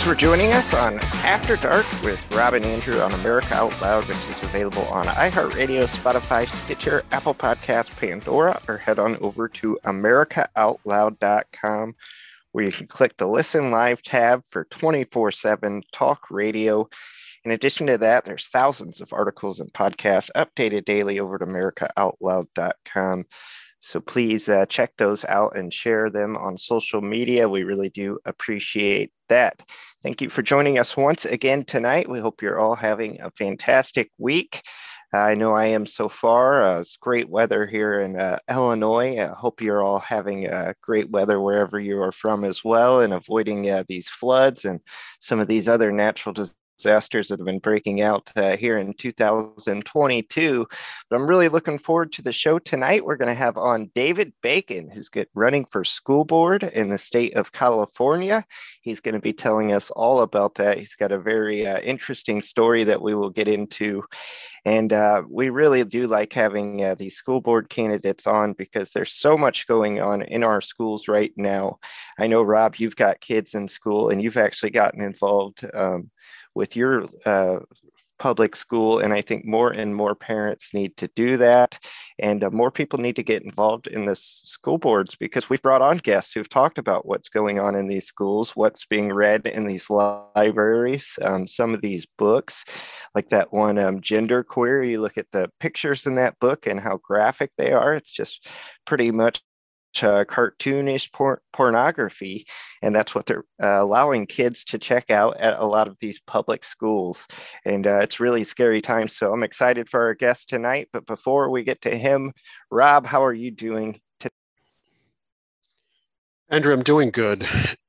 Thanks 0.00 0.14
for 0.14 0.18
joining 0.18 0.54
us 0.54 0.72
on 0.72 0.98
After 1.26 1.56
Dark 1.56 1.84
with 2.02 2.18
Rob 2.30 2.54
and 2.54 2.64
Andrew 2.64 2.98
on 3.00 3.12
America 3.12 3.54
Out 3.54 3.78
Loud, 3.82 4.08
which 4.08 4.16
is 4.30 4.42
available 4.42 4.84
on 4.84 5.04
iHeartRadio, 5.04 5.84
Spotify, 5.84 6.48
Stitcher, 6.48 7.04
Apple 7.12 7.34
Podcasts, 7.34 7.90
Pandora, 7.90 8.62
or 8.66 8.78
head 8.78 8.98
on 8.98 9.18
over 9.18 9.46
to 9.46 9.78
AmericaOutloud.com 9.84 11.94
where 12.52 12.64
you 12.64 12.72
can 12.72 12.86
click 12.86 13.18
the 13.18 13.28
Listen 13.28 13.70
Live 13.70 14.00
tab 14.00 14.42
for 14.48 14.64
24 14.70 15.32
7 15.32 15.82
talk 15.92 16.30
radio. 16.30 16.88
In 17.44 17.50
addition 17.50 17.86
to 17.88 17.98
that, 17.98 18.24
there's 18.24 18.48
thousands 18.48 19.02
of 19.02 19.12
articles 19.12 19.60
and 19.60 19.70
podcasts 19.74 20.30
updated 20.34 20.86
daily 20.86 21.20
over 21.20 21.34
at 21.34 21.42
AmericaOutloud.com. 21.42 23.26
So 23.80 24.00
please 24.00 24.48
uh, 24.48 24.64
check 24.64 24.96
those 24.96 25.26
out 25.26 25.56
and 25.56 25.70
share 25.70 26.08
them 26.08 26.38
on 26.38 26.56
social 26.56 27.02
media. 27.02 27.50
We 27.50 27.64
really 27.64 27.90
do 27.90 28.18
appreciate 28.24 29.12
that. 29.30 29.62
Thank 30.02 30.20
you 30.20 30.28
for 30.28 30.42
joining 30.42 30.78
us 30.78 30.96
once 30.96 31.24
again 31.24 31.64
tonight. 31.64 32.08
We 32.08 32.20
hope 32.20 32.42
you're 32.42 32.60
all 32.60 32.76
having 32.76 33.20
a 33.20 33.30
fantastic 33.32 34.10
week. 34.18 34.62
I 35.12 35.34
know 35.34 35.54
I 35.54 35.66
am 35.66 35.86
so 35.86 36.08
far. 36.08 36.62
Uh, 36.62 36.80
it's 36.80 36.96
great 36.96 37.28
weather 37.28 37.66
here 37.66 38.00
in 38.00 38.20
uh, 38.20 38.38
Illinois. 38.48 39.18
I 39.18 39.26
hope 39.26 39.60
you're 39.60 39.82
all 39.82 39.98
having 39.98 40.48
uh, 40.48 40.74
great 40.80 41.10
weather 41.10 41.40
wherever 41.40 41.80
you 41.80 42.00
are 42.00 42.12
from 42.12 42.44
as 42.44 42.62
well 42.64 43.00
and 43.00 43.12
avoiding 43.12 43.68
uh, 43.68 43.82
these 43.88 44.08
floods 44.08 44.64
and 44.64 44.80
some 45.18 45.40
of 45.40 45.48
these 45.48 45.68
other 45.68 45.90
natural 45.90 46.32
disasters 46.32 46.56
disasters 46.80 47.28
that 47.28 47.38
have 47.38 47.46
been 47.46 47.58
breaking 47.58 48.00
out 48.00 48.30
uh, 48.36 48.56
here 48.56 48.78
in 48.78 48.94
2022. 48.94 50.66
But 51.08 51.20
I'm 51.20 51.28
really 51.28 51.48
looking 51.48 51.78
forward 51.78 52.12
to 52.12 52.22
the 52.22 52.32
show 52.32 52.58
tonight. 52.58 53.04
We're 53.04 53.16
going 53.16 53.28
to 53.28 53.34
have 53.34 53.58
on 53.58 53.90
David 53.94 54.32
Bacon, 54.42 54.90
who's 54.90 55.10
get 55.10 55.28
running 55.34 55.66
for 55.66 55.84
school 55.84 56.24
board 56.24 56.62
in 56.62 56.88
the 56.88 56.98
state 56.98 57.34
of 57.34 57.52
California. 57.52 58.44
He's 58.80 59.00
going 59.00 59.14
to 59.14 59.20
be 59.20 59.34
telling 59.34 59.72
us 59.72 59.90
all 59.90 60.22
about 60.22 60.54
that. 60.54 60.78
He's 60.78 60.94
got 60.94 61.12
a 61.12 61.18
very 61.18 61.66
uh, 61.66 61.80
interesting 61.80 62.40
story 62.40 62.84
that 62.84 63.02
we 63.02 63.14
will 63.14 63.30
get 63.30 63.46
into. 63.46 64.04
And 64.64 64.92
uh, 64.92 65.22
we 65.28 65.48
really 65.48 65.84
do 65.84 66.06
like 66.06 66.32
having 66.32 66.84
uh, 66.84 66.94
these 66.94 67.16
school 67.16 67.40
board 67.40 67.68
candidates 67.70 68.26
on 68.26 68.52
because 68.52 68.92
there's 68.92 69.12
so 69.12 69.36
much 69.36 69.66
going 69.66 70.00
on 70.00 70.22
in 70.22 70.44
our 70.44 70.60
schools 70.60 71.08
right 71.08 71.32
now. 71.36 71.78
I 72.18 72.26
know, 72.26 72.42
Rob, 72.42 72.76
you've 72.76 72.96
got 72.96 73.20
kids 73.20 73.54
in 73.54 73.68
school 73.68 74.10
and 74.10 74.22
you've 74.22 74.36
actually 74.36 74.70
gotten 74.70 75.00
involved 75.00 75.66
um, 75.74 76.10
with 76.54 76.76
your 76.76 77.08
uh, 77.24 77.60
public 78.20 78.54
school. 78.54 79.00
And 79.00 79.12
I 79.12 79.22
think 79.22 79.44
more 79.44 79.70
and 79.70 79.96
more 79.96 80.14
parents 80.14 80.72
need 80.72 80.96
to 80.98 81.08
do 81.16 81.38
that. 81.38 81.78
And 82.18 82.44
uh, 82.44 82.50
more 82.50 82.70
people 82.70 82.98
need 83.00 83.16
to 83.16 83.22
get 83.22 83.42
involved 83.42 83.88
in 83.88 84.04
the 84.04 84.14
school 84.14 84.78
boards 84.78 85.16
because 85.16 85.48
we've 85.48 85.62
brought 85.62 85.82
on 85.82 85.96
guests 85.96 86.32
who've 86.32 86.48
talked 86.48 86.76
about 86.78 87.06
what's 87.06 87.30
going 87.30 87.58
on 87.58 87.74
in 87.74 87.88
these 87.88 88.04
schools, 88.04 88.50
what's 88.54 88.84
being 88.84 89.12
read 89.12 89.46
in 89.46 89.66
these 89.66 89.88
libraries, 89.88 91.18
um, 91.22 91.46
some 91.48 91.74
of 91.74 91.80
these 91.80 92.06
books, 92.18 92.64
like 93.14 93.30
that 93.30 93.52
one, 93.52 93.78
um, 93.78 94.00
Gender 94.02 94.44
Queer. 94.44 94.82
You 94.82 95.00
look 95.00 95.16
at 95.16 95.30
the 95.32 95.50
pictures 95.58 96.06
in 96.06 96.16
that 96.16 96.38
book 96.38 96.66
and 96.66 96.78
how 96.78 96.98
graphic 97.02 97.52
they 97.56 97.72
are. 97.72 97.94
It's 97.94 98.12
just 98.12 98.46
pretty 98.84 99.10
much 99.10 99.40
uh, 100.02 100.24
cartoonish 100.24 101.12
por- 101.12 101.42
pornography, 101.52 102.46
and 102.82 102.94
that's 102.94 103.14
what 103.14 103.26
they're 103.26 103.44
uh, 103.62 103.82
allowing 103.82 104.26
kids 104.26 104.64
to 104.64 104.78
check 104.78 105.10
out 105.10 105.36
at 105.38 105.58
a 105.58 105.66
lot 105.66 105.88
of 105.88 105.96
these 106.00 106.20
public 106.20 106.64
schools. 106.64 107.26
And 107.64 107.86
uh, 107.86 108.00
it's 108.02 108.20
really 108.20 108.44
scary 108.44 108.80
times. 108.80 109.16
So 109.16 109.32
I'm 109.32 109.42
excited 109.42 109.88
for 109.88 110.02
our 110.02 110.14
guest 110.14 110.48
tonight. 110.48 110.88
But 110.92 111.06
before 111.06 111.50
we 111.50 111.64
get 111.64 111.82
to 111.82 111.96
him, 111.96 112.32
Rob, 112.70 113.06
how 113.06 113.24
are 113.24 113.32
you 113.32 113.50
doing? 113.50 114.00
Today? 114.18 114.34
Andrew, 116.48 116.72
I'm 116.72 116.82
doing 116.82 117.10
good, 117.10 117.46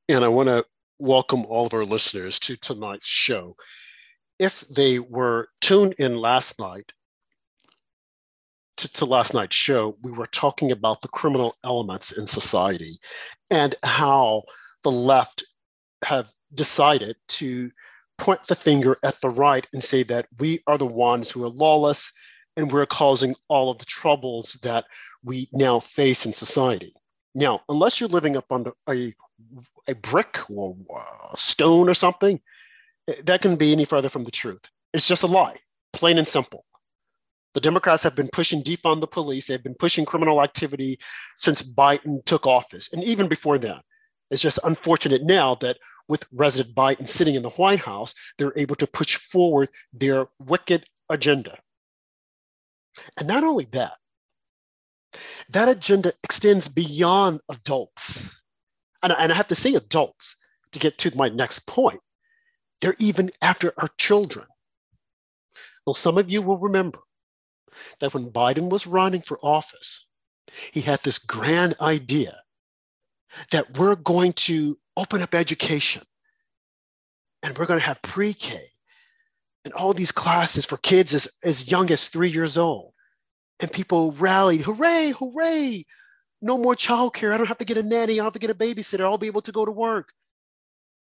and 0.09 0.23
I 0.23 0.27
want 0.27 0.47
to 0.49 0.65
welcome 0.99 1.45
all 1.45 1.65
of 1.65 1.73
our 1.73 1.85
listeners 1.85 2.39
to 2.39 2.55
tonight's 2.57 3.07
show. 3.07 3.55
If 4.37 4.61
they 4.69 4.99
were 4.99 5.49
tuned 5.61 5.95
in 5.99 6.17
last 6.17 6.59
night, 6.59 6.93
to, 8.81 8.93
to 8.93 9.05
last 9.05 9.33
night's 9.33 9.55
show, 9.55 9.95
we 10.01 10.11
were 10.11 10.27
talking 10.27 10.71
about 10.71 11.01
the 11.01 11.07
criminal 11.07 11.55
elements 11.63 12.11
in 12.11 12.27
society 12.27 12.99
and 13.49 13.75
how 13.83 14.43
the 14.83 14.91
left 14.91 15.43
have 16.03 16.31
decided 16.53 17.15
to 17.27 17.71
point 18.17 18.45
the 18.47 18.55
finger 18.55 18.97
at 19.03 19.19
the 19.21 19.29
right 19.29 19.67
and 19.73 19.83
say 19.83 20.03
that 20.03 20.27
we 20.39 20.59
are 20.67 20.77
the 20.77 20.85
ones 20.85 21.29
who 21.29 21.43
are 21.43 21.49
lawless 21.49 22.11
and 22.57 22.71
we're 22.71 22.85
causing 22.85 23.35
all 23.47 23.69
of 23.71 23.77
the 23.77 23.85
troubles 23.85 24.59
that 24.63 24.85
we 25.23 25.47
now 25.53 25.79
face 25.79 26.25
in 26.25 26.33
society. 26.33 26.93
Now, 27.33 27.61
unless 27.69 27.99
you're 27.99 28.09
living 28.09 28.35
up 28.35 28.51
under 28.51 28.73
a, 28.89 29.13
a 29.87 29.95
brick 29.95 30.39
or 30.49 30.75
a 31.31 31.37
stone 31.37 31.87
or 31.87 31.93
something, 31.93 32.41
eh, 33.07 33.13
that 33.25 33.41
can 33.41 33.55
be 33.55 33.71
any 33.71 33.85
further 33.85 34.09
from 34.09 34.23
the 34.23 34.31
truth. 34.31 34.61
It's 34.93 35.07
just 35.07 35.23
a 35.23 35.27
lie, 35.27 35.57
plain 35.93 36.17
and 36.17 36.27
simple. 36.27 36.65
The 37.53 37.61
Democrats 37.61 38.03
have 38.03 38.15
been 38.15 38.29
pushing 38.31 38.63
defund 38.63 39.01
the 39.01 39.07
police. 39.07 39.47
They've 39.47 39.61
been 39.61 39.75
pushing 39.75 40.05
criminal 40.05 40.41
activity 40.41 40.99
since 41.35 41.61
Biden 41.61 42.23
took 42.25 42.47
office, 42.47 42.89
and 42.93 43.03
even 43.03 43.27
before 43.27 43.57
that. 43.59 43.83
It's 44.29 44.41
just 44.41 44.59
unfortunate 44.63 45.23
now 45.23 45.55
that 45.55 45.77
with 46.07 46.29
President 46.35 46.73
Biden 46.73 47.07
sitting 47.07 47.35
in 47.35 47.43
the 47.43 47.49
White 47.49 47.79
House, 47.79 48.15
they're 48.37 48.57
able 48.57 48.75
to 48.75 48.87
push 48.87 49.17
forward 49.17 49.69
their 49.91 50.27
wicked 50.39 50.85
agenda. 51.09 51.57
And 53.17 53.27
not 53.27 53.43
only 53.43 53.65
that, 53.71 53.93
that 55.49 55.67
agenda 55.67 56.13
extends 56.23 56.69
beyond 56.69 57.41
adults. 57.49 58.33
And, 59.03 59.13
and 59.17 59.31
I 59.31 59.35
have 59.35 59.47
to 59.49 59.55
say 59.55 59.75
adults 59.75 60.37
to 60.71 60.79
get 60.79 60.97
to 60.99 61.17
my 61.17 61.27
next 61.27 61.67
point. 61.67 61.99
They're 62.79 62.95
even 62.99 63.31
after 63.41 63.73
our 63.77 63.89
children. 63.97 64.45
Well, 65.85 65.93
some 65.93 66.17
of 66.17 66.29
you 66.29 66.41
will 66.41 66.57
remember 66.57 66.99
that 67.99 68.13
when 68.13 68.31
Biden 68.31 68.69
was 68.69 68.87
running 68.87 69.21
for 69.21 69.39
office, 69.41 70.05
he 70.71 70.81
had 70.81 71.01
this 71.03 71.17
grand 71.17 71.75
idea 71.81 72.39
that 73.51 73.77
we're 73.77 73.95
going 73.95 74.33
to 74.33 74.77
open 74.97 75.21
up 75.21 75.33
education 75.33 76.03
and 77.43 77.57
we're 77.57 77.65
going 77.65 77.79
to 77.79 77.85
have 77.85 78.01
pre 78.01 78.33
K 78.33 78.59
and 79.65 79.73
all 79.73 79.93
these 79.93 80.11
classes 80.11 80.65
for 80.65 80.77
kids 80.77 81.13
as, 81.13 81.27
as 81.43 81.71
young 81.71 81.91
as 81.91 82.07
three 82.07 82.29
years 82.29 82.57
old. 82.57 82.93
And 83.59 83.71
people 83.71 84.11
rallied, 84.13 84.61
hooray, 84.61 85.11
hooray, 85.11 85.85
no 86.41 86.57
more 86.57 86.75
childcare. 86.75 87.33
I 87.33 87.37
don't 87.37 87.47
have 87.47 87.59
to 87.59 87.65
get 87.65 87.77
a 87.77 87.83
nanny. 87.83 88.13
I 88.13 88.15
don't 88.17 88.25
have 88.25 88.33
to 88.33 88.39
get 88.39 88.49
a 88.49 88.55
babysitter. 88.55 89.01
I'll 89.01 89.17
be 89.17 89.27
able 89.27 89.43
to 89.43 89.51
go 89.51 89.63
to 89.63 89.71
work. 89.71 90.11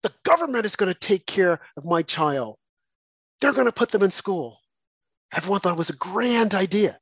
The 0.02 0.12
government 0.24 0.66
is 0.66 0.76
going 0.76 0.92
to 0.92 1.00
take 1.00 1.28
care 1.28 1.60
of 1.78 1.86
my 1.86 2.02
child. 2.02 2.58
They're 3.40 3.54
going 3.54 3.68
to 3.68 3.72
put 3.72 3.92
them 3.92 4.02
in 4.02 4.12
school. 4.12 4.58
Everyone 5.34 5.60
thought 5.62 5.74
it 5.74 5.78
was 5.78 5.90
a 5.90 5.96
grand 5.96 6.54
idea. 6.54 7.00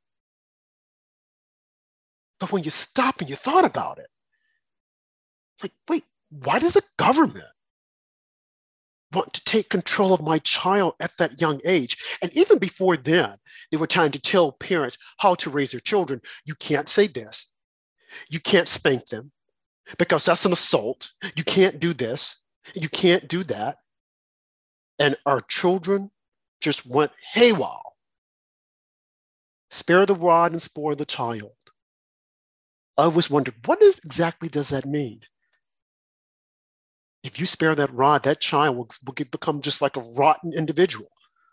But 2.38 2.52
when 2.52 2.64
you 2.64 2.70
stop 2.70 3.20
and 3.20 3.28
you 3.28 3.36
thought 3.36 3.64
about 3.64 3.98
it, 3.98 4.08
like, 5.62 5.72
wait, 5.88 6.04
why 6.30 6.58
does 6.58 6.76
a 6.76 6.82
government 6.96 7.44
want 9.12 9.34
to 9.34 9.44
take 9.44 9.68
control 9.68 10.14
of 10.14 10.22
my 10.22 10.38
child 10.38 10.94
at 11.00 11.16
that 11.18 11.40
young 11.40 11.60
age? 11.64 11.98
And 12.22 12.34
even 12.36 12.58
before 12.58 12.96
then, 12.96 13.36
they 13.70 13.76
were 13.76 13.86
trying 13.86 14.12
to 14.12 14.20
tell 14.20 14.52
parents 14.52 14.96
how 15.18 15.34
to 15.36 15.50
raise 15.50 15.72
their 15.72 15.80
children. 15.80 16.22
You 16.46 16.54
can't 16.54 16.88
say 16.88 17.08
this. 17.08 17.46
You 18.30 18.40
can't 18.40 18.68
spank 18.68 19.06
them 19.06 19.32
because 19.98 20.24
that's 20.24 20.46
an 20.46 20.52
assault. 20.52 21.10
You 21.36 21.44
can't 21.44 21.78
do 21.80 21.92
this. 21.92 22.36
You 22.74 22.88
can't 22.88 23.28
do 23.28 23.44
that. 23.44 23.78
And 24.98 25.16
our 25.26 25.40
children 25.42 26.10
just 26.60 26.86
went 26.86 27.12
haywire 27.32 27.89
Spare 29.70 30.06
the 30.06 30.14
rod 30.14 30.52
and 30.52 30.60
spoil 30.60 30.96
the 30.96 31.04
child. 31.04 31.52
I 32.98 33.04
always 33.04 33.30
wondered, 33.30 33.54
what 33.66 33.80
is, 33.80 33.98
exactly 34.04 34.48
does 34.48 34.70
that 34.70 34.84
mean? 34.84 35.20
If 37.22 37.38
you 37.38 37.46
spare 37.46 37.74
that 37.74 37.94
rod, 37.94 38.24
that 38.24 38.40
child 38.40 38.76
will, 38.76 38.90
will 39.04 39.12
get, 39.12 39.30
become 39.30 39.60
just 39.62 39.80
like 39.80 39.96
a 39.96 40.00
rotten 40.00 40.52
individual. 40.52 41.08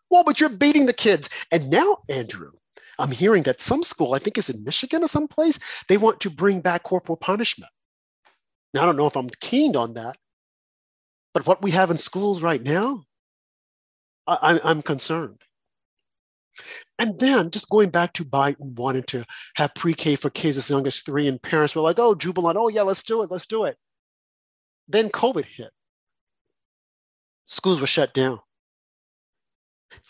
Well, 0.09 0.23
but 0.23 0.39
you're 0.39 0.49
beating 0.49 0.85
the 0.85 0.93
kids. 0.93 1.29
And 1.51 1.69
now, 1.69 1.97
Andrew, 2.09 2.51
I'm 2.97 3.11
hearing 3.11 3.43
that 3.43 3.61
some 3.61 3.83
school, 3.83 4.13
I 4.13 4.19
think 4.19 4.37
is 4.37 4.49
in 4.49 4.63
Michigan 4.63 5.03
or 5.03 5.07
someplace, 5.07 5.59
they 5.87 5.97
want 5.97 6.21
to 6.21 6.29
bring 6.29 6.61
back 6.61 6.83
corporal 6.83 7.17
punishment. 7.17 7.71
Now, 8.73 8.83
I 8.83 8.85
don't 8.85 8.97
know 8.97 9.07
if 9.07 9.15
I'm 9.17 9.29
keen 9.41 9.75
on 9.75 9.93
that, 9.95 10.17
but 11.33 11.45
what 11.45 11.61
we 11.61 11.71
have 11.71 11.91
in 11.91 11.97
schools 11.97 12.41
right 12.41 12.61
now, 12.61 13.03
I, 14.25 14.59
I'm 14.63 14.81
concerned. 14.81 15.41
And 16.99 17.19
then 17.19 17.51
just 17.51 17.69
going 17.69 17.89
back 17.89 18.13
to 18.13 18.25
Biden 18.25 18.75
wanting 18.75 19.03
to 19.03 19.25
have 19.55 19.75
pre-K 19.75 20.15
for 20.15 20.29
kids 20.29 20.57
as 20.57 20.69
young 20.69 20.87
as 20.87 21.01
three, 21.01 21.27
and 21.27 21.41
parents 21.41 21.75
were 21.75 21.81
like, 21.81 21.99
oh, 21.99 22.15
jubilant, 22.15 22.57
oh 22.57 22.69
yeah, 22.69 22.81
let's 22.81 23.03
do 23.03 23.21
it, 23.23 23.31
let's 23.31 23.47
do 23.47 23.65
it. 23.65 23.77
Then 24.87 25.09
COVID 25.09 25.45
hit. 25.45 25.71
Schools 27.45 27.79
were 27.79 27.87
shut 27.87 28.13
down. 28.13 28.39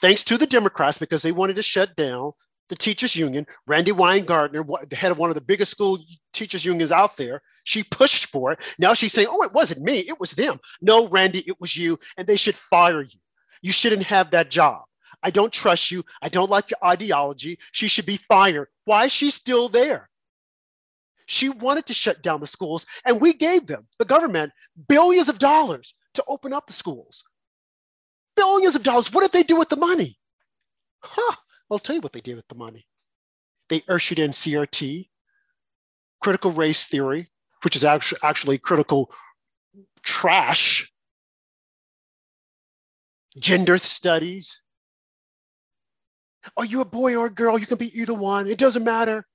Thanks 0.01 0.23
to 0.25 0.38
the 0.38 0.47
Democrats 0.47 0.97
because 0.97 1.21
they 1.21 1.31
wanted 1.31 1.57
to 1.57 1.61
shut 1.61 1.95
down 1.95 2.31
the 2.69 2.75
teachers 2.75 3.15
union, 3.15 3.47
Randi 3.65 3.91
Weingarten, 3.91 4.65
the 4.89 4.95
head 4.95 5.11
of 5.11 5.17
one 5.17 5.29
of 5.29 5.35
the 5.35 5.41
biggest 5.41 5.71
school 5.71 5.99
teachers 6.33 6.65
unions 6.65 6.91
out 6.91 7.15
there, 7.15 7.41
she 7.63 7.83
pushed 7.83 8.27
for 8.27 8.51
it. 8.51 8.59
Now 8.77 8.94
she's 8.94 9.13
saying, 9.13 9.27
oh, 9.29 9.44
it 9.44 9.53
wasn't 9.53 9.83
me, 9.83 9.99
it 9.99 10.19
was 10.19 10.31
them. 10.31 10.59
No, 10.81 11.07
Randi, 11.07 11.39
it 11.39 11.59
was 11.59 11.77
you, 11.77 11.97
and 12.17 12.27
they 12.27 12.35
should 12.35 12.55
fire 12.55 13.01
you. 13.01 13.19
You 13.61 13.71
shouldn't 13.71 14.03
have 14.03 14.31
that 14.31 14.51
job. 14.51 14.83
I 15.24 15.31
don't 15.31 15.52
trust 15.52 15.92
you. 15.92 16.04
I 16.22 16.30
don't 16.30 16.50
like 16.50 16.72
your 16.72 16.84
ideology. 16.84 17.60
She 17.72 17.88
should 17.88 18.06
be 18.06 18.18
fired. 18.18 18.68
Why 18.86 19.06
is 19.06 19.12
she 19.12 19.31
still 19.31 19.69
there? 19.69 20.10
She 21.25 21.50
wanted 21.50 21.88
to 21.88 21.94
shut 21.94 22.22
down 22.22 22.40
the 22.40 22.48
schools, 22.48 22.86
and 23.06 23.19
we 23.19 23.34
gave 23.34 23.68
them, 23.68 23.88
the 24.00 24.06
government, 24.06 24.54
billions 24.88 25.28
of 25.28 25.40
dollars 25.40 25.94
to 26.14 26.24
open 26.28 26.54
up 26.54 26.68
the 26.68 26.74
schools. 26.74 27.24
Billions 28.36 28.75
of 28.75 28.84
dollars. 28.84 29.12
What 29.12 29.22
did 29.22 29.34
they 29.34 29.44
do 29.44 29.58
with 29.58 29.69
the 29.69 29.75
money? 29.75 30.18
Huh. 31.04 31.36
I'll 31.69 31.80
tell 31.80 31.96
you 31.96 32.02
what 32.02 32.14
they 32.14 32.22
did 32.22 32.36
with 32.36 32.48
the 32.48 32.56
money. 32.56 32.88
They 33.69 33.81
ushered 33.90 34.19
in 34.19 34.31
CRT, 34.31 35.10
critical 36.22 36.52
race 36.52 36.86
theory, 36.88 37.30
which 37.64 37.75
is 37.75 37.84
actually, 37.84 38.19
actually 38.24 38.58
critical 38.58 39.12
trash, 40.04 40.90
gender 43.38 43.78
studies. 43.78 44.62
Are 46.55 46.65
you 46.65 46.81
a 46.81 46.85
boy 46.85 47.15
or 47.15 47.27
a 47.27 47.33
girl? 47.33 47.57
You 47.57 47.65
can 47.65 47.77
be 47.77 47.99
either 47.99 48.13
one. 48.13 48.47
It 48.47 48.57
doesn't 48.57 48.83
matter. 48.83 49.25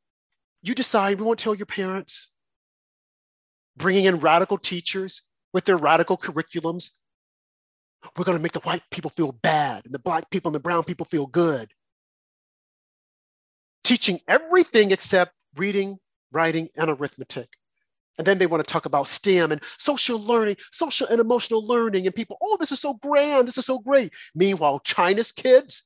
You 0.62 0.74
decide. 0.74 1.18
We 1.18 1.26
won't 1.26 1.38
tell 1.38 1.54
your 1.54 1.66
parents. 1.66 2.28
Bringing 3.76 4.04
in 4.04 4.20
radical 4.20 4.58
teachers 4.58 5.22
with 5.52 5.64
their 5.64 5.76
radical 5.76 6.16
curriculums. 6.16 6.90
We're 8.16 8.24
going 8.24 8.38
to 8.38 8.42
make 8.42 8.52
the 8.52 8.60
white 8.60 8.82
people 8.90 9.10
feel 9.10 9.32
bad 9.32 9.84
and 9.84 9.94
the 9.94 9.98
black 9.98 10.30
people 10.30 10.48
and 10.48 10.54
the 10.54 10.60
brown 10.60 10.84
people 10.84 11.06
feel 11.06 11.26
good 11.26 11.72
teaching 13.84 14.20
everything 14.28 14.90
except 14.90 15.32
reading, 15.56 15.98
writing, 16.30 16.68
and 16.76 16.90
arithmetic. 16.90 17.48
And 18.18 18.26
then 18.26 18.38
they 18.38 18.46
want 18.46 18.66
to 18.66 18.70
talk 18.70 18.86
about 18.86 19.08
STEM 19.08 19.52
and 19.52 19.62
social 19.78 20.18
learning, 20.20 20.56
social 20.70 21.06
and 21.08 21.20
emotional 21.20 21.66
learning. 21.66 22.06
And 22.06 22.14
people, 22.14 22.36
oh, 22.42 22.56
this 22.60 22.70
is 22.70 22.80
so 22.80 22.94
grand. 22.94 23.48
This 23.48 23.58
is 23.58 23.64
so 23.64 23.78
great. 23.78 24.12
Meanwhile, 24.34 24.80
China's 24.80 25.32
kids, 25.32 25.84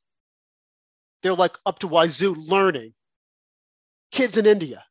they're 1.26 1.34
like 1.34 1.58
up 1.66 1.80
to 1.80 1.88
wazoo 1.88 2.34
learning. 2.34 2.94
Kids 4.12 4.38
in 4.38 4.46
India, 4.46 4.84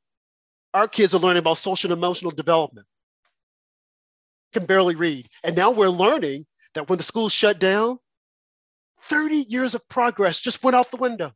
our 0.73 0.87
kids 0.89 1.15
are 1.15 1.19
learning 1.19 1.39
about 1.39 1.57
social 1.59 1.91
and 1.91 1.97
emotional 1.97 2.31
development, 2.31 2.87
can 4.53 4.65
barely 4.65 4.95
read. 4.95 5.29
And 5.45 5.55
now 5.55 5.71
we're 5.71 5.89
learning 5.89 6.45
that 6.75 6.89
when 6.89 6.97
the 6.97 7.03
schools 7.03 7.33
shut 7.33 7.59
down, 7.59 7.99
30 9.03 9.45
years 9.49 9.75
of 9.75 9.87
progress 9.89 10.41
just 10.41 10.63
went 10.63 10.75
out 10.75 10.91
the 10.91 10.97
window 10.97 11.31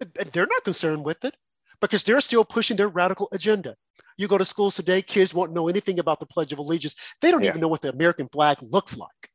And 0.00 0.28
they're 0.32 0.46
not 0.46 0.64
concerned 0.64 1.04
with 1.04 1.24
it 1.24 1.36
because 1.80 2.02
they're 2.02 2.20
still 2.20 2.44
pushing 2.44 2.76
their 2.76 2.88
radical 2.88 3.28
agenda. 3.32 3.76
You 4.18 4.28
go 4.28 4.38
to 4.38 4.44
schools 4.44 4.76
today, 4.76 5.02
kids 5.02 5.34
won't 5.34 5.52
know 5.52 5.68
anything 5.68 6.00
about 6.00 6.20
the 6.20 6.26
Pledge 6.26 6.52
of 6.52 6.58
Allegiance. 6.58 6.96
They 7.22 7.30
don't 7.30 7.44
yeah. 7.44 7.50
even 7.50 7.60
know 7.60 7.68
what 7.68 7.82
the 7.82 7.90
American 7.90 8.28
flag 8.32 8.58
looks 8.62 8.96
like. 8.96 9.30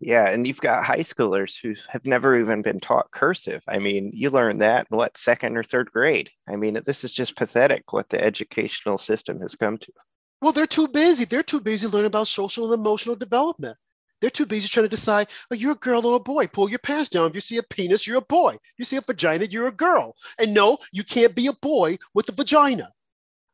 Yeah, 0.00 0.28
and 0.28 0.46
you've 0.46 0.60
got 0.60 0.84
high 0.84 1.00
schoolers 1.00 1.60
who 1.60 1.74
have 1.88 2.06
never 2.06 2.38
even 2.38 2.62
been 2.62 2.78
taught 2.78 3.10
cursive. 3.10 3.64
I 3.66 3.78
mean, 3.78 4.12
you 4.14 4.30
learn 4.30 4.58
that 4.58 4.86
in 4.90 4.96
what 4.96 5.18
second 5.18 5.56
or 5.56 5.64
third 5.64 5.90
grade. 5.90 6.30
I 6.48 6.54
mean, 6.54 6.80
this 6.84 7.02
is 7.02 7.10
just 7.10 7.36
pathetic 7.36 7.92
what 7.92 8.08
the 8.08 8.22
educational 8.22 8.98
system 8.98 9.40
has 9.40 9.56
come 9.56 9.76
to. 9.78 9.92
Well, 10.40 10.52
they're 10.52 10.68
too 10.68 10.86
busy. 10.86 11.24
They're 11.24 11.42
too 11.42 11.60
busy 11.60 11.88
learning 11.88 12.06
about 12.06 12.28
social 12.28 12.66
and 12.66 12.74
emotional 12.74 13.16
development. 13.16 13.76
They're 14.20 14.30
too 14.30 14.46
busy 14.46 14.68
trying 14.68 14.84
to 14.84 14.90
decide, 14.90 15.28
oh, 15.50 15.56
you're 15.56 15.72
a 15.72 15.76
girl 15.76 16.06
or 16.06 16.16
a 16.16 16.20
boy. 16.20 16.46
Pull 16.46 16.70
your 16.70 16.78
pants 16.78 17.10
down. 17.10 17.28
If 17.30 17.34
you 17.34 17.40
see 17.40 17.56
a 17.56 17.62
penis, 17.64 18.06
you're 18.06 18.18
a 18.18 18.22
boy. 18.22 18.56
You 18.76 18.84
see 18.84 18.96
a 18.96 19.00
vagina, 19.00 19.46
you're 19.46 19.66
a 19.66 19.72
girl. 19.72 20.14
And 20.38 20.54
no, 20.54 20.78
you 20.92 21.02
can't 21.02 21.34
be 21.34 21.48
a 21.48 21.52
boy 21.54 21.98
with 22.14 22.28
a 22.28 22.32
vagina. 22.32 22.92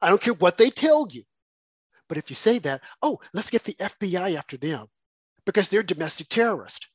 I 0.02 0.10
don't 0.10 0.20
care 0.20 0.34
what 0.34 0.58
they 0.58 0.68
tell 0.68 1.06
you. 1.10 1.22
But 2.06 2.18
if 2.18 2.28
you 2.28 2.36
say 2.36 2.58
that, 2.60 2.82
oh, 3.00 3.18
let's 3.32 3.50
get 3.50 3.64
the 3.64 3.74
FBI 3.74 4.36
after 4.36 4.58
them 4.58 4.88
because 5.46 5.68
they're 5.68 5.82
domestic 5.82 6.28
terrorists. 6.28 6.86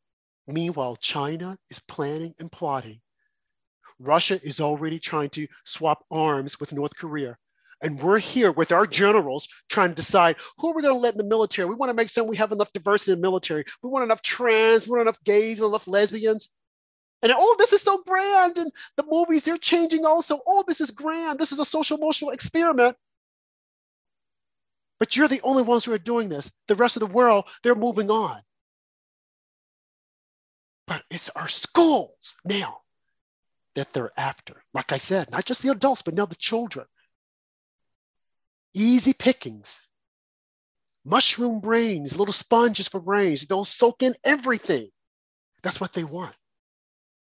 Meanwhile, 0.48 0.98
China 0.98 1.58
is 1.70 1.80
planning 1.80 2.34
and 2.40 2.52
plotting. 2.52 3.02
Russia 4.00 4.40
is 4.42 4.60
already 4.62 5.00
trying 5.00 5.30
to 5.32 5.48
swap 5.66 6.04
arms 6.10 6.60
with 6.60 6.74
North 6.74 6.96
Korea. 6.98 7.38
And 7.82 8.02
we're 8.02 8.20
here 8.20 8.52
with 8.52 8.72
our 8.72 8.86
generals 8.86 9.48
trying 9.70 9.90
to 9.90 9.96
decide 9.96 10.36
who 10.58 10.70
are 10.70 10.76
we 10.76 10.82
going 10.82 10.96
to 10.96 11.00
let 11.00 11.14
in 11.14 11.18
the 11.18 11.24
military. 11.24 11.68
We 11.68 11.76
want 11.76 11.90
to 11.90 11.96
make 11.96 12.10
sure 12.10 12.24
we 12.24 12.38
have 12.38 12.52
enough 12.52 12.74
diversity 12.74 13.14
in 13.14 13.20
the 13.20 13.22
military. 13.22 13.66
We 13.82 13.90
want 13.90 14.04
enough 14.04 14.22
trans, 14.22 14.86
we 14.86 14.92
want 14.92 15.04
enough 15.04 15.24
gays, 15.24 15.58
we 15.58 15.64
want 15.64 15.74
enough 15.74 15.88
lesbians. 15.88 16.50
And 17.22 17.34
oh, 17.36 17.56
this 17.58 17.74
is 17.74 17.82
so 17.82 18.02
grand. 18.04 18.58
And 18.58 18.72
the 18.98 19.06
movies, 19.10 19.44
they're 19.44 19.58
changing 19.58 20.06
also. 20.06 20.40
Oh, 20.46 20.64
this 20.68 20.82
is 20.82 20.92
grand. 20.92 21.40
This 21.40 21.52
is 21.52 21.60
a 21.60 21.66
social 21.66 21.98
emotional 21.98 22.32
experiment. 22.32 22.96
But 25.00 25.16
you're 25.16 25.28
the 25.28 25.42
only 25.42 25.64
ones 25.64 25.86
who 25.86 25.94
are 25.94 25.98
doing 25.98 26.30
this. 26.30 26.52
The 26.68 26.76
rest 26.76 26.98
of 26.98 27.00
the 27.00 27.08
world, 27.08 27.46
they're 27.64 27.76
moving 27.76 28.12
on. 28.12 28.40
But 30.86 31.04
it's 31.10 31.30
our 31.30 31.48
schools 31.48 32.36
now 32.44 32.82
that 33.76 33.94
they're 33.94 34.12
after. 34.18 34.64
Like 34.74 34.92
I 34.92 34.98
said, 34.98 35.32
not 35.32 35.46
just 35.46 35.62
the 35.62 35.72
adults, 35.72 36.02
but 36.02 36.14
now 36.14 36.26
the 36.26 36.36
children 36.36 36.86
easy 38.74 39.14
pickings. 39.14 39.82
Mushroom 41.06 41.60
brains, 41.60 42.18
little 42.18 42.34
sponges 42.34 42.88
for 42.88 43.00
brains. 43.00 43.46
They'll 43.46 43.66
soak 43.66 44.04
in 44.04 44.16
everything. 44.24 44.90
That's 45.64 45.82
what 45.82 45.94
they 45.94 46.04
want. 46.04 46.36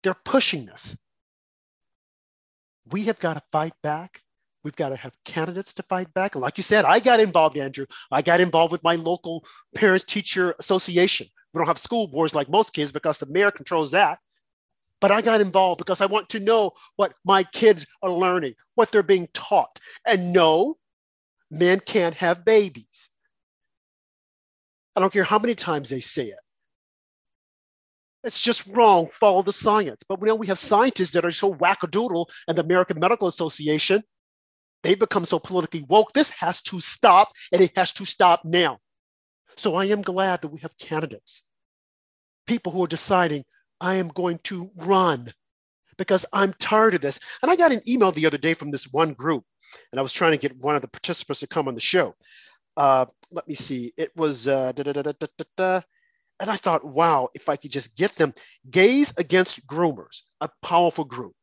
They're 0.04 0.14
pushing 0.14 0.66
this. 0.66 0.98
We 2.86 3.04
have 3.04 3.20
got 3.20 3.36
to 3.36 3.44
fight 3.52 3.74
back. 3.82 4.22
We've 4.64 4.76
got 4.76 4.90
to 4.90 4.96
have 4.96 5.16
candidates 5.26 5.74
to 5.76 5.84
fight 5.84 6.14
back. 6.14 6.36
And 6.36 6.42
like 6.42 6.58
you 6.58 6.64
said, 6.64 6.86
I 6.86 7.00
got 7.00 7.20
involved, 7.20 7.58
Andrew. 7.58 7.86
I 8.12 8.22
got 8.22 8.42
involved 8.42 8.72
with 8.72 8.84
my 8.84 8.96
local 8.96 9.44
parents 9.76 10.06
teacher 10.06 10.56
association. 10.60 11.28
We 11.54 11.60
don't 11.60 11.68
have 11.68 11.80
school 11.80 12.08
boards 12.08 12.36
like 12.36 12.50
most 12.50 12.74
kids 12.74 12.92
because 12.92 13.18
the 13.18 13.26
mayor 13.26 13.52
controls 13.52 13.92
that. 13.92 14.20
But 15.00 15.12
I 15.12 15.22
got 15.22 15.42
involved 15.42 15.80
because 15.80 16.00
I 16.00 16.06
want 16.06 16.30
to 16.30 16.40
know 16.40 16.74
what 16.96 17.14
my 17.26 17.44
kids 17.44 17.88
are 18.04 18.12
learning, 18.12 18.54
what 18.76 18.92
they're 18.92 19.02
being 19.02 19.28
taught. 19.34 19.80
And 20.06 20.32
no, 20.32 20.78
men 21.50 21.80
can't 21.80 22.14
have 22.16 22.46
babies. 22.46 23.10
I 24.96 25.02
don't 25.02 25.12
care 25.12 25.24
how 25.24 25.40
many 25.40 25.56
times 25.56 25.90
they 25.90 26.02
say 26.02 26.26
it. 26.26 26.40
It's 28.24 28.40
just 28.40 28.68
wrong. 28.68 29.10
Follow 29.20 29.42
the 29.42 29.52
science. 29.52 30.04
But 30.08 30.22
we 30.22 30.28
know 30.28 30.36
we 30.36 30.48
have 30.48 30.60
scientists 30.60 31.12
that 31.12 31.26
are 31.26 31.32
so 31.32 31.54
wackadoodle, 31.54 32.28
and 32.48 32.56
the 32.56 32.64
American 32.64 33.00
Medical 33.00 33.28
Association, 33.28 34.04
they 34.84 34.96
become 34.96 35.26
so 35.26 35.40
politically 35.40 35.86
woke. 35.88 36.14
This 36.14 36.30
has 36.32 36.62
to 36.64 36.82
stop, 36.82 37.32
and 37.52 37.62
it 37.62 37.72
has 37.76 37.94
to 37.94 38.06
stop 38.06 38.46
now. 38.46 38.80
So 39.58 39.76
I 39.76 39.86
am 39.86 40.02
glad 40.02 40.42
that 40.42 40.50
we 40.50 40.60
have 40.62 40.78
candidates, 40.78 41.44
people 42.48 42.72
who 42.72 42.84
are 42.84 42.88
deciding, 42.88 43.46
I 43.80 43.96
am 43.96 44.10
going 44.10 44.40
to 44.46 44.72
run 44.76 45.34
because 45.98 46.26
I'm 46.34 46.54
tired 46.54 46.96
of 46.96 47.02
this. 47.02 47.20
And 47.42 47.52
I 47.52 47.56
got 47.56 47.72
an 47.74 47.82
email 47.88 48.12
the 48.12 48.26
other 48.28 48.38
day 48.38 48.54
from 48.54 48.72
this 48.72 48.92
one 48.92 49.14
group 49.14 49.44
and 49.92 50.00
I 50.00 50.04
was 50.04 50.14
trying 50.14 50.32
to 50.32 50.38
get 50.38 50.58
one 50.58 50.76
of 50.76 50.82
the 50.82 50.88
participants 50.88 51.40
to 51.42 51.48
come 51.48 51.68
on 51.68 51.76
the 51.76 51.82
show. 51.82 52.16
Uh, 52.78 53.06
let 53.32 53.48
me 53.48 53.56
see. 53.56 53.94
It 53.98 54.16
was 54.16 54.48
uh, 54.48 54.72
da, 54.74 54.84
da, 54.84 55.14
da, 55.58 55.82
and 56.40 56.50
I 56.50 56.58
thought, 56.58 56.84
wow, 56.86 57.30
if 57.34 57.50
I 57.50 57.56
could 57.56 57.72
just 57.72 57.96
get 57.96 58.16
them, 58.16 58.34
Gays 58.70 59.14
Against 59.18 59.66
Groomers, 59.68 60.22
a 60.42 60.50
powerful 60.64 61.06
group. 61.06 61.34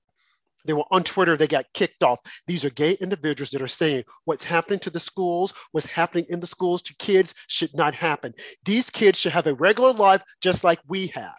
They 0.69 0.75
were 0.75 0.85
on 0.93 1.03
Twitter, 1.03 1.37
they 1.37 1.49
got 1.49 1.67
kicked 1.75 2.05
off. 2.05 2.21
These 2.47 2.65
are 2.65 2.71
gay 2.71 2.93
individuals 2.93 3.51
that 3.51 3.63
are 3.63 3.67
saying 3.69 4.05
what's 4.25 4.45
happening 4.45 4.79
to 4.81 4.91
the 4.91 5.01
schools, 5.01 5.53
what's 5.73 5.87
happening 5.87 6.27
in 6.29 6.39
the 6.39 6.47
schools 6.47 6.83
to 6.83 6.95
kids 6.99 7.35
should 7.49 7.75
not 7.75 7.95
happen. 7.95 8.35
These 8.65 8.91
kids 8.91 9.19
should 9.19 9.33
have 9.33 9.49
a 9.49 9.55
regular 9.55 9.93
life 9.93 10.23
just 10.41 10.63
like 10.63 10.79
we 10.87 11.09
had, 11.09 11.35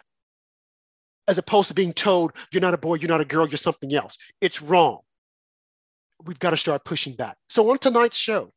as 1.28 1.38
opposed 1.38 1.68
to 1.68 1.74
being 1.74 1.94
told, 1.94 2.32
you're 2.52 2.60
not 2.60 2.74
a 2.74 2.78
boy, 2.78 2.96
you're 2.96 3.08
not 3.08 3.22
a 3.22 3.24
girl, 3.24 3.48
you're 3.48 3.56
something 3.56 3.94
else. 3.94 4.18
It's 4.42 4.60
wrong 4.60 4.98
we've 6.24 6.38
got 6.38 6.50
to 6.50 6.56
start 6.56 6.84
pushing 6.84 7.14
back. 7.14 7.36
So 7.48 7.70
on 7.70 7.78
tonight's 7.78 8.16
show, 8.16 8.52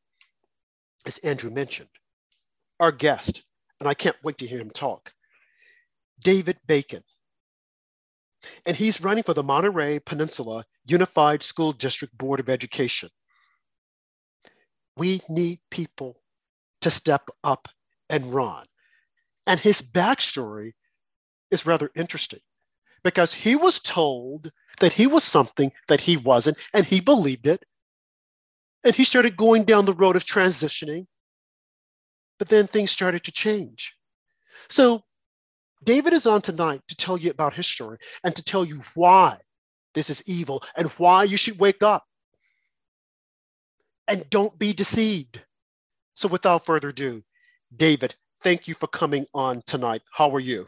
as 1.06 1.18
Andrew 1.20 1.51
mentioned, 1.51 1.89
our 2.80 2.92
guest, 2.92 3.44
and 3.80 3.88
I 3.88 3.94
can't 3.94 4.15
wait 4.24 4.39
to 4.39 4.48
hear 4.48 4.60
him 4.60 4.72
talk, 4.72 5.12
David 6.24 6.58
Bacon. 6.68 7.03
And 8.65 8.75
he's 8.75 9.01
running 9.01 9.23
for 9.23 9.33
the 9.33 9.43
Monterey 9.43 10.00
Peninsula 10.00 10.65
Unified 10.85 11.43
School 11.43 11.73
District 11.73 12.17
Board 12.17 12.39
of 12.39 12.50
Education. 12.50 13.09
We 14.95 15.21
need 15.29 15.59
people 15.71 16.21
to 16.81 16.91
step 16.91 17.29
up 17.43 17.67
and 18.09 18.33
run. 18.33 18.65
And 19.47 19.59
his 19.59 19.81
backstory 19.81 20.73
is 21.51 21.65
rather 21.65 21.91
interesting 21.95 22.39
because 23.03 23.33
he 23.33 23.55
was 23.55 23.79
told 23.79 24.51
that 24.79 24.93
he 24.93 25.07
was 25.07 25.23
something 25.23 25.71
that 25.88 26.00
he 26.00 26.17
wasn't, 26.17 26.57
and 26.73 26.85
he 26.85 27.00
believed 27.00 27.47
it. 27.47 27.63
And 28.83 28.95
he 28.95 29.03
started 29.03 29.38
going 29.38 29.63
down 29.63 29.85
the 29.85 29.93
road 29.93 30.15
of 30.15 30.25
transitioning. 30.25 31.07
But 32.39 32.50
then 32.50 32.67
things 32.67 32.91
started 32.91 33.23
to 33.25 33.31
change. 33.31 33.95
So 34.69 35.03
David 35.84 36.13
is 36.13 36.25
on 36.25 36.42
tonight 36.42 36.82
to 36.88 36.96
tell 36.96 37.18
you 37.18 37.32
about 37.32 37.54
his 37.54 37.68
story 37.68 37.98
and 38.24 38.36
to 38.36 38.44
tell 38.44 38.63
you 38.63 38.82
why 38.96 39.38
this 39.94 40.10
is 40.10 40.24
evil 40.28 40.63
and 40.75 40.88
why 40.92 41.24
you 41.24 41.38
should 41.38 41.60
wake 41.60 41.84
up. 41.84 42.04
And 44.08 44.30
don't 44.30 44.58
be 44.60 44.74
deceived. 44.74 45.42
So, 46.13 46.28
without 46.28 46.66
further 46.66 46.90
ado, 46.90 47.24
David, 47.75 48.16
thank 48.42 48.68
you 48.68 48.75
for 48.75 48.88
coming 48.88 49.25
on 49.34 49.63
tonight. 49.66 50.02
How 50.12 50.30
are 50.36 50.40
you? 50.40 50.68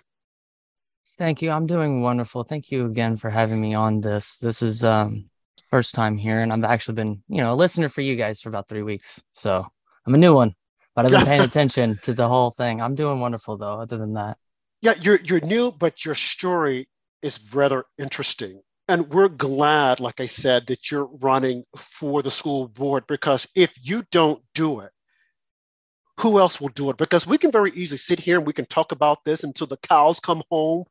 Thank 1.17 1.41
you. 1.41 1.51
I'm 1.51 1.65
doing 1.65 2.01
wonderful. 2.01 2.43
Thank 2.43 2.71
you 2.71 2.85
again 2.85 3.17
for 3.17 3.29
having 3.29 3.61
me 3.61 3.73
on 3.73 4.01
this. 4.01 4.37
This 4.37 4.61
is 4.61 4.83
um 4.83 5.29
first 5.69 5.95
time 5.95 6.17
here 6.17 6.41
and 6.41 6.53
I've 6.53 6.63
actually 6.63 6.95
been, 6.95 7.23
you 7.27 7.41
know, 7.41 7.53
a 7.53 7.55
listener 7.55 7.89
for 7.89 8.01
you 8.01 8.15
guys 8.15 8.39
for 8.39 8.49
about 8.49 8.69
3 8.69 8.83
weeks. 8.83 9.21
So, 9.33 9.65
I'm 10.05 10.15
a 10.15 10.17
new 10.17 10.33
one, 10.33 10.55
but 10.95 11.05
I've 11.05 11.11
been 11.11 11.25
paying 11.25 11.41
attention 11.51 11.99
to 12.03 12.13
the 12.13 12.27
whole 12.27 12.51
thing. 12.51 12.81
I'm 12.81 12.95
doing 12.95 13.19
wonderful 13.19 13.57
though 13.57 13.81
other 13.81 13.97
than 13.97 14.13
that. 14.13 14.37
Yeah, 14.85 14.93
you're 15.01 15.19
you're 15.23 15.41
new 15.41 15.71
but 15.71 16.05
your 16.05 16.15
story 16.15 16.87
is 17.23 17.39
rather 17.53 17.85
interesting. 17.97 18.61
And 18.87 19.09
we're 19.11 19.29
glad 19.29 19.99
like 19.99 20.21
I 20.21 20.27
said 20.27 20.67
that 20.67 20.91
you're 20.91 21.09
running 21.21 21.63
for 21.77 22.21
the 22.21 22.29
school 22.29 22.67
board 22.67 23.05
because 23.07 23.47
if 23.55 23.73
you 23.81 24.03
don't 24.11 24.43
do 24.53 24.81
it 24.81 24.91
who 26.19 26.39
else 26.39 26.61
will 26.61 26.69
do 26.69 26.91
it? 26.91 26.97
Because 26.97 27.27
we 27.27 27.39
can 27.39 27.51
very 27.51 27.71
easily 27.71 27.97
sit 27.97 28.19
here 28.19 28.37
and 28.37 28.47
we 28.47 28.53
can 28.53 28.67
talk 28.67 28.91
about 28.91 29.25
this 29.25 29.43
until 29.43 29.67
the 29.67 29.77
cows 29.77 30.19
come 30.19 30.43
home 30.51 30.85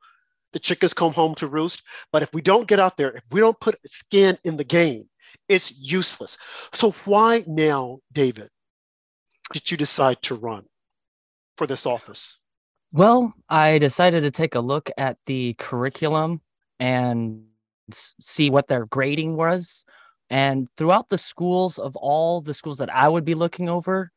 the 0.53 0.61
chickens 0.61 0.95
come 0.95 1.13
home 1.13 1.35
to 1.37 1.49
roost. 1.49 1.83
But 2.13 2.23
if 2.23 2.33
we 2.35 2.43
don't 2.43 2.69
get 2.69 2.81
out 2.81 2.97
there, 2.97 3.11
if 3.11 3.25
we 3.31 3.41
don't 3.41 3.61
put 3.61 3.77
skin 3.87 4.39
in 4.45 4.57
the 4.57 4.65
game, 4.65 5.09
it's 5.49 5.77
useless. 5.79 6.39
So 6.73 6.93
why 7.05 7.45
now, 7.47 7.99
David, 8.13 8.49
did 9.53 9.71
you 9.71 9.77
decide 9.77 10.23
to 10.23 10.37
run 10.37 10.65
for 11.59 11.67
this 11.69 11.87
office? 11.87 12.39
Well, 12.95 13.35
I 13.49 13.79
decided 13.79 14.23
to 14.23 14.31
take 14.31 14.55
a 14.55 14.61
look 14.61 14.89
at 14.97 15.19
the 15.27 15.55
curriculum 15.55 16.43
and 16.79 17.43
see 17.91 18.51
what 18.51 18.69
their 18.69 18.87
grading 18.87 19.35
was. 19.35 19.85
And 20.31 20.69
throughout 20.77 21.09
the 21.09 21.19
schools 21.19 21.77
of 21.77 21.97
all 21.97 22.41
the 22.41 22.55
schools 22.55 22.79
that 22.79 22.95
I 22.95 23.09
would 23.09 23.25
be 23.25 23.35
looking 23.35 23.69
over, 23.69 24.13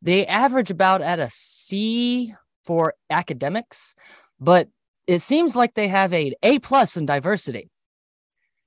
they 0.00 0.26
average 0.26 0.70
about 0.70 1.02
at 1.02 1.18
a 1.18 1.28
C 1.28 2.32
for 2.64 2.94
academics, 3.10 3.96
but 4.38 4.68
it 5.08 5.22
seems 5.22 5.56
like 5.56 5.74
they 5.74 5.88
have 5.88 6.12
a 6.14 6.32
A 6.44 6.60
plus 6.60 6.96
in 6.96 7.06
diversity, 7.06 7.68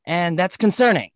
and 0.05 0.37
that's 0.37 0.57
concerning. 0.57 1.11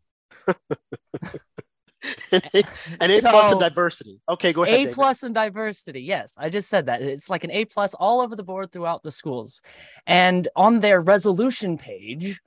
an 2.32 3.12
A, 3.12 3.20
so, 3.20 3.30
plus 3.30 3.52
in 3.54 3.60
diversity. 3.60 4.20
Okay, 4.30 4.54
go 4.54 4.64
ahead. 4.64 4.88
A 4.88 4.94
plus 4.94 5.24
in 5.24 5.34
diversity. 5.34 6.02
Yes, 6.02 6.36
I 6.38 6.50
just 6.50 6.70
said 6.70 6.86
that. 6.88 7.02
It's 7.02 7.30
like 7.30 7.44
an 7.44 7.52
A 7.52 7.66
plus 7.66 7.94
all 7.94 8.22
over 8.22 8.36
the 8.36 8.44
board 8.44 8.72
throughout 8.72 9.04
the 9.04 9.12
schools. 9.12 9.62
And 10.06 10.48
on 10.56 10.80
their 10.80 11.02
resolution 11.02 11.78
page 11.78 12.40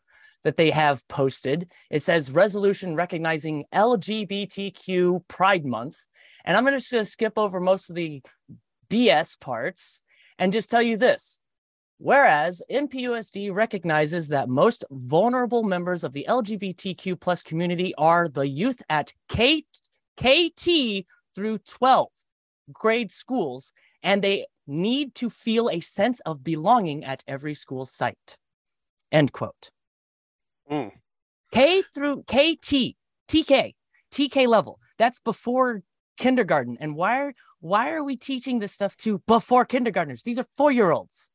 that 0.45 0.57
they 0.57 0.71
have 0.71 1.07
posted, 1.09 1.71
it 1.91 2.01
says 2.01 2.33
resolution 2.33 2.95
recognizing 2.95 3.65
LGBTQ 3.75 5.27
Pride 5.29 5.67
Month. 5.67 5.99
And 6.45 6.57
I'm 6.57 6.67
just 6.67 6.91
going 6.91 7.05
to 7.05 7.11
skip 7.11 7.35
over 7.37 7.61
most 7.61 7.91
of 7.91 7.97
the 7.97 8.23
BS 8.89 9.39
parts 9.39 10.03
and 10.39 10.53
just 10.53 10.71
tell 10.71 10.83
you 10.83 10.97
this 10.97 11.43
Whereas 12.03 12.63
MPUSD 12.71 13.53
recognizes 13.53 14.29
that 14.29 14.49
most 14.49 14.87
vulnerable 14.91 15.63
members 15.63 16.03
of 16.03 16.15
the 16.15 16.25
LGBTQ 16.27 17.21
plus 17.21 17.43
community 17.43 17.95
are 17.99 18.27
the 18.27 18.49
youth 18.49 18.81
at 18.89 19.13
K- 19.29 19.67
KT 20.17 21.05
through 21.35 21.59
12 21.59 22.09
grade 22.73 23.13
schools, 23.13 23.75
and 24.03 24.23
they 24.23 24.47
need 24.67 25.15
to 25.17 25.29
feel 25.29 25.69
a 25.69 25.81
sense 25.81 26.21
of 26.21 26.43
belonging 26.43 27.05
at 27.05 27.23
every 27.29 27.53
school 27.53 27.85
site. 27.85 28.39
End 29.13 29.33
quote. 29.33 29.69
Mm. 30.71 30.93
K 31.53 31.83
through 31.83 32.23
KT, 32.23 32.97
TK, 33.29 33.75
TK 34.11 34.47
level. 34.47 34.81
That's 34.97 35.21
before 35.21 35.83
kindergarten. 36.17 36.79
And 36.81 36.97
why 36.97 37.21
are 37.25 37.35
why 37.61 37.91
are 37.91 38.03
we 38.03 38.17
teaching 38.17 38.59
this 38.59 38.73
stuff 38.73 38.97
to 38.99 39.19
before 39.27 39.67
kindergartners? 39.67 40.23
These 40.23 40.39
are 40.39 40.47
four 40.57 40.73
year 40.73 40.93
olds 40.93 41.29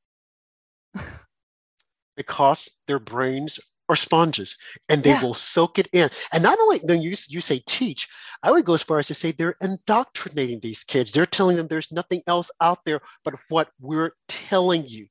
because 2.15 2.69
their 2.87 2.99
brains 2.99 3.59
are 3.87 3.95
sponges 3.95 4.57
and 4.89 5.03
they 5.03 5.11
yeah. 5.11 5.21
will 5.21 5.33
soak 5.33 5.79
it 5.79 5.87
in. 5.91 6.09
And 6.31 6.43
not 6.43 6.59
only 6.59 6.79
when 6.79 7.01
you, 7.01 7.15
you 7.27 7.41
say 7.41 7.61
teach, 7.67 8.07
I 8.41 8.51
would 8.51 8.65
go 8.65 8.73
as 8.73 8.83
far 8.83 8.99
as 8.99 9.07
to 9.07 9.13
say 9.13 9.31
they're 9.31 9.57
indoctrinating 9.61 10.59
these 10.59 10.83
kids. 10.83 11.11
They're 11.11 11.25
telling 11.25 11.57
them 11.57 11.67
there's 11.67 11.91
nothing 11.91 12.21
else 12.27 12.51
out 12.61 12.79
there 12.85 13.01
but 13.23 13.35
what 13.49 13.69
we're 13.79 14.11
telling 14.27 14.87
you. 14.87 15.07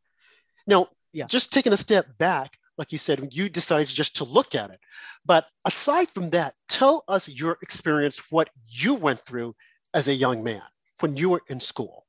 Now, 0.67 0.89
yeah. 1.13 1.27
just 1.27 1.53
taking 1.53 1.73
a 1.73 1.77
step 1.77 2.07
back, 2.19 2.53
like 2.77 2.91
you 2.91 2.99
said, 2.99 3.29
you 3.31 3.49
decided 3.49 3.89
just 3.89 4.17
to 4.17 4.25
look 4.25 4.55
at 4.55 4.71
it. 4.71 4.81
But 5.25 5.49
aside 5.65 6.11
from 6.11 6.31
that, 6.31 6.55
tell 6.69 7.05
us 7.07 7.29
your 7.29 7.59
experience, 7.63 8.21
what 8.31 8.51
you 8.67 8.95
went 8.95 9.21
through 9.21 9.55
as 9.93 10.09
a 10.09 10.15
young 10.15 10.43
man 10.43 10.63
when 11.01 11.17
you 11.17 11.31
were 11.31 11.43
in 11.49 11.61
school. 11.61 12.05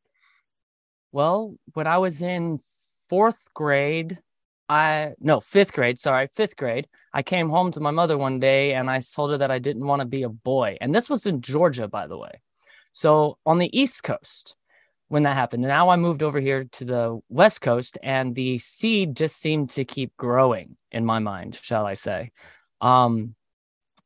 Well, 1.11 1.55
when 1.73 1.87
I 1.87 1.99
was 1.99 2.21
in 2.21 2.59
fourth 3.09 3.53
grade, 3.53 4.19
I 4.67 5.13
no 5.19 5.39
fifth 5.39 5.73
grade, 5.73 5.99
sorry, 5.99 6.27
fifth 6.33 6.57
grade. 6.57 6.87
I 7.13 7.21
came 7.21 7.49
home 7.49 7.71
to 7.71 7.79
my 7.79 7.91
mother 7.91 8.17
one 8.17 8.39
day 8.39 8.73
and 8.73 8.89
I 8.89 8.99
told 8.99 9.31
her 9.31 9.37
that 9.37 9.51
I 9.51 9.59
didn't 9.59 9.87
want 9.87 10.01
to 10.01 10.07
be 10.07 10.23
a 10.23 10.29
boy. 10.29 10.77
And 10.81 10.93
this 10.93 11.09
was 11.09 11.25
in 11.25 11.41
Georgia, 11.41 11.87
by 11.87 12.07
the 12.07 12.17
way. 12.17 12.41
So 12.91 13.37
on 13.45 13.59
the 13.59 13.77
East 13.77 14.03
Coast, 14.03 14.55
when 15.07 15.23
that 15.23 15.35
happened. 15.35 15.63
Now 15.63 15.89
I 15.89 15.95
moved 15.95 16.23
over 16.23 16.39
here 16.39 16.65
to 16.73 16.85
the 16.85 17.19
West 17.29 17.61
Coast, 17.61 17.97
and 18.01 18.35
the 18.35 18.57
seed 18.59 19.15
just 19.15 19.37
seemed 19.37 19.69
to 19.71 19.85
keep 19.85 20.15
growing 20.17 20.77
in 20.91 21.05
my 21.05 21.19
mind, 21.19 21.59
shall 21.61 21.85
I 21.85 21.93
say. 21.93 22.31
Um, 22.81 23.35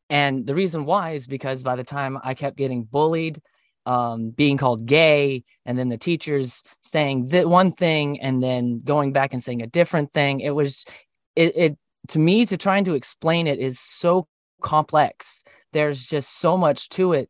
and 0.09 0.45
the 0.45 0.55
reason 0.55 0.85
why 0.85 1.11
is 1.11 1.27
because 1.27 1.63
by 1.63 1.75
the 1.75 1.83
time 1.83 2.17
I 2.23 2.33
kept 2.33 2.57
getting 2.57 2.83
bullied 2.83 3.41
um, 3.85 4.29
being 4.29 4.57
called 4.57 4.85
gay 4.85 5.43
and 5.65 5.77
then 5.77 5.89
the 5.89 5.97
teachers 5.97 6.63
saying 6.83 7.27
that 7.27 7.47
one 7.47 7.71
thing 7.71 8.19
and 8.21 8.41
then 8.43 8.81
going 8.83 9.13
back 9.13 9.33
and 9.33 9.43
saying 9.43 9.61
a 9.61 9.67
different 9.67 10.13
thing. 10.13 10.39
It 10.41 10.51
was 10.51 10.85
it, 11.35 11.53
it 11.55 11.77
to 12.09 12.19
me 12.19 12.45
to 12.45 12.57
trying 12.57 12.85
to 12.85 12.93
explain 12.93 13.47
it 13.47 13.59
is 13.59 13.79
so 13.79 14.27
complex. 14.61 15.43
There's 15.73 16.05
just 16.05 16.39
so 16.39 16.57
much 16.57 16.89
to 16.89 17.13
it 17.13 17.29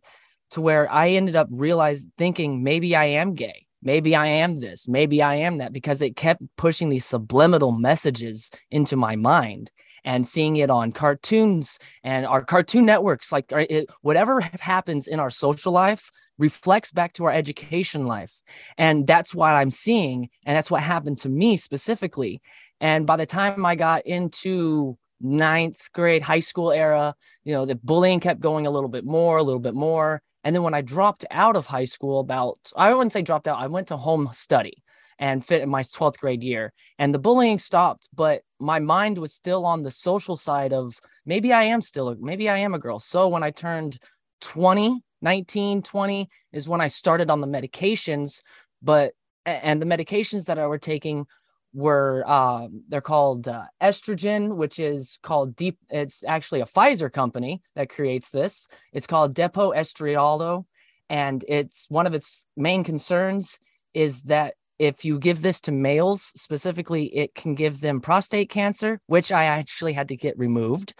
to 0.51 0.61
where 0.61 0.91
i 0.91 1.09
ended 1.09 1.35
up 1.35 1.47
realizing 1.51 2.11
thinking 2.17 2.63
maybe 2.63 2.95
i 2.95 3.05
am 3.05 3.35
gay. 3.35 3.65
Maybe 3.81 4.15
i 4.15 4.27
am 4.27 4.59
this. 4.59 4.87
Maybe 4.87 5.21
i 5.21 5.35
am 5.35 5.59
that 5.59 5.73
because 5.73 6.01
it 6.01 6.15
kept 6.15 6.41
pushing 6.57 6.89
these 6.89 7.05
subliminal 7.05 7.71
messages 7.71 8.49
into 8.71 8.95
my 8.95 9.15
mind 9.15 9.71
and 10.03 10.27
seeing 10.27 10.55
it 10.57 10.69
on 10.69 10.91
cartoons 10.91 11.79
and 12.03 12.25
our 12.25 12.43
cartoon 12.43 12.85
networks 12.85 13.31
like 13.31 13.51
it, 13.51 13.89
whatever 14.01 14.41
happens 14.59 15.07
in 15.07 15.19
our 15.19 15.29
social 15.29 15.71
life 15.71 16.09
reflects 16.37 16.91
back 16.91 17.13
to 17.13 17.25
our 17.25 17.31
education 17.31 18.05
life. 18.05 18.39
And 18.77 19.05
that's 19.05 19.35
what 19.35 19.51
I'm 19.51 19.71
seeing. 19.71 20.29
And 20.45 20.55
that's 20.55 20.71
what 20.71 20.81
happened 20.81 21.19
to 21.19 21.29
me 21.29 21.57
specifically. 21.57 22.41
And 22.79 23.05
by 23.05 23.17
the 23.17 23.25
time 23.25 23.65
I 23.65 23.75
got 23.75 24.05
into 24.07 24.97
ninth 25.21 25.91
grade, 25.93 26.21
high 26.21 26.39
school 26.39 26.71
era, 26.71 27.13
you 27.43 27.53
know, 27.53 27.65
the 27.65 27.75
bullying 27.75 28.21
kept 28.21 28.39
going 28.39 28.65
a 28.65 28.71
little 28.71 28.89
bit 28.89 29.05
more, 29.05 29.37
a 29.37 29.43
little 29.43 29.59
bit 29.59 29.73
more. 29.73 30.21
And 30.43 30.55
then 30.55 30.63
when 30.63 30.73
I 30.73 30.81
dropped 30.81 31.25
out 31.29 31.57
of 31.57 31.65
high 31.65 31.85
school, 31.85 32.21
about, 32.21 32.57
I 32.75 32.93
wouldn't 32.93 33.11
say 33.11 33.21
dropped 33.21 33.47
out, 33.47 33.59
I 33.59 33.67
went 33.67 33.87
to 33.89 33.97
home 33.97 34.29
study 34.31 34.81
and 35.19 35.45
fit 35.45 35.61
in 35.61 35.69
my 35.69 35.83
12th 35.83 36.17
grade 36.17 36.43
year. 36.43 36.71
And 36.97 37.13
the 37.13 37.19
bullying 37.19 37.59
stopped, 37.59 38.07
but 38.15 38.43
my 38.59 38.79
mind 38.79 39.17
was 39.17 39.33
still 39.33 39.65
on 39.65 39.83
the 39.83 39.91
social 39.91 40.35
side 40.35 40.73
of 40.73 40.99
maybe 41.25 41.53
I 41.53 41.63
am 41.63 41.81
still, 41.81 42.09
a, 42.09 42.15
maybe 42.17 42.49
I 42.49 42.57
am 42.57 42.73
a 42.73 42.79
girl. 42.79 42.99
So 42.99 43.27
when 43.27 43.43
I 43.43 43.51
turned 43.51 43.99
20, 44.41 45.01
19, 45.21 45.81
20 45.81 46.29
is 46.51 46.67
when 46.67 46.81
I 46.81 46.87
started 46.87 47.29
on 47.29 47.41
the 47.41 47.47
medications, 47.47 48.41
but 48.81 49.13
and 49.45 49.81
the 49.81 49.85
medications 49.85 50.45
that 50.45 50.59
I 50.59 50.67
were 50.67 50.77
taking 50.77 51.25
were 51.73 52.23
uh, 52.27 52.67
they're 52.87 53.01
called 53.01 53.47
uh, 53.47 53.63
estrogen, 53.81 54.55
which 54.55 54.79
is 54.79 55.17
called 55.21 55.55
deep. 55.55 55.77
It's 55.89 56.23
actually 56.23 56.61
a 56.61 56.65
Pfizer 56.65 57.11
company 57.11 57.61
that 57.75 57.89
creates 57.89 58.29
this. 58.29 58.67
It's 58.91 59.07
called 59.07 59.35
Depo 59.35 59.75
Estradiol, 59.75 60.65
and 61.09 61.43
it's 61.47 61.87
one 61.89 62.07
of 62.07 62.13
its 62.13 62.45
main 62.55 62.83
concerns 62.83 63.59
is 63.93 64.21
that 64.23 64.55
if 64.79 65.05
you 65.05 65.19
give 65.19 65.41
this 65.41 65.61
to 65.61 65.71
males 65.71 66.31
specifically, 66.35 67.05
it 67.15 67.35
can 67.35 67.53
give 67.53 67.81
them 67.81 68.01
prostate 68.01 68.49
cancer, 68.49 69.01
which 69.07 69.31
I 69.31 69.43
actually 69.43 69.93
had 69.93 70.07
to 70.07 70.15
get 70.15 70.37
removed, 70.37 70.93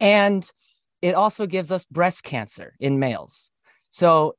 and 0.00 0.50
it 1.02 1.14
also 1.14 1.46
gives 1.46 1.70
us 1.70 1.84
breast 1.84 2.24
cancer 2.24 2.74
in 2.80 2.98
males. 2.98 3.50
So 3.90 4.34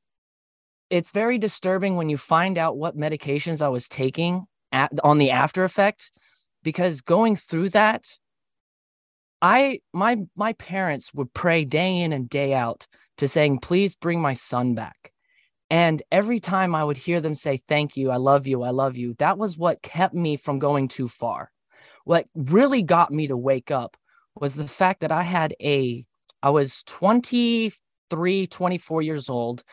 it's 0.90 1.12
very 1.12 1.38
disturbing 1.38 1.96
when 1.96 2.10
you 2.10 2.18
find 2.18 2.58
out 2.58 2.78
what 2.78 2.98
medications 2.98 3.62
I 3.62 3.70
was 3.70 3.88
taking 3.88 4.46
at, 4.72 4.92
on 5.04 5.20
the 5.20 5.32
after 5.32 5.64
effect 5.64 6.12
because 6.64 7.02
going 7.02 7.36
through 7.36 7.70
that 7.70 8.08
I 9.42 9.80
my 9.94 10.18
my 10.36 10.54
parents 10.54 11.14
would 11.14 11.34
pray 11.34 11.64
day 11.64 12.02
in 12.02 12.12
and 12.12 12.30
day 12.30 12.54
out 12.54 12.88
to 13.18 13.28
saying 13.28 13.60
please 13.60 13.96
bring 13.96 14.22
my 14.22 14.34
son 14.34 14.76
back. 14.76 15.14
And 15.70 16.02
every 16.12 16.40
time 16.40 16.74
I 16.74 16.84
would 16.84 16.98
hear 16.98 17.22
them 17.22 17.36
say 17.36 17.58
thank 17.68 17.96
you, 17.96 18.10
I 18.10 18.18
love 18.18 18.48
you, 18.48 18.64
I 18.64 18.72
love 18.72 18.98
you, 18.98 19.14
that 19.20 19.38
was 19.38 19.58
what 19.58 19.82
kept 19.82 20.16
me 20.16 20.36
from 20.36 20.60
going 20.60 20.88
too 20.88 21.08
far. 21.08 21.52
What 22.06 22.26
really 22.34 22.82
got 22.82 23.12
me 23.12 23.28
to 23.28 23.38
wake 23.38 23.70
up 23.70 23.96
was 24.36 24.56
the 24.56 24.68
fact 24.68 25.02
that 25.02 25.12
I 25.12 25.22
had 25.22 25.54
a, 25.62 26.06
I 26.42 26.50
was 26.50 26.84
23, 26.84 28.48
24 28.48 29.02
years 29.04 29.30
old. 29.30 29.64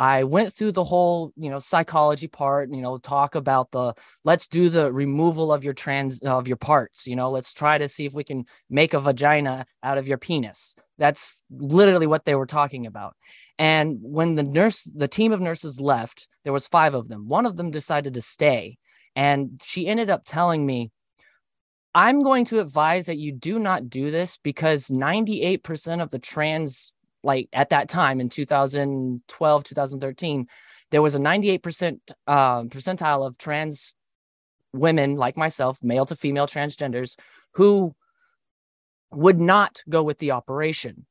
I 0.00 0.24
went 0.24 0.52
through 0.52 0.72
the 0.72 0.82
whole, 0.82 1.32
you 1.36 1.50
know, 1.50 1.60
psychology 1.60 2.26
part, 2.26 2.68
you 2.72 2.82
know, 2.82 2.98
talk 2.98 3.36
about 3.36 3.70
the 3.70 3.94
let's 4.24 4.48
do 4.48 4.68
the 4.68 4.92
removal 4.92 5.52
of 5.52 5.62
your 5.62 5.72
trans 5.72 6.18
of 6.20 6.48
your 6.48 6.56
parts, 6.56 7.06
you 7.06 7.14
know, 7.14 7.30
let's 7.30 7.52
try 7.52 7.78
to 7.78 7.88
see 7.88 8.04
if 8.04 8.12
we 8.12 8.24
can 8.24 8.44
make 8.68 8.92
a 8.92 8.98
vagina 8.98 9.66
out 9.84 9.98
of 9.98 10.08
your 10.08 10.18
penis. 10.18 10.74
That's 10.98 11.44
literally 11.48 12.08
what 12.08 12.24
they 12.24 12.34
were 12.34 12.46
talking 12.46 12.86
about. 12.86 13.14
And 13.58 13.98
when 14.00 14.34
the 14.34 14.42
nurse, 14.42 14.82
the 14.82 15.08
team 15.08 15.32
of 15.32 15.40
nurses 15.40 15.80
left, 15.80 16.26
there 16.42 16.52
was 16.52 16.66
five 16.66 16.94
of 16.94 17.08
them. 17.08 17.28
One 17.28 17.46
of 17.46 17.56
them 17.56 17.70
decided 17.70 18.14
to 18.14 18.22
stay, 18.22 18.78
and 19.14 19.60
she 19.64 19.86
ended 19.86 20.10
up 20.10 20.22
telling 20.24 20.66
me, 20.66 20.90
"I'm 21.94 22.20
going 22.20 22.44
to 22.46 22.60
advise 22.60 23.06
that 23.06 23.18
you 23.18 23.32
do 23.32 23.58
not 23.58 23.88
do 23.88 24.10
this 24.10 24.36
because 24.38 24.88
98% 24.88 26.02
of 26.02 26.10
the 26.10 26.18
trans 26.18 26.94
like 27.24 27.48
at 27.52 27.70
that 27.70 27.88
time 27.88 28.20
in 28.20 28.28
2012 28.28 29.64
2013 29.64 30.46
there 30.90 31.02
was 31.02 31.14
a 31.14 31.18
98% 31.18 31.98
uh, 32.26 32.62
percentile 32.64 33.26
of 33.26 33.38
trans 33.38 33.94
women 34.72 35.16
like 35.16 35.36
myself 35.36 35.78
male 35.82 36.04
to 36.06 36.14
female 36.14 36.46
transgenders 36.46 37.16
who 37.54 37.94
would 39.10 39.38
not 39.38 39.82
go 39.88 40.02
with 40.02 40.18
the 40.18 40.32
operation 40.32 41.06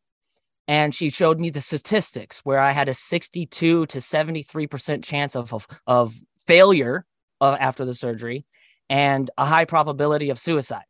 and 0.67 0.95
she 0.95 1.09
showed 1.09 1.39
me 1.39 1.49
the 1.49 1.61
statistics 1.61 2.39
where 2.39 2.59
i 2.59 2.71
had 2.71 2.89
a 2.89 2.93
62 2.93 3.85
to 3.85 3.97
73% 3.97 5.03
chance 5.03 5.35
of, 5.35 5.53
of, 5.53 5.67
of 5.87 6.15
failure 6.37 7.05
uh, 7.41 7.57
after 7.59 7.85
the 7.85 7.93
surgery 7.93 8.45
and 8.89 9.29
a 9.37 9.45
high 9.45 9.65
probability 9.65 10.29
of 10.29 10.39
suicide 10.39 10.85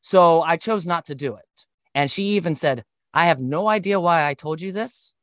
so 0.00 0.42
i 0.42 0.56
chose 0.56 0.86
not 0.86 1.06
to 1.06 1.14
do 1.14 1.34
it 1.34 1.44
and 1.94 2.10
she 2.10 2.24
even 2.36 2.54
said 2.54 2.84
I 3.12 3.26
have 3.26 3.40
no 3.40 3.68
idea 3.68 3.98
why 4.00 4.26
I 4.26 4.34
told 4.34 4.60
you 4.60 4.72
this. 4.72 5.14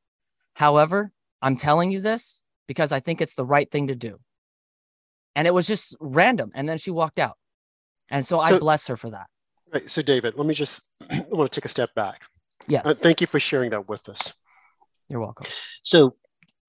However, 0.54 1.12
I'm 1.42 1.56
telling 1.56 1.92
you 1.92 2.02
this 2.02 2.42
because 2.68 2.92
I 2.92 3.00
think 3.00 3.22
it's 3.22 3.36
the 3.36 3.46
right 3.46 3.70
thing 3.70 3.88
to 3.88 3.96
do. 3.96 4.20
And 5.36 5.48
it 5.48 5.54
was 5.54 5.68
just 5.68 5.96
random. 6.00 6.52
And 6.54 6.68
then 6.68 6.78
she 6.78 6.92
walked 6.92 7.20
out. 7.20 7.38
And 8.10 8.26
so, 8.26 8.38
so 8.44 8.56
I 8.56 8.60
bless 8.60 8.88
her 8.88 8.98
for 8.98 9.12
that. 9.12 9.28
Right. 9.72 9.90
So, 9.90 10.02
David, 10.02 10.36
let 10.36 10.48
me 10.48 10.54
just, 10.54 10.82
I 11.12 11.26
want 11.30 11.52
to 11.52 11.60
take 11.60 11.66
a 11.66 11.70
step 11.70 11.94
back. 11.94 12.22
Yes. 12.68 12.86
Uh, 12.86 12.94
thank 12.94 13.22
you 13.22 13.28
for 13.28 13.40
sharing 13.40 13.72
that 13.72 13.88
with 13.88 14.10
us. 14.10 14.34
You're 15.10 15.22
welcome. 15.22 15.48
So, 15.84 16.16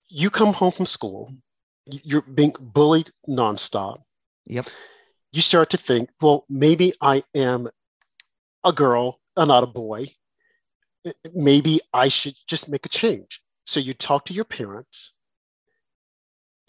you 0.09 0.31
come 0.31 0.53
home 0.53 0.73
from 0.73 0.87
school, 0.87 1.35
you're 1.87 2.23
being 2.23 2.55
bullied 2.59 3.11
nonstop. 3.29 4.03
Yep. 4.47 4.67
You 5.33 5.43
start 5.43 5.71
to 5.71 5.77
think, 5.77 6.09
well, 6.21 6.47
maybe 6.49 6.95
I 7.01 7.23
am 7.35 7.69
a 8.65 8.73
girl 8.73 9.21
and 9.37 9.49
not 9.49 9.65
a 9.65 9.67
boy 9.67 10.15
maybe 11.35 11.81
I 11.93 12.09
should 12.09 12.35
just 12.47 12.69
make 12.69 12.87
a 12.87 12.91
change. 12.91 13.41
So 13.67 13.81
you 13.81 13.95
talk 13.95 14.27
to 14.27 14.35
your 14.35 14.45
parents. 14.45 15.13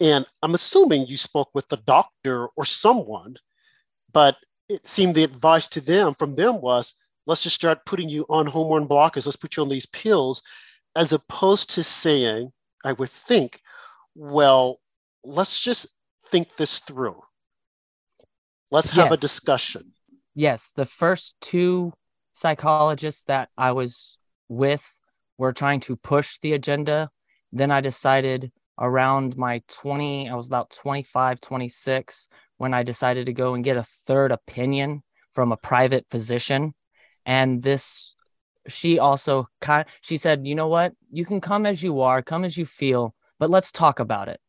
And 0.00 0.24
I'm 0.42 0.54
assuming 0.54 1.06
you 1.06 1.16
spoke 1.16 1.50
with 1.54 1.68
the 1.68 1.76
doctor 1.76 2.48
or 2.56 2.64
someone, 2.64 3.36
but 4.12 4.36
it 4.68 4.86
seemed 4.86 5.14
the 5.14 5.24
advice 5.24 5.66
to 5.68 5.80
them 5.80 6.14
from 6.14 6.34
them 6.36 6.60
was 6.60 6.94
let's 7.30 7.44
just 7.44 7.54
start 7.54 7.86
putting 7.86 8.08
you 8.08 8.26
on 8.28 8.44
hormone 8.44 8.88
blockers, 8.88 9.24
let's 9.24 9.36
put 9.36 9.56
you 9.56 9.62
on 9.62 9.68
these 9.68 9.86
pills, 9.86 10.42
as 10.96 11.12
opposed 11.12 11.70
to 11.70 11.84
saying, 11.84 12.50
I 12.84 12.92
would 12.94 13.10
think, 13.10 13.60
well, 14.16 14.80
let's 15.22 15.60
just 15.60 15.86
think 16.32 16.56
this 16.56 16.80
through. 16.80 17.20
Let's 18.72 18.90
have 18.90 19.10
yes. 19.10 19.18
a 19.18 19.20
discussion. 19.20 19.92
Yes, 20.34 20.72
the 20.74 20.86
first 20.86 21.36
two 21.40 21.92
psychologists 22.32 23.22
that 23.24 23.48
I 23.56 23.70
was 23.72 24.18
with 24.48 24.84
were 25.38 25.52
trying 25.52 25.78
to 25.80 25.94
push 25.94 26.38
the 26.42 26.54
agenda. 26.54 27.10
Then 27.52 27.70
I 27.70 27.80
decided 27.80 28.50
around 28.76 29.36
my 29.36 29.62
20, 29.68 30.28
I 30.28 30.34
was 30.34 30.48
about 30.48 30.70
25, 30.70 31.40
26, 31.40 32.28
when 32.56 32.74
I 32.74 32.82
decided 32.82 33.26
to 33.26 33.32
go 33.32 33.54
and 33.54 33.62
get 33.62 33.76
a 33.76 33.84
third 33.84 34.32
opinion 34.32 35.04
from 35.32 35.52
a 35.52 35.56
private 35.56 36.06
physician. 36.10 36.74
And 37.26 37.62
this, 37.62 38.14
she 38.68 38.98
also, 38.98 39.48
kind 39.60 39.86
she 40.00 40.16
said, 40.16 40.46
you 40.46 40.54
know 40.54 40.68
what? 40.68 40.92
You 41.10 41.24
can 41.24 41.40
come 41.40 41.66
as 41.66 41.82
you 41.82 42.00
are, 42.00 42.22
come 42.22 42.44
as 42.44 42.56
you 42.56 42.66
feel, 42.66 43.14
but 43.38 43.50
let's 43.50 43.72
talk 43.72 44.00
about 44.00 44.28
it. 44.28 44.40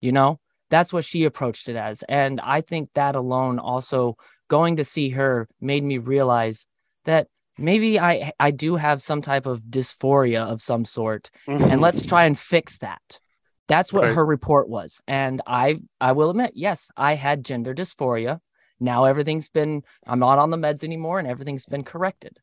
You 0.00 0.12
know, 0.12 0.40
that's 0.70 0.92
what 0.92 1.04
she 1.04 1.24
approached 1.24 1.68
it 1.68 1.76
as. 1.76 2.02
And 2.08 2.40
I 2.40 2.60
think 2.60 2.90
that 2.94 3.16
alone 3.16 3.58
also 3.58 4.16
going 4.48 4.76
to 4.76 4.84
see 4.84 5.10
her 5.10 5.48
made 5.60 5.84
me 5.84 5.98
realize 5.98 6.66
that 7.04 7.28
maybe 7.58 7.98
I 7.98 8.32
I 8.38 8.50
do 8.50 8.76
have 8.76 9.02
some 9.02 9.20
type 9.20 9.46
of 9.46 9.62
dysphoria 9.62 10.46
of 10.46 10.62
some 10.62 10.84
sort, 10.84 11.30
mm-hmm. 11.46 11.64
and 11.64 11.80
let's 11.80 12.02
try 12.02 12.24
and 12.24 12.38
fix 12.38 12.78
that. 12.78 13.20
That's 13.66 13.92
what 13.92 14.04
right. 14.04 14.14
her 14.14 14.24
report 14.24 14.68
was, 14.68 15.00
and 15.06 15.42
I 15.46 15.80
I 16.00 16.12
will 16.12 16.30
admit, 16.30 16.52
yes, 16.54 16.90
I 16.96 17.14
had 17.14 17.44
gender 17.44 17.74
dysphoria. 17.74 18.40
Now 18.80 19.04
everything's 19.04 19.48
been 19.48 19.82
I'm 20.06 20.18
not 20.18 20.38
on 20.38 20.50
the 20.50 20.56
meds 20.56 20.84
anymore, 20.84 21.18
and 21.18 21.28
everything's 21.28 21.66
been 21.66 21.84
corrected. 21.84 22.38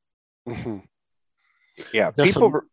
Mm-hmm. 0.47 0.77
Yeah, 1.93 2.11
That's 2.11 2.33
people. 2.33 2.51
Some... 2.51 2.69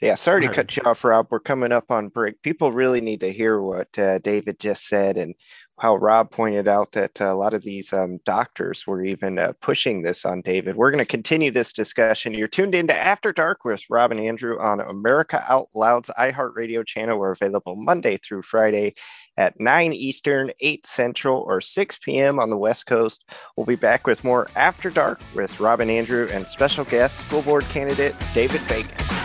Yeah, 0.00 0.16
sorry 0.16 0.46
to 0.46 0.52
cut 0.52 0.76
you 0.76 0.82
off, 0.84 1.04
Rob. 1.04 1.28
We're 1.30 1.40
coming 1.40 1.72
up 1.72 1.90
on 1.90 2.08
break. 2.08 2.42
People 2.42 2.72
really 2.72 3.00
need 3.00 3.20
to 3.20 3.32
hear 3.32 3.60
what 3.60 3.98
uh, 3.98 4.18
David 4.18 4.58
just 4.58 4.86
said 4.88 5.16
and 5.16 5.34
how 5.82 5.96
Rob 5.96 6.30
pointed 6.30 6.68
out 6.68 6.92
that 6.92 7.20
uh, 7.20 7.32
a 7.32 7.34
lot 7.34 7.54
of 7.54 7.64
these 7.64 7.92
um, 7.92 8.20
doctors 8.24 8.86
were 8.86 9.02
even 9.02 9.38
uh, 9.38 9.52
pushing 9.60 10.02
this 10.02 10.24
on 10.24 10.40
David. 10.40 10.76
We're 10.76 10.92
going 10.92 11.04
to 11.04 11.10
continue 11.10 11.50
this 11.50 11.72
discussion. 11.72 12.34
You're 12.34 12.46
tuned 12.46 12.76
into 12.76 12.94
After 12.94 13.32
Dark 13.32 13.64
with 13.64 13.82
Rob 13.90 14.12
and 14.12 14.20
Andrew 14.20 14.60
on 14.60 14.80
America 14.80 15.44
Out 15.48 15.70
Loud's 15.74 16.08
iHeartRadio 16.16 16.86
channel. 16.86 17.18
We're 17.18 17.32
available 17.32 17.74
Monday 17.74 18.16
through 18.16 18.42
Friday 18.42 18.94
at 19.36 19.58
9 19.58 19.92
Eastern, 19.92 20.52
8 20.60 20.86
Central, 20.86 21.40
or 21.40 21.60
6 21.60 21.98
p.m. 21.98 22.38
on 22.38 22.50
the 22.50 22.56
West 22.56 22.86
Coast. 22.86 23.28
We'll 23.56 23.66
be 23.66 23.74
back 23.74 24.06
with 24.06 24.22
more 24.22 24.48
After 24.54 24.88
Dark 24.88 25.20
with 25.34 25.58
Rob 25.58 25.80
and 25.80 25.90
Andrew 25.90 26.28
and 26.30 26.46
special 26.46 26.84
guest, 26.84 27.18
school 27.18 27.42
board 27.42 27.64
candidate 27.64 28.14
David 28.34 28.60
Bacon. 28.68 29.21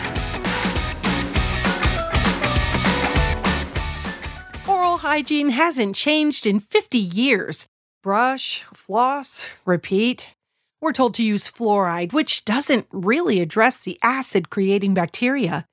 Hygiene 5.08 5.52
hasn't 5.52 5.96
changed 5.96 6.46
in 6.46 6.60
50 6.60 6.98
years. 6.98 7.66
Brush, 8.04 8.64
floss, 8.74 9.50
repeat. 9.66 10.34
We're 10.82 10.92
told 10.92 11.14
to 11.14 11.24
use 11.24 11.50
fluoride, 11.50 12.12
which 12.12 12.44
doesn't 12.44 12.88
really 12.92 13.40
address 13.40 13.78
the 13.78 13.98
acid 14.04 14.50
creating 14.50 14.94
bacteria. 14.94 15.66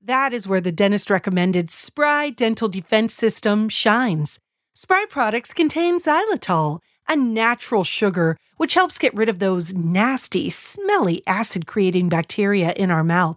That 0.00 0.32
is 0.32 0.48
where 0.48 0.62
the 0.62 0.72
dentist 0.72 1.10
recommended 1.10 1.70
Spry 1.70 2.30
Dental 2.30 2.68
Defense 2.68 3.12
System 3.12 3.68
shines. 3.68 4.40
Spry 4.74 5.04
products 5.10 5.52
contain 5.52 5.98
xylitol, 5.98 6.78
a 7.06 7.14
natural 7.14 7.84
sugar 7.84 8.38
which 8.56 8.72
helps 8.72 8.98
get 8.98 9.14
rid 9.14 9.28
of 9.28 9.40
those 9.40 9.74
nasty, 9.74 10.48
smelly 10.48 11.22
acid 11.26 11.66
creating 11.66 12.08
bacteria 12.08 12.72
in 12.72 12.90
our 12.90 13.04
mouth. 13.04 13.36